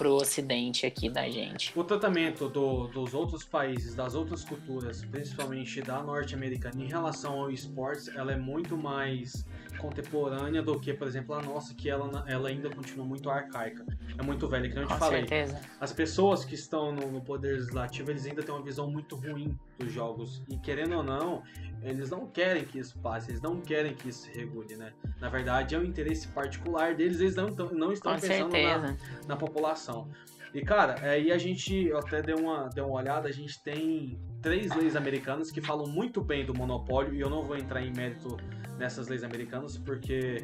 o 0.06 0.16
ocidente 0.16 0.86
aqui 0.86 1.10
da 1.10 1.30
gente. 1.30 1.72
O 1.76 1.84
tratamento 1.84 2.50
do, 2.50 2.88
dos 2.88 3.14
outros 3.14 3.44
países, 3.44 3.96
das 3.96 4.14
outras 4.14 4.44
culturas, 4.44 5.04
principalmente 5.06 5.82
da 5.82 6.04
norte-americana, 6.04 6.84
em 6.84 6.88
relação 6.88 7.40
ao 7.40 7.50
esportes, 7.50 8.10
ela 8.10 8.34
é 8.34 8.38
muito 8.38 8.78
mais 8.78 9.46
contemporânea 9.78 10.62
do 10.62 10.80
que, 10.80 10.94
por 10.94 11.08
exemplo, 11.08 11.36
a 11.36 11.42
nossa, 11.42 11.74
que 11.74 11.90
ela, 11.90 12.24
ela 12.28 12.50
ainda 12.50 12.70
continua 12.70 13.06
muito 13.06 13.30
arcaica. 13.30 13.86
É 14.18 14.22
muito 14.22 14.48
velha, 14.48 14.70
que 14.70 14.78
eu 14.78 14.86
te 14.86 14.94
Com 14.94 15.00
falei. 15.00 15.22
Certeza. 15.22 15.62
As 15.80 15.94
pessoas 15.94 16.44
que 16.44 16.56
estão 16.56 16.92
no, 16.92 17.12
no, 17.12 17.22
poder 17.22 17.54
legislativo, 17.54 18.12
eles 18.12 18.26
ainda 18.26 18.44
têm 18.44 18.54
uma 18.54 18.64
visão 18.64 18.90
muito 18.90 19.16
ruim 19.16 19.58
dos 19.78 19.92
jogos. 19.92 20.42
E 20.50 20.58
querendo 20.58 20.98
ou 20.98 21.04
não, 21.04 21.44
eles 21.84 22.10
não 22.10 22.28
querem 22.28 22.66
que 22.66 22.80
isso 22.80 22.98
passe, 23.00 23.32
eles 23.32 23.42
não 23.42 23.62
querem 23.62 23.94
que 23.94 24.10
isso 24.10 24.24
se 24.26 24.38
regule, 24.38 24.76
né? 24.76 24.94
Na 25.20 25.30
verdade, 25.30 25.76
é 25.76 25.78
o 25.78 25.86
interesse 25.86 26.28
particular 26.30 26.96
deles, 26.96 27.20
eles 27.20 27.36
não, 27.36 27.48
não 27.48 27.92
estão 27.92 28.16
Com 28.16 28.22
pensando 28.22 28.52
na, 28.52 28.98
na 29.28 29.36
população. 29.36 30.10
E 30.54 30.62
cara, 30.62 30.96
aí 31.02 31.32
a 31.32 31.38
gente, 31.38 31.92
até 31.94 32.22
dei 32.22 32.34
uma, 32.34 32.70
dei 32.70 32.84
uma 32.84 32.94
olhada, 32.94 33.28
a 33.28 33.32
gente 33.32 33.62
tem 33.62 34.20
três 34.42 34.74
leis 34.76 34.96
americanas 34.96 35.52
que 35.52 35.62
falam 35.62 35.86
muito 35.86 36.22
bem 36.22 36.46
do 36.46 36.54
monopólio, 36.54 37.14
e 37.14 37.22
eu 37.22 37.30
não 37.30 37.44
vou 37.44 37.58
entrar 37.58 37.82
em 37.82 37.92
mérito 37.92 38.38
nessas 38.78 39.08
leis 39.08 39.24
americanas, 39.24 39.78
porque 39.78 40.44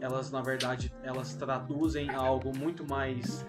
elas, 0.00 0.30
na 0.30 0.40
verdade, 0.40 0.92
elas 1.02 1.34
traduzem 1.34 2.10
algo 2.10 2.56
muito 2.56 2.88
mais 2.88 3.44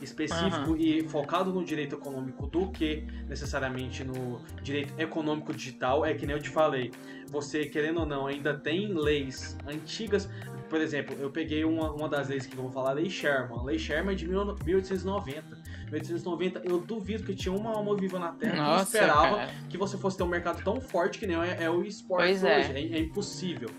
específico 0.00 0.70
uhum. 0.70 0.76
e 0.76 1.06
focado 1.08 1.52
no 1.52 1.62
direito 1.64 1.94
econômico 1.94 2.46
do 2.46 2.70
que 2.70 3.06
necessariamente 3.28 4.02
no 4.02 4.40
direito 4.62 4.98
econômico 4.98 5.52
digital. 5.52 6.04
É 6.04 6.14
que 6.14 6.26
nem 6.26 6.36
eu 6.36 6.42
te 6.42 6.48
falei, 6.48 6.90
você, 7.28 7.66
querendo 7.66 8.00
ou 8.00 8.06
não, 8.06 8.26
ainda 8.26 8.56
tem 8.56 8.94
leis 8.94 9.56
antigas. 9.66 10.28
Por 10.68 10.80
exemplo, 10.80 11.16
eu 11.18 11.30
peguei 11.30 11.64
uma, 11.64 11.92
uma 11.92 12.08
das 12.08 12.28
leis 12.28 12.46
que 12.46 12.56
eu 12.56 12.62
vou 12.62 12.70
falar, 12.70 12.90
a 12.90 12.94
Lei 12.94 13.10
Sherman. 13.10 13.58
A 13.58 13.62
Lei 13.62 13.78
Sherman 13.78 14.14
é 14.14 14.16
de 14.16 14.26
1890. 14.26 15.59
1890, 15.90 16.62
eu 16.64 16.80
duvido 16.80 17.24
que 17.24 17.34
tinha 17.34 17.54
uma 17.54 17.70
alma 17.70 17.96
viva 17.96 18.18
na 18.18 18.32
Terra 18.32 18.56
Nossa, 18.56 18.84
que 18.84 18.96
esperava 18.96 19.36
cara. 19.36 19.50
que 19.68 19.78
você 19.78 19.98
fosse 19.98 20.16
ter 20.16 20.22
um 20.22 20.28
mercado 20.28 20.62
tão 20.62 20.80
forte 20.80 21.18
que 21.18 21.26
nem 21.26 21.36
é, 21.36 21.64
é 21.64 21.70
o 21.70 21.84
esporte 21.84 22.26
pois 22.26 22.44
é. 22.44 22.58
hoje. 22.58 22.72
É, 22.72 22.98
é 22.98 23.00
impossível. 23.00 23.70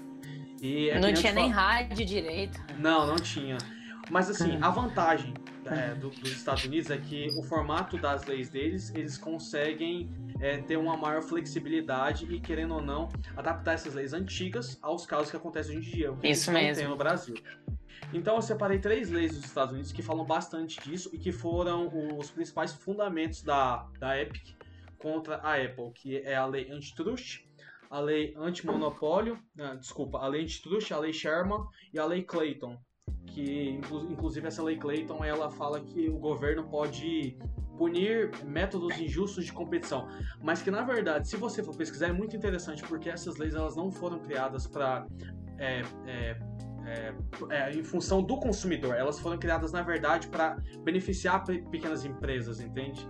É 0.64 1.00
não 1.00 1.12
tinha 1.12 1.34
nem 1.34 1.50
rádio 1.50 2.06
direito. 2.06 2.60
Não, 2.78 3.08
não 3.08 3.16
tinha. 3.16 3.58
Mas 4.12 4.30
assim, 4.30 4.60
a 4.62 4.70
vantagem 4.70 5.34
é, 5.66 5.96
do, 5.96 6.10
dos 6.10 6.32
Estados 6.32 6.66
Unidos 6.66 6.92
é 6.92 6.98
que 6.98 7.30
o 7.38 7.44
formato 7.44 7.98
das 7.98 8.26
leis 8.26 8.50
deles, 8.50 8.94
eles 8.94 9.18
conseguem 9.18 10.10
é, 10.40 10.58
ter 10.58 10.78
uma 10.78 10.98
maior 10.98 11.22
flexibilidade 11.22 12.28
e, 12.30 12.40
querendo 12.40 12.76
ou 12.76 12.82
não, 12.82 13.10
adaptar 13.38 13.74
essas 13.74 13.94
leis 13.94 14.14
antigas 14.14 14.78
aos 14.82 15.06
casos 15.06 15.32
que 15.32 15.38
acontecem 15.38 15.78
hoje 15.78 15.88
em 15.88 15.92
dia. 15.92 16.14
Isso 16.24 16.52
mesmo. 16.52 16.76
tem 16.76 16.90
no 16.90 16.98
Brasil. 16.98 17.36
Então 18.14 18.36
eu 18.36 18.42
separei 18.42 18.78
três 18.78 19.10
leis 19.10 19.34
dos 19.34 19.46
Estados 19.46 19.74
Unidos 19.74 19.92
que 19.92 20.02
falam 20.02 20.26
bastante 20.26 20.80
disso 20.82 21.10
e 21.14 21.18
que 21.18 21.32
foram 21.32 21.90
os 22.18 22.30
principais 22.30 22.74
fundamentos 22.74 23.42
da, 23.42 23.88
da 24.00 24.20
Epic 24.20 24.56
contra 24.98 25.38
a 25.38 25.56
Apple, 25.56 25.92
que 25.94 26.18
é 26.18 26.36
a 26.36 26.46
lei 26.46 26.70
antitrust, 26.70 27.46
a 27.90 28.00
lei 28.00 28.34
antimonopólio, 28.38 29.40
ah, 29.60 29.76
desculpa, 29.76 30.20
a 30.20 30.28
lei 30.28 30.44
antitrust, 30.44 30.92
a 30.94 31.00
lei 31.00 31.14
Sherman 31.14 31.66
e 31.94 32.00
a 32.00 32.06
lei 32.06 32.24
Clayton, 32.24 32.78
que 33.28 33.70
inclusive 33.70 34.48
essa 34.48 34.62
lei 34.62 34.78
Clayton 34.78 35.24
ela 35.24 35.50
fala 35.50 35.80
que 35.80 36.10
o 36.10 36.18
governo 36.18 36.68
pode 36.70 37.38
punir 37.78 38.30
métodos 38.46 39.00
injustos 39.00 39.46
de 39.46 39.54
competição, 39.54 40.08
mas 40.42 40.62
que 40.62 40.70
na 40.70 40.84
verdade, 40.84 41.28
se 41.28 41.36
você 41.36 41.64
for 41.64 41.76
pesquisar, 41.76 42.10
é 42.10 42.14
muito 42.14 42.36
interessante 42.36 42.84
porque 42.84 43.10
essas 43.10 43.38
leis 43.38 43.56
elas 43.56 43.76
não 43.76 43.90
foram 43.90 44.20
criadas 44.20 44.68
para 44.68 45.08
é, 45.58 45.82
é, 46.06 46.40
é, 46.86 47.14
é, 47.50 47.72
em 47.72 47.84
função 47.84 48.22
do 48.22 48.38
consumidor. 48.38 48.96
Elas 48.96 49.20
foram 49.20 49.38
criadas, 49.38 49.72
na 49.72 49.82
verdade, 49.82 50.28
para 50.28 50.58
beneficiar 50.84 51.44
pequenas 51.44 52.06
empresas, 52.06 52.60
entende? 52.60 53.08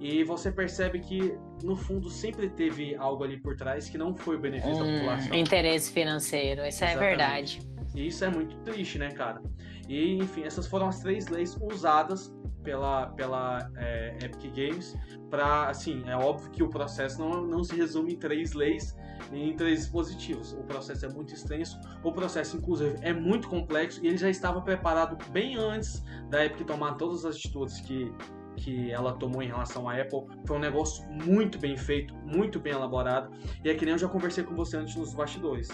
E 0.00 0.22
você 0.22 0.52
percebe 0.52 1.00
que, 1.00 1.36
no 1.62 1.74
fundo, 1.74 2.08
sempre 2.08 2.48
teve 2.48 2.94
algo 2.94 3.24
ali 3.24 3.36
por 3.36 3.56
trás 3.56 3.88
que 3.88 3.98
não 3.98 4.14
foi 4.14 4.36
o 4.36 4.38
benefício 4.38 4.76
um 4.76 4.86
da 4.86 4.98
população. 4.98 5.36
Interesse 5.36 5.92
financeiro, 5.92 6.64
isso 6.64 6.84
é 6.84 6.92
Exatamente. 6.92 6.96
é 6.96 7.08
verdade. 7.08 7.60
E 7.94 8.06
isso 8.06 8.24
é 8.24 8.30
muito 8.30 8.56
triste, 8.58 8.98
né, 8.98 9.10
cara? 9.10 9.42
E, 9.88 10.14
enfim, 10.16 10.42
essas 10.42 10.66
foram 10.66 10.86
as 10.86 11.00
três 11.00 11.26
leis 11.26 11.56
usadas 11.60 12.32
pela, 12.62 13.06
pela 13.08 13.70
é, 13.76 14.16
Epic 14.22 14.52
Games 14.54 14.96
para, 15.30 15.68
assim, 15.68 16.04
é 16.06 16.16
óbvio 16.16 16.50
que 16.50 16.62
o 16.62 16.68
processo 16.68 17.18
não, 17.18 17.42
não 17.44 17.64
se 17.64 17.74
resume 17.74 18.14
em 18.14 18.16
três 18.16 18.52
leis 18.52 18.94
em 19.32 19.54
três 19.54 19.80
dispositivos. 19.80 20.52
O 20.52 20.62
processo 20.62 21.06
é 21.06 21.08
muito 21.08 21.32
extenso, 21.34 21.78
o 22.02 22.12
processo, 22.12 22.56
inclusive, 22.56 22.96
é 23.02 23.12
muito 23.12 23.48
complexo 23.48 24.04
e 24.04 24.08
ele 24.08 24.16
já 24.16 24.30
estava 24.30 24.60
preparado 24.60 25.16
bem 25.30 25.56
antes 25.56 26.02
da 26.30 26.44
Epic 26.44 26.66
tomar 26.66 26.94
todas 26.94 27.24
as 27.24 27.36
atitudes 27.36 27.80
que, 27.80 28.12
que 28.56 28.90
ela 28.90 29.12
tomou 29.12 29.42
em 29.42 29.48
relação 29.48 29.88
à 29.88 30.00
Apple. 30.00 30.26
Foi 30.46 30.56
um 30.56 30.60
negócio 30.60 31.04
muito 31.10 31.58
bem 31.58 31.76
feito, 31.76 32.14
muito 32.24 32.60
bem 32.60 32.72
elaborado. 32.72 33.30
E 33.64 33.70
é 33.70 33.74
que 33.74 33.84
nem 33.84 33.92
eu 33.92 33.98
já 33.98 34.08
conversei 34.08 34.44
com 34.44 34.54
você 34.54 34.76
antes 34.76 34.94
nos 34.96 35.14
bastidores. 35.14 35.68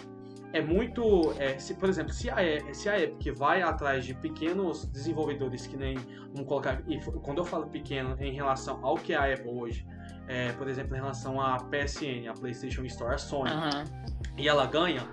É 0.55 0.63
muito. 0.63 1.35
É, 1.37 1.59
se, 1.59 1.75
por 1.75 1.89
exemplo, 1.89 2.13
se 2.13 2.31
a, 2.31 2.37
se 2.73 2.89
a 2.89 3.01
Epic 3.01 3.37
vai 3.37 3.61
atrás 3.61 4.05
de 4.05 4.15
pequenos 4.15 4.87
desenvolvedores 4.87 5.67
que 5.67 5.77
nem. 5.77 5.97
Vamos 6.33 6.47
colocar. 6.47 6.81
E 6.87 7.01
quando 7.01 7.39
eu 7.39 7.45
falo 7.45 7.67
pequeno 7.67 8.17
em 8.21 8.33
relação 8.33 8.79
ao 8.87 8.95
que 8.95 9.13
é 9.13 9.17
a 9.17 9.35
Apple 9.35 9.51
hoje, 9.51 9.85
é, 10.27 10.53
por 10.53 10.69
exemplo, 10.69 10.97
em 10.97 11.01
relação 11.01 11.41
à 11.41 11.59
PSN, 11.59 12.29
a 12.29 12.33
PlayStation 12.33 12.85
Store, 12.85 13.15
a 13.15 13.19
Sony, 13.19 13.51
uhum. 13.51 13.85
e 14.37 14.49
ela 14.49 14.67
ganha, 14.67 15.07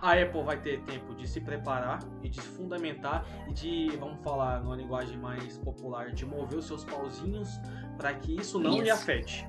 a 0.00 0.12
Apple 0.12 0.42
vai 0.42 0.60
ter 0.60 0.82
tempo 0.82 1.14
de 1.14 1.26
se 1.26 1.40
preparar 1.40 2.00
e 2.22 2.28
de 2.28 2.40
se 2.40 2.48
fundamentar 2.48 3.24
e 3.48 3.52
de, 3.52 3.96
vamos 3.98 4.22
falar 4.22 4.62
numa 4.62 4.76
linguagem 4.76 5.16
mais 5.18 5.58
popular, 5.58 6.10
de 6.10 6.26
mover 6.26 6.58
os 6.58 6.66
seus 6.66 6.84
pauzinhos 6.84 7.60
para 7.96 8.12
que 8.14 8.36
isso 8.36 8.58
não 8.58 8.72
isso. 8.72 8.82
lhe 8.82 8.90
afete. 8.90 9.48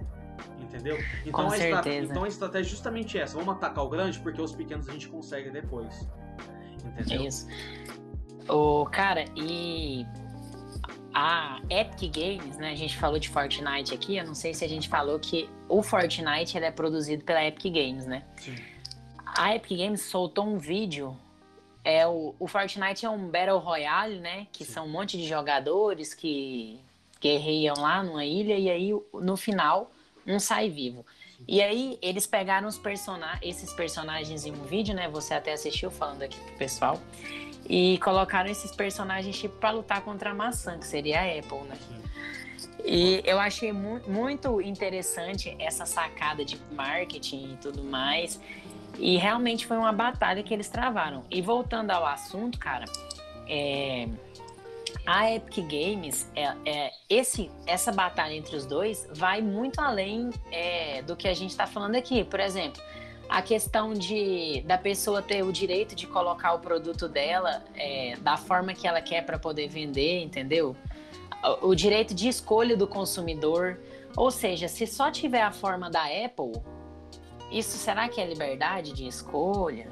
Entendeu? 0.59 0.97
Então, 1.25 1.49
a 1.49 1.57
então 1.97 2.23
a 2.23 2.27
estratégia 2.27 2.67
é 2.67 2.69
justamente 2.69 3.17
essa. 3.17 3.37
Vamos 3.37 3.55
atacar 3.55 3.83
o 3.83 3.89
grande 3.89 4.19
porque 4.19 4.41
os 4.41 4.53
pequenos 4.53 4.87
a 4.87 4.91
gente 4.91 5.07
consegue 5.09 5.49
depois. 5.49 6.07
Entendeu? 6.85 7.21
É 7.21 7.27
isso. 7.27 7.47
O 8.47 8.85
cara, 8.85 9.25
e 9.35 10.05
a 11.19 11.59
Epic 11.67 12.15
Games, 12.15 12.57
né? 12.57 12.71
A 12.71 12.75
gente 12.75 12.95
falou 12.95 13.17
de 13.17 13.27
Fortnite 13.27 13.91
aqui, 13.91 14.17
eu 14.17 14.23
não 14.23 14.35
sei 14.35 14.53
se 14.53 14.63
a 14.63 14.69
gente 14.69 14.87
falou 14.87 15.17
que 15.17 15.49
o 15.67 15.81
Fortnite 15.81 16.55
é 16.59 16.69
produzido 16.69 17.23
pela 17.23 17.43
Epic 17.43 17.73
Games, 17.73 18.05
né? 18.05 18.23
Sim. 18.35 18.55
A 19.25 19.55
Epic 19.55 19.79
Games 19.79 20.01
soltou 20.01 20.45
um 20.45 20.59
vídeo. 20.59 21.17
É, 21.83 22.05
o, 22.05 22.35
o 22.37 22.47
Fortnite 22.47 23.03
é 23.03 23.09
um 23.09 23.29
Battle 23.29 23.57
Royale, 23.57 24.19
né? 24.19 24.45
Que 24.51 24.63
Sim. 24.63 24.73
são 24.73 24.85
um 24.85 24.89
monte 24.89 25.17
de 25.17 25.27
jogadores 25.27 26.13
que 26.13 26.79
guerreiam 27.19 27.73
lá 27.79 28.03
numa 28.03 28.23
ilha 28.23 28.55
e 28.55 28.69
aí 28.69 28.91
no 29.11 29.35
final 29.35 29.89
um 30.27 30.39
sai 30.39 30.69
vivo. 30.69 31.03
E 31.47 31.63
aí 31.63 31.97
eles 31.99 32.27
pegaram 32.27 32.67
os 32.67 32.79
esses 33.41 33.73
personagens 33.73 34.45
em 34.45 34.51
um 34.51 34.65
vídeo, 34.65 34.93
né? 34.93 35.09
Você 35.09 35.33
até 35.33 35.53
assistiu 35.53 35.89
falando 35.89 36.21
aqui 36.21 36.39
pro 36.39 36.57
pessoal. 36.57 37.01
E 37.69 37.97
colocaram 37.99 38.49
esses 38.49 38.71
personagens 38.71 39.37
tipo 39.37 39.57
para 39.57 39.71
lutar 39.71 40.01
contra 40.01 40.31
a 40.31 40.33
maçã, 40.33 40.77
que 40.77 40.87
seria 40.87 41.21
a 41.21 41.39
Apple, 41.39 41.67
né? 41.67 41.77
E 42.85 43.21
eu 43.25 43.39
achei 43.39 43.73
mu 43.73 43.99
muito 44.07 44.61
interessante 44.61 45.55
essa 45.59 45.85
sacada 45.85 46.45
de 46.45 46.57
marketing 46.71 47.53
e 47.53 47.57
tudo 47.57 47.83
mais. 47.83 48.39
E 48.97 49.17
realmente 49.17 49.67
foi 49.67 49.77
uma 49.77 49.91
batalha 49.91 50.41
que 50.41 50.53
eles 50.53 50.69
travaram. 50.69 51.25
E 51.29 51.41
voltando 51.41 51.91
ao 51.91 52.05
assunto, 52.05 52.57
cara, 52.57 52.85
é, 53.47 54.07
a 55.05 55.31
Epic 55.33 55.65
Games, 55.67 56.29
é, 56.35 56.53
é, 56.65 56.91
esse, 57.09 57.51
essa 57.65 57.91
batalha 57.91 58.33
entre 58.33 58.55
os 58.55 58.65
dois 58.65 59.07
vai 59.13 59.41
muito 59.41 59.79
além 59.79 60.31
é, 60.51 61.01
do 61.01 61.15
que 61.15 61.27
a 61.27 61.33
gente 61.33 61.51
está 61.51 61.67
falando 61.67 61.95
aqui. 61.95 62.23
Por 62.23 62.39
exemplo, 62.39 62.81
a 63.29 63.41
questão 63.41 63.93
de 63.93 64.61
da 64.65 64.77
pessoa 64.77 65.21
ter 65.21 65.43
o 65.43 65.51
direito 65.51 65.95
de 65.95 66.07
colocar 66.07 66.53
o 66.53 66.59
produto 66.59 67.07
dela 67.07 67.63
é, 67.75 68.15
da 68.17 68.37
forma 68.37 68.73
que 68.73 68.87
ela 68.87 69.01
quer 69.01 69.25
para 69.25 69.37
poder 69.37 69.67
vender, 69.67 70.21
entendeu? 70.21 70.75
O, 71.61 71.69
o 71.69 71.75
direito 71.75 72.13
de 72.13 72.27
escolha 72.27 72.75
do 72.75 72.87
consumidor. 72.87 73.79
Ou 74.15 74.31
seja, 74.31 74.67
se 74.67 74.87
só 74.87 75.11
tiver 75.11 75.41
a 75.41 75.51
forma 75.51 75.89
da 75.89 76.03
Apple, 76.03 76.53
isso 77.51 77.77
será 77.77 78.09
que 78.09 78.19
é 78.19 78.25
liberdade 78.25 78.93
de 78.93 79.07
escolha? 79.07 79.87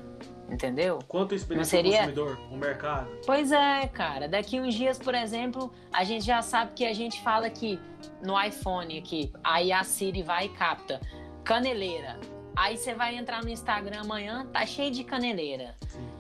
Entendeu? 0.50 1.00
Quanto 1.08 1.34
experiência 1.34 1.78
seria... 1.78 1.98
consumidor, 1.98 2.38
o 2.52 2.58
mercado? 2.58 3.10
Pois 3.26 3.52
é, 3.52 3.88
cara. 3.88 4.28
Daqui 4.28 4.60
uns 4.60 4.76
dias, 4.76 4.98
por 5.00 5.16
exemplo, 5.16 5.74
a 5.92 6.04
gente 6.04 6.24
já 6.24 6.42
sabe 6.42 6.74
que 6.76 6.86
a 6.86 6.94
gente 6.94 7.20
fala 7.22 7.50
que 7.50 7.80
no 8.24 8.40
iPhone 8.42 8.98
aqui, 8.98 9.32
aí 9.44 9.72
a 9.72 9.84
Siri 9.84 10.22
vai 10.22 10.46
e 10.46 10.50
capta 10.50 11.02
caneleira. 11.44 12.20
Aí 12.56 12.78
você 12.78 12.94
vai 12.94 13.16
entrar 13.16 13.44
no 13.44 13.50
Instagram 13.50 14.02
amanhã, 14.02 14.48
tá 14.52 14.66
cheio 14.66 14.92
de 14.92 15.04
caneleira. 15.04 15.76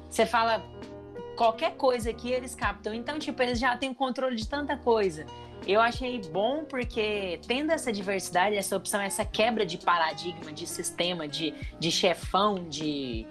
Você 0.09 0.25
fala 0.25 0.63
qualquer 1.35 1.75
coisa 1.75 2.13
que 2.13 2.31
eles 2.31 2.53
captam. 2.55 2.93
Então, 2.93 3.17
tipo, 3.19 3.41
eles 3.41 3.59
já 3.59 3.77
têm 3.77 3.93
controle 3.93 4.35
de 4.35 4.47
tanta 4.47 4.75
coisa. 4.75 5.25
Eu 5.65 5.81
achei 5.81 6.21
bom 6.21 6.65
porque 6.65 7.39
tendo 7.47 7.71
essa 7.71 7.91
diversidade, 7.91 8.55
essa 8.55 8.75
opção, 8.75 9.01
essa 9.01 9.23
quebra 9.25 9.65
de 9.65 9.77
paradigma, 9.77 10.51
de 10.51 10.67
sistema, 10.67 11.27
de, 11.27 11.53
de 11.79 11.89
chefão, 11.89 12.67
de 12.69 13.25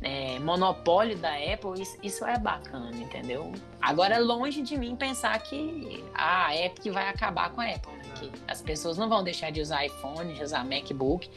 é, 0.00 0.38
monopólio 0.38 1.18
da 1.18 1.32
Apple, 1.34 1.80
isso, 1.80 1.98
isso, 2.02 2.24
é 2.24 2.38
bacana, 2.38 2.90
entendeu? 2.94 3.50
Agora, 3.80 4.14
é 4.14 4.18
longe 4.18 4.62
de 4.62 4.78
mim 4.78 4.94
pensar 4.94 5.36
que 5.40 6.04
a 6.14 6.54
Epic 6.56 6.92
vai 6.92 7.08
acabar 7.08 7.50
com 7.50 7.60
a 7.60 7.66
Apple, 7.68 7.92
né? 7.92 8.04
Que 8.14 8.30
as 8.46 8.62
pessoas 8.62 8.96
não 8.96 9.08
vão 9.08 9.24
deixar 9.24 9.50
de 9.50 9.60
usar 9.60 9.84
iPhone, 9.84 10.32
de 10.34 10.42
usar 10.42 10.64
MacBook 10.64 11.28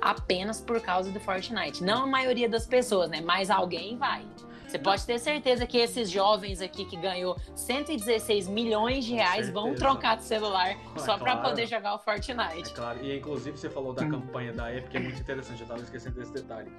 apenas 0.00 0.60
por 0.60 0.80
causa 0.80 1.10
do 1.10 1.20
Fortnite. 1.20 1.82
Não 1.82 2.04
a 2.04 2.06
maioria 2.06 2.48
das 2.48 2.66
pessoas, 2.66 3.10
né? 3.10 3.20
Mas 3.20 3.50
alguém 3.50 3.96
vai. 3.96 4.24
Você 4.70 4.78
pode 4.78 5.04
ter 5.04 5.18
certeza 5.18 5.66
que 5.66 5.76
esses 5.76 6.08
jovens 6.08 6.60
aqui 6.62 6.84
que 6.84 6.96
ganhou 6.96 7.36
116 7.56 8.46
milhões 8.46 9.04
de 9.04 9.14
reais 9.14 9.50
vão 9.50 9.74
trocar 9.74 10.16
de 10.16 10.22
celular 10.22 10.68
é, 10.68 10.98
só 10.98 11.18
para 11.18 11.38
poder 11.38 11.66
jogar 11.66 11.96
o 11.96 11.98
Fortnite. 11.98 12.70
É 12.70 12.74
claro, 12.74 13.04
e 13.04 13.18
inclusive 13.18 13.58
você 13.58 13.68
falou 13.68 13.92
da 13.92 14.06
campanha 14.06 14.52
da 14.52 14.72
Epic, 14.72 14.94
é 14.94 15.00
muito 15.00 15.20
interessante, 15.20 15.60
eu 15.60 15.66
tava 15.66 15.80
esquecendo 15.80 16.20
desse 16.20 16.32
detalhe. 16.32 16.70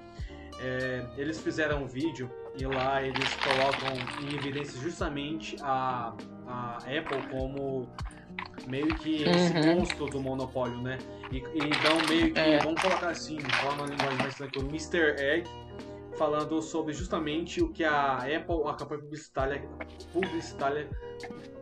É, 0.58 1.04
eles 1.18 1.38
fizeram 1.40 1.82
um 1.82 1.86
vídeo 1.86 2.30
e 2.58 2.64
lá 2.64 3.02
eles 3.02 3.28
colocam 3.34 3.92
em 4.22 4.36
evidência 4.36 4.80
justamente 4.80 5.56
a, 5.60 6.14
a 6.46 6.76
Apple 6.78 7.28
como 7.30 7.86
meio 8.66 8.94
que 8.96 9.22
esse 9.22 9.52
uhum. 9.52 9.76
monstro 9.76 10.06
do 10.06 10.20
monopólio, 10.20 10.80
né? 10.80 10.98
E, 11.30 11.38
e 11.38 11.70
dão 11.82 12.06
meio 12.08 12.32
que, 12.32 12.38
é. 12.38 12.58
vamos 12.58 12.80
colocar 12.80 13.08
assim, 13.08 13.38
falar 13.40 13.74
uma 13.74 13.86
linguagem 13.86 14.18
mais 14.18 14.34
tranquila, 14.34 14.68
Mr. 14.68 15.16
Egg, 15.18 15.48
falando 16.16 16.60
sobre 16.60 16.92
justamente 16.92 17.62
o 17.62 17.68
que 17.70 17.84
a 17.84 18.18
Apple, 18.18 18.62
a 18.66 18.74
campanha 18.74 19.00
publicitária, 19.00 19.68
publicitária, 20.12 20.90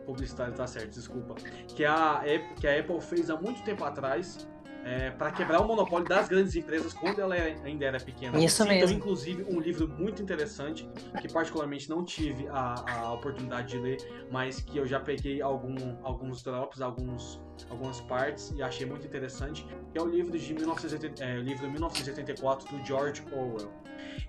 publicitária 0.05 0.53
tá 0.53 0.67
certo, 0.67 0.91
desculpa, 0.91 1.35
que 1.75 1.85
a, 1.85 2.21
que 2.59 2.67
a 2.67 2.79
Apple 2.79 3.01
fez 3.01 3.29
há 3.29 3.37
muito 3.37 3.63
tempo 3.63 3.83
atrás 3.83 4.47
é, 4.83 5.11
para 5.11 5.31
quebrar 5.31 5.61
o 5.61 5.67
monopólio 5.67 6.07
das 6.07 6.27
grandes 6.27 6.55
empresas 6.55 6.93
quando 6.93 7.19
ela 7.19 7.35
ainda 7.35 7.85
era 7.85 7.99
pequena. 7.99 8.37
Isso 8.43 8.63
Citam, 8.63 8.75
mesmo. 8.75 8.97
inclusive, 8.97 9.43
um 9.43 9.59
livro 9.59 9.87
muito 9.87 10.21
interessante 10.21 10.89
que 11.21 11.31
particularmente 11.31 11.89
não 11.89 12.03
tive 12.03 12.47
a, 12.49 12.75
a 12.87 13.13
oportunidade 13.13 13.69
de 13.69 13.77
ler, 13.77 13.97
mas 14.31 14.59
que 14.59 14.77
eu 14.77 14.85
já 14.85 14.99
peguei 14.99 15.41
algum, 15.41 15.75
alguns 16.03 16.41
drops, 16.43 16.81
alguns, 16.81 17.41
algumas 17.69 18.01
partes 18.01 18.53
e 18.55 18.63
achei 18.63 18.85
muito 18.85 19.05
interessante, 19.05 19.65
que 19.91 19.97
é 19.97 20.01
o 20.01 20.07
livro 20.07 20.37
de 20.37 20.53
1980, 20.53 21.23
é, 21.23 21.37
livro 21.37 21.69
1984 21.69 22.75
do 22.75 22.85
George 22.85 23.23
Orwell. 23.31 23.71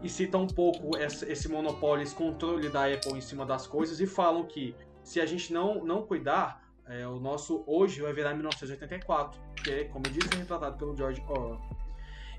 E 0.02 0.08
cita 0.08 0.36
um 0.36 0.46
pouco 0.46 0.96
esse, 0.98 1.24
esse 1.30 1.48
monopólio, 1.48 2.02
esse 2.02 2.14
controle 2.14 2.68
da 2.68 2.86
Apple 2.86 3.12
em 3.14 3.20
cima 3.20 3.46
das 3.46 3.66
coisas 3.66 4.00
e 4.00 4.06
falam 4.06 4.44
que 4.44 4.74
se 5.02 5.20
a 5.20 5.26
gente 5.26 5.52
não, 5.52 5.84
não 5.84 6.02
cuidar, 6.02 6.62
é, 6.92 7.06
o 7.06 7.18
nosso 7.18 7.64
hoje 7.66 8.02
vai 8.02 8.12
virar 8.12 8.34
1984, 8.34 9.40
que 9.62 9.70
é, 9.70 9.84
como 9.84 10.06
eu 10.06 10.12
disse, 10.12 10.34
retratado 10.36 10.76
pelo 10.76 10.94
George 10.94 11.22
Orwell. 11.26 11.60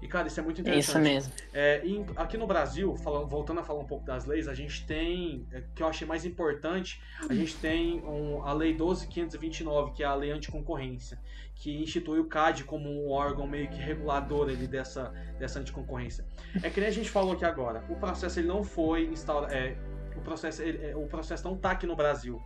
E, 0.04 0.08
cara, 0.08 0.28
isso 0.28 0.38
é 0.38 0.44
muito 0.44 0.60
interessante. 0.60 0.90
Isso 0.90 1.00
mesmo. 1.00 1.34
É, 1.54 1.82
aqui 2.18 2.38
no 2.38 2.46
Brasil, 2.46 2.94
falando, 2.98 3.26
voltando 3.26 3.62
a 3.62 3.64
falar 3.64 3.80
um 3.80 3.86
pouco 3.86 4.06
das 4.06 4.26
leis, 4.26 4.50
a 4.50 4.54
gente 4.54 4.86
tem, 4.86 5.48
é, 5.50 5.64
que 5.74 5.82
eu 5.82 5.88
achei 5.88 6.06
mais 6.06 6.26
importante, 6.26 7.02
a 7.28 7.34
gente 7.34 7.56
tem 7.56 8.02
um, 8.04 8.44
a 8.44 8.52
Lei 8.52 8.76
12.529, 8.76 9.94
que 9.94 10.04
é 10.04 10.06
a 10.06 10.14
Lei 10.14 10.32
Anticoncorrência, 10.32 11.18
que 11.56 11.82
institui 11.82 12.20
o 12.20 12.26
CAD 12.26 12.66
como 12.66 12.90
um 12.90 13.10
órgão 13.10 13.48
meio 13.48 13.70
que 13.70 13.78
regulador 13.78 14.50
ali 14.50 14.68
dessa, 14.68 15.14
dessa 15.40 15.60
anticoncorrência. 15.60 16.26
É 16.62 16.70
que 16.70 16.82
nem 16.82 16.90
a 16.90 16.94
gente 16.94 17.10
falou 17.10 17.32
aqui 17.32 17.46
agora, 17.46 17.86
o 17.90 17.96
processo 17.96 18.40
ele 18.42 18.48
não 18.50 18.62
foi 18.62 19.06
instaurado, 19.06 19.54
é, 19.54 19.78
o 20.18 20.22
processo, 20.22 20.62
ele, 20.62 20.86
é, 20.86 20.96
o 20.98 21.08
processo 21.08 21.46
não 21.46 21.56
está 21.56 21.72
aqui 21.72 21.88
no 21.88 21.96
Brasil 21.96 22.44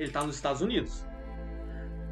ele 0.00 0.08
está 0.08 0.24
nos 0.24 0.34
Estados 0.34 0.62
Unidos. 0.62 1.04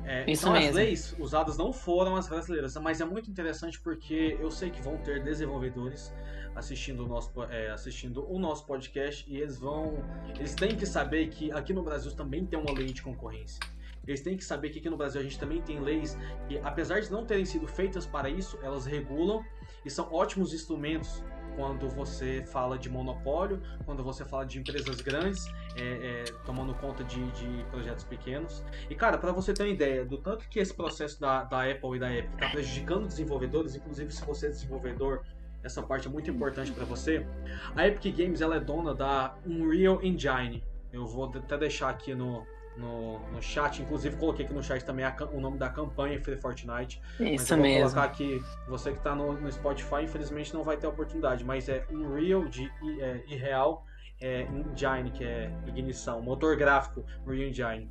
É, 0.04 0.30
Isso 0.30 0.42
então 0.42 0.52
mesmo. 0.52 0.68
as 0.68 0.74
leis 0.74 1.16
usadas 1.18 1.58
não 1.58 1.72
foram 1.72 2.16
as 2.16 2.28
brasileiras, 2.28 2.74
mas 2.76 3.00
é 3.00 3.04
muito 3.04 3.30
interessante 3.30 3.80
porque 3.80 4.38
eu 4.40 4.50
sei 4.50 4.70
que 4.70 4.80
vão 4.80 4.96
ter 4.98 5.22
desenvolvedores 5.22 6.12
assistindo 6.54 7.04
o 7.04 7.08
nosso, 7.08 7.30
é, 7.44 7.70
assistindo 7.70 8.26
o 8.30 8.38
nosso 8.38 8.64
podcast 8.66 9.24
e 9.28 9.36
eles 9.36 9.58
vão. 9.58 10.02
Eles 10.38 10.54
têm 10.54 10.76
que 10.76 10.86
saber 10.86 11.28
que 11.28 11.52
aqui 11.52 11.72
no 11.72 11.82
Brasil 11.82 12.10
também 12.12 12.44
tem 12.46 12.58
uma 12.58 12.72
lei 12.72 12.86
de 12.86 13.02
concorrência. 13.02 13.60
Eles 14.06 14.22
têm 14.22 14.36
que 14.36 14.44
saber 14.44 14.70
que 14.70 14.78
aqui 14.78 14.88
no 14.88 14.96
Brasil 14.96 15.20
a 15.20 15.24
gente 15.24 15.38
também 15.38 15.60
tem 15.60 15.78
leis 15.78 16.16
que, 16.48 16.58
apesar 16.60 17.00
de 17.00 17.12
não 17.12 17.26
terem 17.26 17.44
sido 17.44 17.66
feitas 17.66 18.06
para 18.06 18.30
isso, 18.30 18.58
elas 18.62 18.86
regulam 18.86 19.44
e 19.84 19.90
são 19.90 20.10
ótimos 20.10 20.54
instrumentos 20.54 21.22
quando 21.58 21.88
você 21.88 22.44
fala 22.46 22.78
de 22.78 22.88
monopólio, 22.88 23.60
quando 23.84 24.04
você 24.04 24.24
fala 24.24 24.46
de 24.46 24.60
empresas 24.60 25.00
grandes 25.00 25.52
é, 25.76 25.82
é, 25.82 26.24
tomando 26.46 26.72
conta 26.74 27.02
de, 27.02 27.20
de, 27.32 27.64
projetos 27.64 28.04
pequenos. 28.04 28.64
E 28.88 28.94
cara, 28.94 29.18
para 29.18 29.32
você 29.32 29.52
ter 29.52 29.64
uma 29.64 29.68
ideia 29.68 30.04
do 30.04 30.18
tanto 30.18 30.48
que 30.48 30.60
esse 30.60 30.72
processo 30.72 31.20
da, 31.20 31.42
da 31.42 31.68
Apple 31.68 31.96
e 31.96 31.98
da 31.98 32.14
Epic 32.14 32.32
está 32.32 32.48
prejudicando 32.50 33.08
desenvolvedores, 33.08 33.74
inclusive 33.74 34.12
se 34.12 34.24
você 34.24 34.46
é 34.46 34.50
desenvolvedor, 34.50 35.24
essa 35.64 35.82
parte 35.82 36.06
é 36.06 36.10
muito 36.10 36.30
importante 36.30 36.70
para 36.70 36.84
você. 36.84 37.26
A 37.74 37.88
Epic 37.88 38.16
Games 38.16 38.40
ela 38.40 38.54
é 38.54 38.60
dona 38.60 38.94
da 38.94 39.34
Unreal 39.44 40.00
Engine. 40.00 40.62
Eu 40.92 41.06
vou 41.06 41.24
até 41.24 41.58
deixar 41.58 41.90
aqui 41.90 42.14
no, 42.14 42.46
no, 42.78 43.18
no 43.30 43.42
chat. 43.42 43.82
Inclusive, 43.82 44.16
coloquei 44.16 44.44
aqui 44.44 44.54
no 44.54 44.62
chat 44.62 44.84
também 44.84 45.04
a, 45.04 45.14
o 45.32 45.40
nome 45.40 45.58
da 45.58 45.68
campanha 45.68 46.20
Free 46.22 46.36
Fortnite. 46.36 47.00
Isso 47.20 47.56
mas 47.56 47.62
mesmo. 47.62 47.84
Vou 47.84 47.90
colocar 47.90 48.04
aqui, 48.04 48.42
você 48.66 48.92
que 48.92 48.98
está 48.98 49.14
no, 49.14 49.32
no, 49.32 49.52
Spotify, 49.52 50.02
infelizmente 50.04 50.54
não 50.54 50.62
vai 50.62 50.76
ter 50.76 50.86
oportunidade, 50.86 51.44
mas 51.44 51.68
é 51.68 51.84
Unreal 51.90 52.44
de 52.46 52.70
é, 53.00 53.22
Irreal 53.26 53.84
é, 54.20 54.42
Engine, 54.42 55.10
que 55.10 55.24
é 55.24 55.52
ignição, 55.66 56.22
motor 56.22 56.56
gráfico 56.56 57.04
Unreal 57.26 57.48
Engine. 57.48 57.90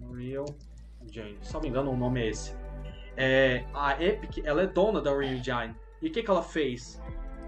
Unreal 0.00 0.46
Engine, 1.02 1.38
se 1.40 1.52
não 1.54 1.60
me 1.60 1.68
engano, 1.68 1.90
o 1.90 1.96
nome 1.96 2.22
é 2.22 2.28
esse. 2.28 2.54
É, 3.16 3.64
a 3.74 4.02
Epic, 4.02 4.44
ela 4.44 4.62
é 4.62 4.66
dona 4.66 5.00
da 5.00 5.12
Unreal 5.12 5.34
Engine. 5.34 5.74
E 6.00 6.08
o 6.08 6.12
que, 6.12 6.22
que 6.22 6.30
ela 6.30 6.42
fez? 6.42 7.00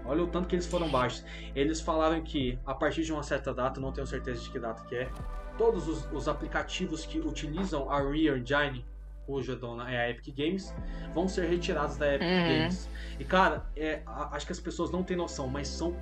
Olha 0.05 0.21
o 0.21 0.27
tanto 0.27 0.47
que 0.47 0.55
eles 0.55 0.67
foram 0.67 0.89
baixos. 0.89 1.25
Eles 1.55 1.79
falaram 1.79 2.21
que 2.21 2.59
a 2.65 2.73
partir 2.73 3.03
de 3.03 3.13
uma 3.13 3.23
certa 3.23 3.53
data, 3.53 3.79
não 3.79 3.91
tenho 3.91 4.05
certeza 4.05 4.41
de 4.41 4.49
que 4.49 4.59
data 4.59 4.83
que 4.83 4.95
é, 4.95 5.09
todos 5.57 5.87
os, 5.87 6.07
os 6.11 6.27
aplicativos 6.27 7.05
que 7.05 7.19
utilizam 7.19 7.89
a 7.91 8.01
Unreal 8.01 8.37
Engine 8.37 8.85
hoje 9.25 9.53
a 9.53 9.55
dona 9.55 9.89
é 9.89 9.97
a 10.05 10.09
Epic 10.09 10.35
Games, 10.35 10.73
vão 11.13 11.29
ser 11.29 11.47
retirados 11.47 11.95
da 11.95 12.13
Epic 12.15 12.27
Uhum. 12.27 12.47
Games. 12.59 12.89
E 13.17 13.23
cara, 13.23 13.65
é, 13.75 14.01
a- 14.05 14.35
acho 14.35 14.45
que 14.45 14.51
as 14.51 14.59
pessoas 14.59 14.91
não 14.91 15.01
têm 15.01 15.15
noção, 15.15 15.47
mas 15.47 15.69
são 15.69 15.95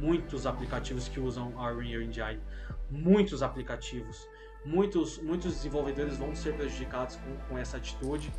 muitos 0.00 0.46
aplicativos 0.46 1.08
que 1.08 1.18
usam 1.18 1.52
a 1.60 1.72
Unreal 1.72 2.02
Engine. 2.02 2.40
Muitos 2.88 3.42
aplicativos. 3.42 4.28
Muitos, 4.64 5.18
muitos 5.18 5.54
desenvolvedores 5.54 6.16
vão 6.18 6.34
ser 6.36 6.54
prejudicados 6.54 7.16
com, 7.16 7.36
com 7.48 7.58
essa 7.58 7.78
atitude. 7.78 8.32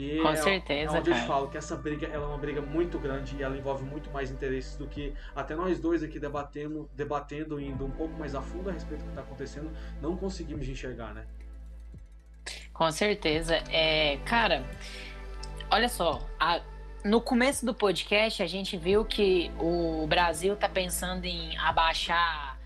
E 0.00 0.20
Com 0.22 0.28
é, 0.28 0.36
certeza, 0.36 0.96
é 0.96 1.00
onde 1.00 1.10
eu 1.10 1.14
te 1.14 1.18
cara. 1.18 1.26
falo 1.26 1.48
que 1.48 1.58
essa 1.58 1.74
briga 1.74 2.06
ela 2.06 2.24
é 2.24 2.28
uma 2.28 2.38
briga 2.38 2.62
muito 2.62 3.00
grande 3.00 3.34
e 3.36 3.42
ela 3.42 3.56
envolve 3.56 3.82
muito 3.84 4.08
mais 4.12 4.30
interesses 4.30 4.76
do 4.76 4.86
que 4.86 5.12
até 5.34 5.56
nós 5.56 5.80
dois 5.80 6.04
aqui 6.04 6.20
debatendo, 6.20 6.88
debatendo 6.94 7.60
indo 7.60 7.84
um 7.84 7.90
pouco 7.90 8.16
mais 8.16 8.32
a 8.36 8.40
fundo 8.40 8.70
a 8.70 8.72
respeito 8.72 9.00
do 9.00 9.04
que 9.06 9.10
está 9.10 9.22
acontecendo, 9.22 9.72
não 10.00 10.16
conseguimos 10.16 10.68
enxergar, 10.68 11.12
né? 11.12 11.26
Com 12.72 12.88
certeza. 12.92 13.56
É, 13.72 14.18
cara, 14.24 14.64
olha 15.68 15.88
só, 15.88 16.20
a- 16.38 16.60
no 17.04 17.20
começo 17.20 17.66
do 17.66 17.74
podcast 17.74 18.40
a 18.40 18.46
gente 18.46 18.76
viu 18.76 19.04
que 19.04 19.50
o 19.58 20.06
Brasil 20.06 20.54
tá 20.54 20.68
pensando 20.68 21.24
em 21.24 21.56
abaixar 21.58 22.56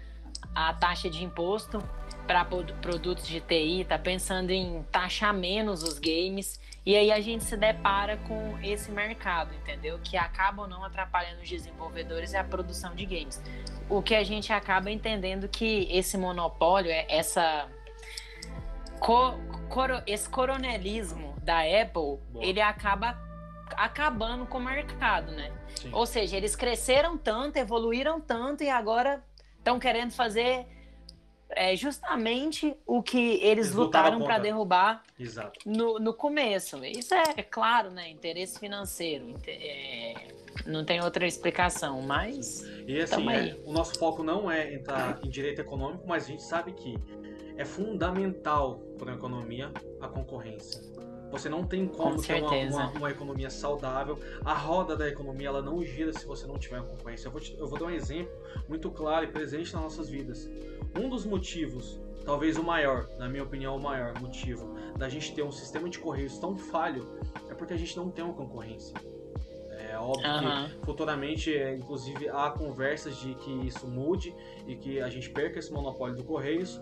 a 0.54 0.74
taxa 0.74 1.08
de 1.08 1.24
imposto 1.24 1.82
para 2.26 2.44
produtos 2.44 3.26
de 3.26 3.40
TI, 3.40 3.86
tá 3.88 3.98
pensando 3.98 4.50
em 4.50 4.82
taxar 4.92 5.32
menos 5.32 5.82
os 5.82 5.98
games. 5.98 6.60
E 6.84 6.96
aí 6.96 7.12
a 7.12 7.20
gente 7.20 7.44
se 7.44 7.56
depara 7.56 8.16
com 8.16 8.58
esse 8.62 8.90
mercado, 8.90 9.54
entendeu? 9.54 10.00
Que 10.02 10.16
acaba 10.16 10.62
ou 10.62 10.68
não 10.68 10.84
atrapalhando 10.84 11.40
os 11.42 11.48
desenvolvedores 11.48 12.32
e 12.32 12.36
a 12.36 12.42
produção 12.42 12.94
de 12.94 13.06
games. 13.06 13.40
O 13.88 14.02
que 14.02 14.14
a 14.16 14.24
gente 14.24 14.52
acaba 14.52 14.90
entendendo 14.90 15.48
que 15.48 15.86
esse 15.90 16.18
monopólio, 16.18 16.90
é 16.90 17.06
essa 17.08 17.68
co- 18.98 19.38
coro- 19.68 20.02
esse 20.06 20.28
coronelismo 20.28 21.34
da 21.42 21.60
Apple, 21.60 22.18
Boa. 22.32 22.44
ele 22.44 22.60
acaba 22.60 23.16
acabando 23.76 24.44
com 24.46 24.58
o 24.58 24.60
mercado, 24.60 25.32
né? 25.32 25.52
Sim. 25.76 25.90
Ou 25.92 26.04
seja, 26.04 26.36
eles 26.36 26.54
cresceram 26.56 27.16
tanto, 27.16 27.56
evoluíram 27.58 28.20
tanto 28.20 28.62
e 28.64 28.68
agora 28.68 29.22
estão 29.58 29.78
querendo 29.78 30.10
fazer 30.10 30.66
é, 31.54 31.74
justamente 31.76 32.74
o 32.86 33.02
que 33.02 33.34
eles, 33.34 33.66
Eles 33.66 33.72
lutaram 33.72 34.20
para 34.22 34.38
derrubar 34.38 35.02
Exato. 35.18 35.58
no, 35.66 35.98
no 35.98 36.12
começo. 36.14 36.84
Isso 36.84 37.14
é, 37.14 37.22
é 37.36 37.42
claro, 37.42 37.90
né? 37.90 38.10
Interesse 38.10 38.58
financeiro. 38.58 39.28
inte- 39.30 39.50
é, 39.50 40.14
não 40.66 40.84
tem 40.84 41.00
outra 41.02 41.26
explicação, 41.26 42.02
mas 42.02 42.62
E 42.86 43.00
assim, 43.00 43.28
é, 43.30 43.56
o 43.64 43.72
nosso 43.72 43.98
foco 43.98 44.22
não 44.22 44.50
é 44.50 44.74
entrar 44.74 45.18
em 45.24 45.28
direito 45.28 45.60
econômico, 45.60 46.04
mas 46.06 46.24
a 46.24 46.28
gente 46.28 46.42
sabe 46.42 46.72
que 46.72 46.94
é 47.56 47.64
fundamental 47.64 48.78
para 48.98 49.12
a 49.12 49.14
economia 49.14 49.70
a 50.00 50.08
concorrência. 50.08 50.80
Você 51.32 51.48
não 51.48 51.64
tem 51.64 51.86
como 51.88 52.16
Com 52.16 52.22
ter 52.22 52.34
uma, 52.42 52.50
uma- 52.76 52.90
uma 52.98 53.10
economia 53.10 53.50
saudável. 53.50 54.18
A 54.44 54.54
roda 54.54 54.96
da 54.96 55.08
economia 55.08 55.48
ela 55.48 55.62
não 55.62 55.82
gira 55.82 56.12
se 56.12 56.24
você 56.26 56.46
não 56.46 56.58
tiver 56.58 56.76
uma 56.78 56.86
concorrência. 56.88 57.26
Eu 57.26 57.32
vou, 57.32 57.40
te- 57.40 57.56
eu 57.58 57.66
vou 57.66 57.78
dar 57.78 57.86
um 57.86 57.90
exemplo 57.90 58.32
muito 58.68 58.90
claro 58.90 59.24
e 59.24 59.28
presente 59.28 59.72
nas 59.72 59.82
nossas 59.82 60.08
vidas. 60.08 60.48
Um 60.96 61.08
dos 61.08 61.24
motivos, 61.24 61.98
talvez 62.24 62.56
o 62.58 62.62
maior, 62.62 63.08
na 63.18 63.28
minha 63.28 63.42
opinião, 63.42 63.74
o 63.76 63.80
maior 63.82 64.12
motivo 64.20 64.74
da 64.98 65.08
gente 65.08 65.34
ter 65.34 65.42
um 65.42 65.50
sistema 65.50 65.88
de 65.88 65.98
correios 65.98 66.38
tão 66.38 66.54
falho 66.56 67.08
é 67.50 67.54
porque 67.54 67.72
a 67.72 67.76
gente 67.78 67.96
não 67.96 68.10
tem 68.10 68.22
uma 68.24 68.34
concorrência. 68.34 68.94
É 69.90 69.96
óbvio 69.98 70.22
que 70.22 70.26
aham, 70.28 70.70
futuramente, 70.84 71.54
é, 71.54 71.74
inclusive, 71.74 72.28
há 72.28 72.50
conversas 72.50 73.16
de 73.16 73.34
que 73.34 73.50
isso 73.66 73.86
mude 73.86 74.34
e 74.66 74.76
que 74.76 75.00
a 75.00 75.08
gente 75.08 75.28
perca 75.30 75.58
esse 75.58 75.72
monopólio 75.72 76.14
do 76.16 76.24
Correios. 76.24 76.80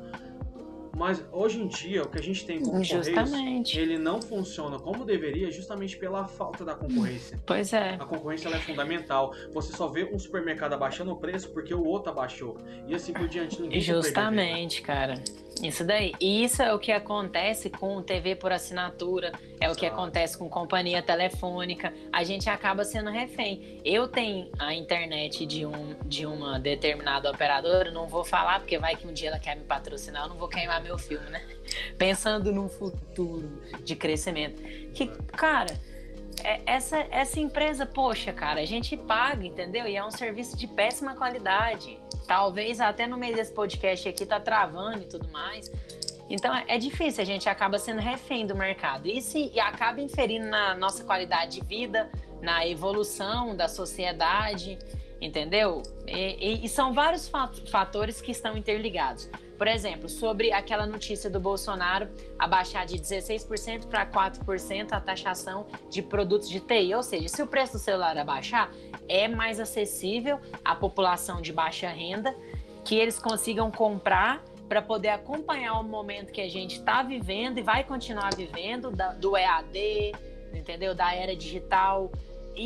Mas 0.97 1.25
hoje 1.33 1.61
em 1.61 1.69
dia, 1.69 2.03
o 2.03 2.09
que 2.09 2.19
a 2.19 2.23
gente 2.23 2.45
tem 2.45 2.61
com 2.61 2.83
justamente. 2.83 3.79
ele 3.79 3.99
não 3.99 4.21
funciona 4.21 4.79
como 4.79 5.05
deveria 5.05 5.51
justamente 5.51 5.97
pela 5.97 6.27
falta 6.27 6.65
da 6.65 6.75
concorrência. 6.75 7.41
Pois 7.47 7.73
é. 7.73 7.95
A 7.95 8.05
concorrência 8.05 8.49
é 8.49 8.59
fundamental. 8.59 9.35
Você 9.53 9.73
só 9.73 9.89
vê 9.89 10.05
um 10.13 10.19
supermercado 10.19 10.73
abaixando 10.73 11.13
o 11.13 11.17
preço 11.17 11.51
porque 11.51 11.75
o 11.75 11.85
outro 11.85 12.11
abaixou. 12.11 12.59
E 12.87 12.95
assim 12.95 13.13
por 13.13 13.29
diante. 13.29 13.61
Ninguém. 13.61 13.81
Justamente, 13.81 14.83
cara. 14.83 15.15
Isso 15.63 15.85
daí. 15.85 16.13
E 16.19 16.43
isso 16.43 16.63
é 16.63 16.73
o 16.73 16.79
que 16.79 16.91
acontece 16.91 17.69
com 17.69 18.03
TV 18.03 18.35
por 18.35 18.51
assinatura, 18.51 19.31
é 19.61 19.71
o 19.71 19.75
que 19.75 19.85
acontece 19.85 20.37
com 20.39 20.49
companhia 20.49 21.03
telefônica. 21.03 21.93
A 22.13 22.25
gente 22.25 22.49
acaba 22.49 22.83
sendo 22.85 23.11
refém. 23.11 23.81
Eu 23.85 24.09
tenho 24.09 24.51
a 24.59 24.75
internet 24.75 25.45
de, 25.45 25.67
um, 25.67 25.95
de 26.07 26.25
uma 26.25 26.59
determinada 26.59 27.31
operadora, 27.31 27.91
não 27.91 28.09
vou 28.09 28.25
falar, 28.25 28.61
porque 28.61 28.79
vai 28.79 28.97
que 28.97 29.07
um 29.07 29.13
dia 29.13 29.29
ela 29.29 29.39
quer 29.39 29.55
me 29.57 29.65
patrocinar, 29.65 30.25
eu 30.25 30.31
não 30.31 30.37
vou 30.37 30.49
queimar 30.49 30.83
meu 30.83 30.99
filme, 30.99 31.29
né? 31.29 31.43
Pensando 31.99 32.53
num 32.53 32.69
futuro 32.69 33.61
de 33.85 33.95
crescimento. 33.95 34.63
Que, 34.95 35.09
cara. 35.37 35.79
é- 36.43 36.61
Essa, 36.65 37.07
essa 37.11 37.39
empresa, 37.39 37.85
poxa, 37.85 38.33
cara, 38.33 38.61
a 38.61 38.65
gente 38.65 38.97
paga, 38.97 39.47
entendeu? 39.47 39.87
E 39.87 39.95
é 39.95 40.03
um 40.05 40.11
serviço 40.11 40.57
de 40.57 40.67
péssima 40.67 41.15
qualidade. 41.15 42.00
Talvez 42.31 42.81
até 42.81 43.09
no 43.09 43.17
meio 43.17 43.35
desse 43.35 43.53
podcast 43.53 44.09
aqui 44.09 44.25
tá 44.25 44.39
travando 44.39 45.03
e 45.03 45.07
tudo 45.07 45.29
mais. 45.31 45.69
Então 46.31 46.55
é 46.69 46.79
difícil, 46.79 47.21
a 47.23 47.27
gente 47.27 47.49
acaba 47.49 47.77
sendo 47.77 48.01
refém 48.01 48.47
do 48.47 48.55
mercado. 48.55 49.09
E, 49.09 49.21
se, 49.21 49.51
e 49.53 49.59
acaba 49.59 50.01
inferindo 50.01 50.47
na 50.47 50.77
nossa 50.77 51.03
qualidade 51.03 51.59
de 51.61 51.67
vida, 51.67 52.09
na 52.41 52.65
evolução 52.65 53.57
da 53.57 53.67
sociedade, 53.67 54.79
entendeu? 55.21 55.83
E, 56.07 56.37
e- 56.61 56.65
e 56.65 56.69
são 56.69 56.93
vários 56.95 57.29
fa- 57.29 57.51
fatores 57.69 58.21
que 58.21 58.31
estão 58.31 58.57
interligados. 58.57 59.29
Por 59.61 59.69
exemplo, 59.69 60.09
sobre 60.09 60.51
aquela 60.55 60.87
notícia 60.87 61.29
do 61.29 61.39
Bolsonaro 61.39 62.09
abaixar 62.39 62.87
de 62.87 62.97
16% 62.97 63.89
para 63.89 64.07
4% 64.07 64.93
a 64.93 65.01
taxação 65.03 65.67
de 65.91 66.01
produtos 66.01 66.49
de 66.49 66.61
TI. 66.61 66.95
Ou 66.95 67.03
seja, 67.03 67.29
se 67.29 67.43
o 67.43 67.47
preço 67.47 67.75
do 67.75 67.79
celular 67.79 68.17
abaixar, 68.17 68.71
é 69.07 69.29
mais 69.29 69.61
acessível 69.61 70.41
à 70.65 70.75
população 70.75 71.43
de 71.43 71.53
baixa 71.53 71.91
renda, 71.91 72.35
que 72.87 72.95
eles 72.95 73.19
consigam 73.19 73.71
comprar 73.71 74.43
para 74.67 74.81
poder 74.81 75.11
acompanhar 75.11 75.79
o 75.79 75.85
momento 75.85 76.33
que 76.33 76.41
a 76.41 76.49
gente 76.49 76.77
está 76.77 77.03
vivendo 77.03 77.59
e 77.59 77.63
vai 77.63 77.85
continuar 77.85 78.35
vivendo, 78.35 78.91
do 79.19 79.37
EAD, 79.37 80.13
entendeu? 80.55 80.95
Da 80.95 81.15
era 81.15 81.37
digital. 81.37 82.11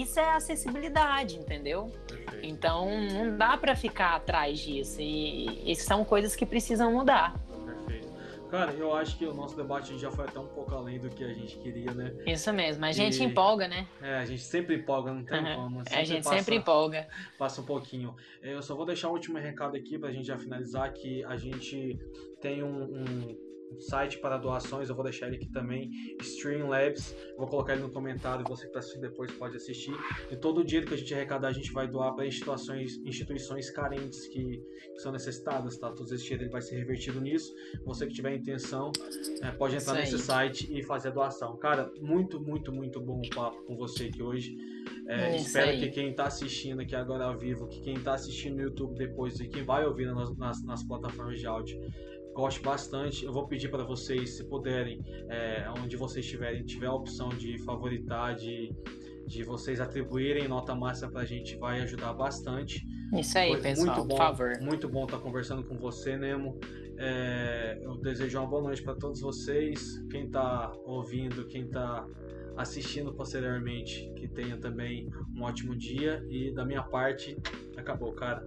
Isso 0.03 0.19
é 0.19 0.33
acessibilidade, 0.35 1.37
entendeu? 1.39 1.91
Perfeito. 2.09 2.47
Então 2.47 2.89
não 3.13 3.37
dá 3.37 3.57
para 3.57 3.75
ficar 3.77 4.15
atrás 4.17 4.59
disso. 4.59 5.01
E, 5.01 5.71
e 5.71 5.77
são 5.77 6.05
coisas 6.05 6.35
que 6.35 6.45
precisam 6.45 6.93
mudar. 6.93 7.35
Perfeito. 7.65 8.13
Cara, 8.51 8.73
eu 8.73 8.95
acho 8.95 9.17
que 9.19 9.27
o 9.27 9.35
nosso 9.35 9.57
debate 9.57 9.99
já 9.99 10.11
foi 10.13 10.27
até 10.27 10.39
um 10.39 10.47
pouco 10.47 10.73
além 10.75 10.99
do 11.01 11.11
que 11.11 11.25
a 11.25 11.33
gente 11.33 11.57
queria, 11.59 11.93
né? 11.93 12.15
Isso 12.27 12.53
mesmo. 12.53 12.85
A 12.85 12.93
gente 12.93 13.21
E- 13.21 13.25
empolga, 13.25 13.67
né? 13.67 13.87
É, 14.01 14.17
a 14.19 14.25
gente 14.25 14.43
sempre 14.43 14.77
empolga, 14.77 15.13
não 15.13 15.25
tem 15.25 15.41
Uhum. 15.43 15.55
como. 15.57 15.81
a 15.91 16.05
gente 16.05 16.23
passa- 16.23 16.37
sempre 16.39 16.57
empolga. 16.57 17.09
passa 17.39 17.61
um 17.61 17.65
pouquinho. 17.65 18.15
Eu 18.43 18.63
só 18.63 18.75
vou 18.77 18.87
deixar 18.87 19.09
um 19.09 19.13
último 19.13 19.39
recado 19.39 19.77
aqui 19.77 19.99
pra 19.99 20.13
gente 20.13 20.27
já 20.27 20.39
finalizar, 20.39 20.93
que 20.93 21.25
a 21.25 21.37
gente 21.37 21.99
tem 22.41 22.63
um, 22.63 22.83
um 22.85 23.44
site 23.81 24.19
para 24.19 24.37
doações, 24.37 24.89
eu 24.89 24.95
vou 24.95 25.05
deixar 25.05 25.27
ele 25.27 25.37
aqui 25.37 25.51
também, 25.51 25.91
Streamlabs, 26.21 27.15
vou 27.37 27.47
colocar 27.47 27.75
ele 27.75 27.83
no 27.83 27.91
comentário, 27.91 28.45
você 28.49 28.63
que 28.63 28.69
está 28.69 28.81
assistindo 28.81 29.03
depois 29.03 29.31
pode 29.33 29.57
assistir. 29.57 29.95
E 30.31 30.37
todo 30.37 30.61
o 30.61 30.65
dinheiro 30.65 30.87
que 30.87 30.95
a 30.95 30.97
gente 30.97 31.13
arrecadar, 31.15 31.49
a 31.49 31.53
gente 31.53 31.73
vai 31.73 31.87
doar 31.87 32.15
para 32.15 32.27
instituições, 32.27 32.97
instituições 33.05 33.71
carentes 33.71 34.27
que, 34.29 34.63
que 34.95 34.99
são 34.99 35.13
necessitadas, 35.13 35.77
tá? 35.79 35.91
Todo 35.91 36.13
esse 36.15 36.25
dinheiro 36.25 36.51
vai 36.51 36.63
ser 36.63 36.77
revertido 36.77 37.21
nisso. 37.21 37.53
Você 37.85 38.07
que 38.07 38.15
tiver 38.15 38.35
intenção, 38.35 38.93
é, 39.43 39.51
pode 39.51 39.77
entrar 39.77 39.95
nesse 39.95 40.19
site 40.19 40.69
e 40.71 40.83
fazer 40.83 41.09
a 41.09 41.13
doação. 41.13 41.57
Cara, 41.57 41.91
muito, 42.01 42.41
muito, 42.41 42.73
muito 42.73 43.01
bom 43.01 43.21
o 43.21 43.35
papo 43.35 43.63
com 43.65 43.77
você 43.77 44.05
aqui 44.05 44.23
hoje. 44.23 44.57
É, 45.07 45.37
espero 45.37 45.79
que 45.79 45.91
quem 45.91 46.11
está 46.11 46.25
assistindo 46.25 46.81
aqui 46.81 46.95
agora 46.95 47.25
ao 47.25 47.37
vivo, 47.37 47.69
que 47.69 47.81
quem 47.81 47.95
está 47.95 48.15
assistindo 48.15 48.57
no 48.57 48.63
YouTube 48.63 48.95
depois 48.95 49.39
e 49.39 49.49
quem 49.49 49.63
vai 49.63 49.85
ouvir 49.85 50.07
nas, 50.07 50.35
nas, 50.37 50.63
nas 50.65 50.83
plataformas 50.83 51.39
de 51.39 51.47
áudio, 51.47 51.79
goste 52.35 52.61
bastante. 52.61 53.25
Eu 53.25 53.33
vou 53.33 53.47
pedir 53.47 53.71
para 53.71 53.85
vocês, 53.85 54.37
se 54.37 54.45
puderem, 54.45 55.01
é, 55.31 55.67
onde 55.83 55.97
vocês 55.97 56.25
estiverem, 56.25 56.65
tiver 56.65 56.87
a 56.87 56.93
opção 56.93 57.29
de 57.31 57.57
favoritar, 57.65 58.35
de, 58.35 58.75
de 59.27 59.43
vocês 59.45 59.81
atribuírem 59.81 60.49
nota 60.49 60.75
máxima 60.75 61.11
para 61.11 61.23
a 61.23 61.25
gente, 61.25 61.57
vai 61.57 61.81
ajudar 61.81 62.13
bastante. 62.13 62.85
Isso 63.19 63.39
aí, 63.39 63.53
Foi 63.53 63.61
pessoal, 63.61 63.87
muito 63.87 64.09
bom, 64.09 64.17
por 64.17 64.19
favor. 64.19 64.53
Muito 64.61 64.89
bom 64.89 65.05
estar 65.05 65.19
conversando 65.19 65.65
com 65.65 65.79
você, 65.79 66.17
Nemo. 66.17 66.59
É, 66.99 67.79
eu 67.83 67.97
desejo 67.97 68.39
uma 68.39 68.47
boa 68.47 68.63
noite 68.63 68.83
para 68.83 68.95
todos 68.95 69.21
vocês. 69.21 70.03
Quem 70.11 70.27
está 70.27 70.73
ouvindo, 70.85 71.47
quem 71.47 71.67
está 71.67 72.05
assistindo 72.57 73.13
posteriormente, 73.15 74.13
que 74.17 74.29
tenha 74.29 74.57
também 74.57 75.09
um 75.37 75.43
ótimo 75.43 75.77
dia. 75.77 76.25
E 76.29 76.53
da 76.53 76.65
minha 76.65 76.83
parte, 76.83 77.37
acabou, 77.77 78.13
cara. 78.13 78.45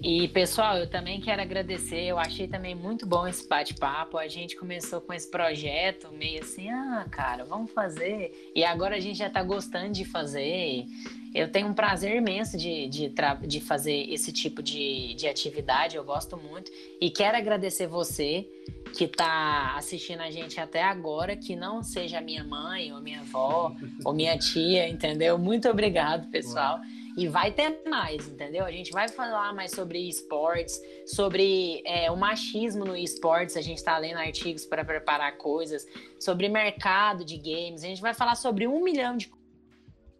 E 0.00 0.28
pessoal, 0.28 0.76
eu 0.76 0.88
também 0.88 1.20
quero 1.20 1.42
agradecer. 1.42 2.02
Eu 2.02 2.18
achei 2.18 2.46
também 2.46 2.74
muito 2.74 3.04
bom 3.04 3.26
esse 3.26 3.48
bate-papo. 3.48 4.16
A 4.16 4.28
gente 4.28 4.56
começou 4.56 5.00
com 5.00 5.12
esse 5.12 5.28
projeto 5.28 6.08
meio 6.12 6.40
assim, 6.40 6.70
ah, 6.70 7.04
cara, 7.10 7.44
vamos 7.44 7.72
fazer. 7.72 8.52
E 8.54 8.64
agora 8.64 8.96
a 8.96 9.00
gente 9.00 9.18
já 9.18 9.28
tá 9.28 9.42
gostando 9.42 9.92
de 9.92 10.04
fazer. 10.04 10.86
Eu 11.34 11.50
tenho 11.50 11.66
um 11.66 11.74
prazer 11.74 12.14
imenso 12.16 12.56
de, 12.56 12.86
de, 12.86 13.12
de 13.46 13.60
fazer 13.60 14.08
esse 14.10 14.32
tipo 14.32 14.62
de, 14.62 15.14
de 15.14 15.26
atividade, 15.26 15.96
eu 15.96 16.04
gosto 16.04 16.36
muito. 16.36 16.70
E 17.00 17.10
quero 17.10 17.36
agradecer 17.36 17.88
você 17.88 18.48
que 18.96 19.04
está 19.04 19.74
assistindo 19.76 20.20
a 20.20 20.30
gente 20.30 20.60
até 20.60 20.82
agora, 20.82 21.36
que 21.36 21.56
não 21.56 21.82
seja 21.82 22.20
minha 22.20 22.44
mãe, 22.44 22.92
ou 22.92 23.00
minha 23.00 23.20
avó, 23.20 23.74
ou 24.04 24.14
minha 24.14 24.38
tia, 24.38 24.88
entendeu? 24.88 25.36
Muito 25.38 25.68
obrigado, 25.68 26.28
pessoal. 26.30 26.80
E 27.18 27.26
vai 27.26 27.50
ter 27.50 27.82
mais, 27.84 28.28
entendeu? 28.28 28.64
A 28.64 28.70
gente 28.70 28.92
vai 28.92 29.08
falar 29.08 29.52
mais 29.52 29.72
sobre 29.72 30.08
esportes, 30.08 30.80
sobre 31.04 31.82
é, 31.84 32.08
o 32.12 32.16
machismo 32.16 32.84
no 32.84 32.96
esportes. 32.96 33.56
A 33.56 33.60
gente 33.60 33.78
está 33.78 33.98
lendo 33.98 34.18
artigos 34.18 34.64
para 34.64 34.84
preparar 34.84 35.36
coisas, 35.36 35.84
sobre 36.20 36.48
mercado 36.48 37.24
de 37.24 37.36
games. 37.36 37.82
A 37.82 37.88
gente 37.88 38.00
vai 38.00 38.14
falar 38.14 38.36
sobre 38.36 38.68
um 38.68 38.84
milhão 38.84 39.16
de 39.16 39.28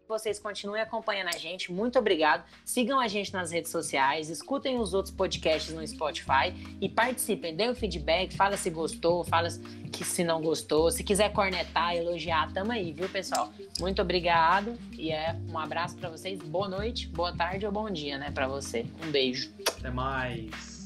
vocês 0.09 0.39
continuem 0.39 0.81
acompanhando 0.81 1.27
a 1.27 1.37
gente. 1.37 1.71
Muito 1.71 1.99
obrigado. 1.99 2.43
Sigam 2.65 2.99
a 2.99 3.07
gente 3.07 3.31
nas 3.31 3.51
redes 3.51 3.71
sociais, 3.71 4.29
escutem 4.29 4.79
os 4.79 4.95
outros 4.95 5.13
podcasts 5.13 5.71
no 5.73 5.87
Spotify 5.87 6.51
e 6.81 6.89
participem. 6.89 7.55
Dê 7.55 7.69
o 7.69 7.75
feedback, 7.75 8.35
fala 8.35 8.57
se 8.57 8.71
gostou, 8.71 9.23
fala 9.23 9.47
que 9.93 10.03
se 10.03 10.23
não 10.23 10.41
gostou. 10.41 10.89
Se 10.91 11.03
quiser 11.03 11.31
cornetar, 11.31 11.95
elogiar, 11.95 12.51
tamo 12.51 12.71
aí, 12.71 12.91
viu, 12.91 13.07
pessoal? 13.07 13.53
Muito 13.79 14.01
obrigado 14.01 14.75
e 14.97 15.11
é 15.11 15.35
um 15.47 15.59
abraço 15.59 15.95
para 15.95 16.09
vocês. 16.09 16.39
Boa 16.39 16.67
noite, 16.67 17.07
boa 17.07 17.35
tarde 17.35 17.67
ou 17.67 17.71
bom 17.71 17.89
dia, 17.89 18.17
né, 18.17 18.31
para 18.31 18.47
você. 18.47 18.87
Um 19.05 19.11
beijo. 19.11 19.51
Até 19.77 19.91
mais. 19.91 20.78